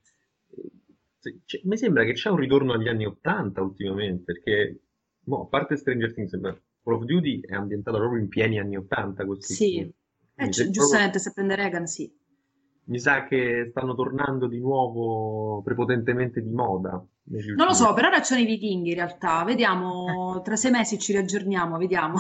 c- 1.46 1.62
mi 1.64 1.78
sembra 1.78 2.04
che 2.04 2.12
c'è 2.12 2.30
un 2.30 2.36
ritorno 2.36 2.74
agli 2.74 2.90
anni 2.90 3.06
80 3.06 3.62
ultimamente, 3.62 4.34
perché 4.34 4.82
boh, 5.18 5.44
a 5.44 5.48
parte 5.48 5.78
Stranger 5.78 6.14
Things, 6.14 6.38
Call 6.38 6.94
of 6.94 7.04
Duty 7.04 7.40
è 7.40 7.54
ambientato 7.54 8.00
proprio 8.00 8.20
in 8.20 8.28
pieni 8.28 8.60
anni 8.60 8.76
80. 8.76 9.26
Così. 9.26 9.54
Sì, 9.54 9.94
eh, 10.38 10.50
c- 10.50 10.70
giustamente 10.70 11.20
se 11.20 11.32
prende 11.34 11.56
Reagan, 11.56 11.86
sì. 11.88 12.12
Mi 12.86 13.00
sa 13.00 13.26
che 13.26 13.68
stanno 13.72 13.96
tornando 13.96 14.48
di 14.48 14.60
nuovo 14.60 15.62
prepotentemente 15.62 16.42
di 16.42 16.50
moda. 16.50 16.92
Non 17.56 17.68
lo 17.68 17.74
so, 17.74 17.94
per 17.94 18.06
ora 18.06 18.22
c'erano 18.22 18.46
i 18.46 18.50
vichinghi 18.50 18.90
in 18.90 18.96
realtà. 18.96 19.44
Vediamo, 19.44 20.42
tra 20.42 20.56
sei 20.56 20.72
mesi 20.72 20.98
ci 20.98 21.12
riaggiorniamo, 21.12 21.78
vediamo. 21.78 22.18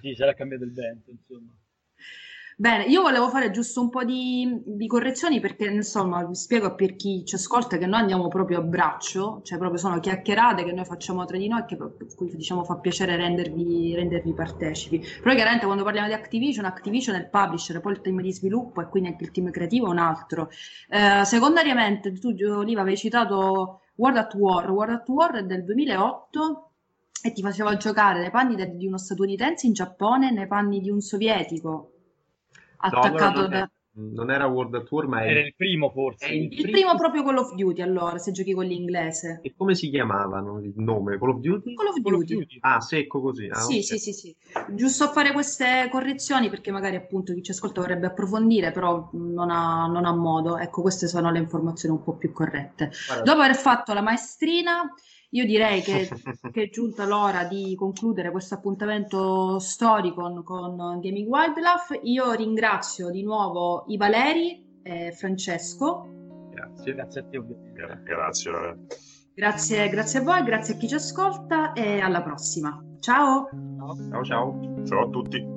Sì, 0.00 0.14
sarà 0.16 0.34
cambiato 0.34 0.64
il 0.64 0.72
vento, 0.72 1.10
insomma. 1.10 1.52
Bene, 2.58 2.84
io 2.84 3.02
volevo 3.02 3.28
fare 3.28 3.50
giusto 3.50 3.82
un 3.82 3.90
po' 3.90 4.02
di, 4.02 4.62
di, 4.64 4.86
correzioni 4.86 5.40
perché 5.40 5.66
insomma 5.66 6.24
vi 6.24 6.34
spiego 6.34 6.74
per 6.74 6.96
chi 6.96 7.22
ci 7.26 7.34
ascolta 7.34 7.76
che 7.76 7.84
noi 7.84 8.00
andiamo 8.00 8.28
proprio 8.28 8.60
a 8.60 8.62
braccio, 8.62 9.42
cioè 9.44 9.58
proprio 9.58 9.78
sono 9.78 10.00
chiacchierate 10.00 10.64
che 10.64 10.72
noi 10.72 10.86
facciamo 10.86 11.26
tra 11.26 11.36
di 11.36 11.48
noi 11.48 11.60
e 11.60 11.64
che 11.66 11.76
diciamo 12.34 12.64
fa 12.64 12.76
piacere 12.76 13.14
rendervi, 13.16 13.94
rendervi 13.94 14.32
partecipi. 14.32 15.04
Però 15.22 15.34
chiaramente 15.34 15.66
quando 15.66 15.84
parliamo 15.84 16.08
di 16.08 16.14
Activision, 16.14 16.64
Activision 16.64 17.16
è 17.16 17.18
il 17.18 17.28
publisher, 17.28 17.78
poi 17.82 17.92
il 17.92 18.00
team 18.00 18.22
di 18.22 18.32
sviluppo 18.32 18.80
e 18.80 18.88
quindi 18.88 19.10
anche 19.10 19.24
il 19.24 19.32
team 19.32 19.50
creativo 19.50 19.88
è 19.88 19.90
un 19.90 19.98
altro. 19.98 20.48
Eh, 20.88 21.26
secondariamente, 21.26 22.10
tu 22.18 22.34
Oliva 22.40 22.80
avevi 22.80 22.96
citato 22.96 23.82
World 23.96 24.16
at 24.16 24.34
War, 24.34 24.70
World 24.70 24.94
at 24.94 25.08
War 25.10 25.32
è 25.34 25.42
del 25.42 25.62
2008 25.62 26.70
e 27.22 27.32
ti 27.32 27.42
faceva 27.42 27.76
giocare 27.76 28.18
nei 28.20 28.30
panni 28.30 28.54
di 28.78 28.86
uno 28.86 28.96
statunitense 28.96 29.66
in 29.66 29.74
Giappone, 29.74 30.30
nei 30.30 30.46
panni 30.46 30.80
di 30.80 30.88
un 30.88 31.02
sovietico 31.02 31.90
attaccato 32.76 33.40
no, 33.40 33.48
da... 33.48 33.70
Non 33.98 34.30
era 34.30 34.44
World 34.44 34.74
at 34.74 34.90
War, 34.90 35.06
ma 35.06 35.24
era 35.24 35.40
il 35.40 35.54
primo 35.56 35.88
forse. 35.88 36.26
Il, 36.26 36.52
il, 36.52 36.70
primo 36.70 36.94
proprio 36.96 37.22
Call 37.22 37.38
of 37.38 37.54
Duty, 37.54 37.80
allora, 37.80 38.18
se 38.18 38.30
giochi 38.30 38.52
con 38.52 38.66
l'inglese. 38.66 39.40
E 39.42 39.54
come 39.56 39.74
si 39.74 39.88
chiamavano 39.88 40.60
il 40.60 40.74
nome? 40.76 41.18
Call 41.18 41.30
of 41.30 41.38
Duty? 41.38 41.74
Call 41.74 41.86
of 41.86 41.96
Duty. 41.96 42.10
Call 42.10 42.14
of 42.20 42.24
Duty. 42.24 42.58
Ah, 42.60 42.80
secco 42.82 43.22
così. 43.22 43.46
Ah, 43.46 43.60
sì, 43.60 43.72
okay. 43.72 43.82
sì, 43.82 43.98
sì, 43.98 44.12
sì. 44.12 44.36
Giusto 44.72 45.04
a 45.04 45.08
fare 45.08 45.32
queste 45.32 45.88
correzioni 45.90 46.50
perché 46.50 46.70
magari 46.70 46.96
appunto 46.96 47.32
chi 47.32 47.42
ci 47.42 47.52
ascolta 47.52 47.80
vorrebbe 47.80 48.08
approfondire, 48.08 48.70
però 48.70 49.08
non 49.12 49.48
ha, 49.48 49.86
non 49.86 50.04
ha 50.04 50.14
modo. 50.14 50.58
Ecco, 50.58 50.82
queste 50.82 51.08
sono 51.08 51.30
le 51.30 51.38
informazioni 51.38 51.96
un 51.96 52.04
po' 52.04 52.16
più 52.16 52.32
corrette. 52.32 52.90
Guarda. 53.06 53.24
Dopo 53.24 53.40
aver 53.40 53.56
fatto 53.56 53.94
la 53.94 54.02
maestrina 54.02 54.92
io 55.30 55.44
direi 55.44 55.80
che, 55.82 56.08
che, 56.52 56.62
è 56.62 56.68
giunta 56.68 57.04
l'ora 57.06 57.44
di 57.44 57.74
concludere 57.76 58.30
questo 58.30 58.54
appuntamento 58.54 59.58
storico 59.58 60.22
con, 60.22 60.42
con 60.42 61.00
Gaming 61.00 61.28
Wildlife. 61.28 62.00
Io 62.02 62.32
ringrazio 62.32 63.10
di 63.10 63.22
nuovo 63.22 63.84
i 63.88 63.96
Valeri 63.96 64.80
e 64.82 65.12
Francesco. 65.12 66.08
Grazie, 66.50 66.94
grazie 66.94 67.20
a 67.20 67.24
te. 67.24 67.42
Grazie, 68.04 68.52
grazie, 69.34 69.88
grazie 69.88 70.18
a 70.20 70.22
voi, 70.22 70.42
grazie 70.44 70.74
a 70.74 70.76
chi 70.78 70.88
ci 70.88 70.94
ascolta 70.94 71.72
e 71.72 72.00
alla 72.00 72.22
prossima. 72.22 72.82
Ciao. 73.00 73.48
Ciao 74.10 74.24
ciao. 74.24 74.84
Ciao 74.84 75.06
a 75.06 75.08
tutti. 75.08 75.55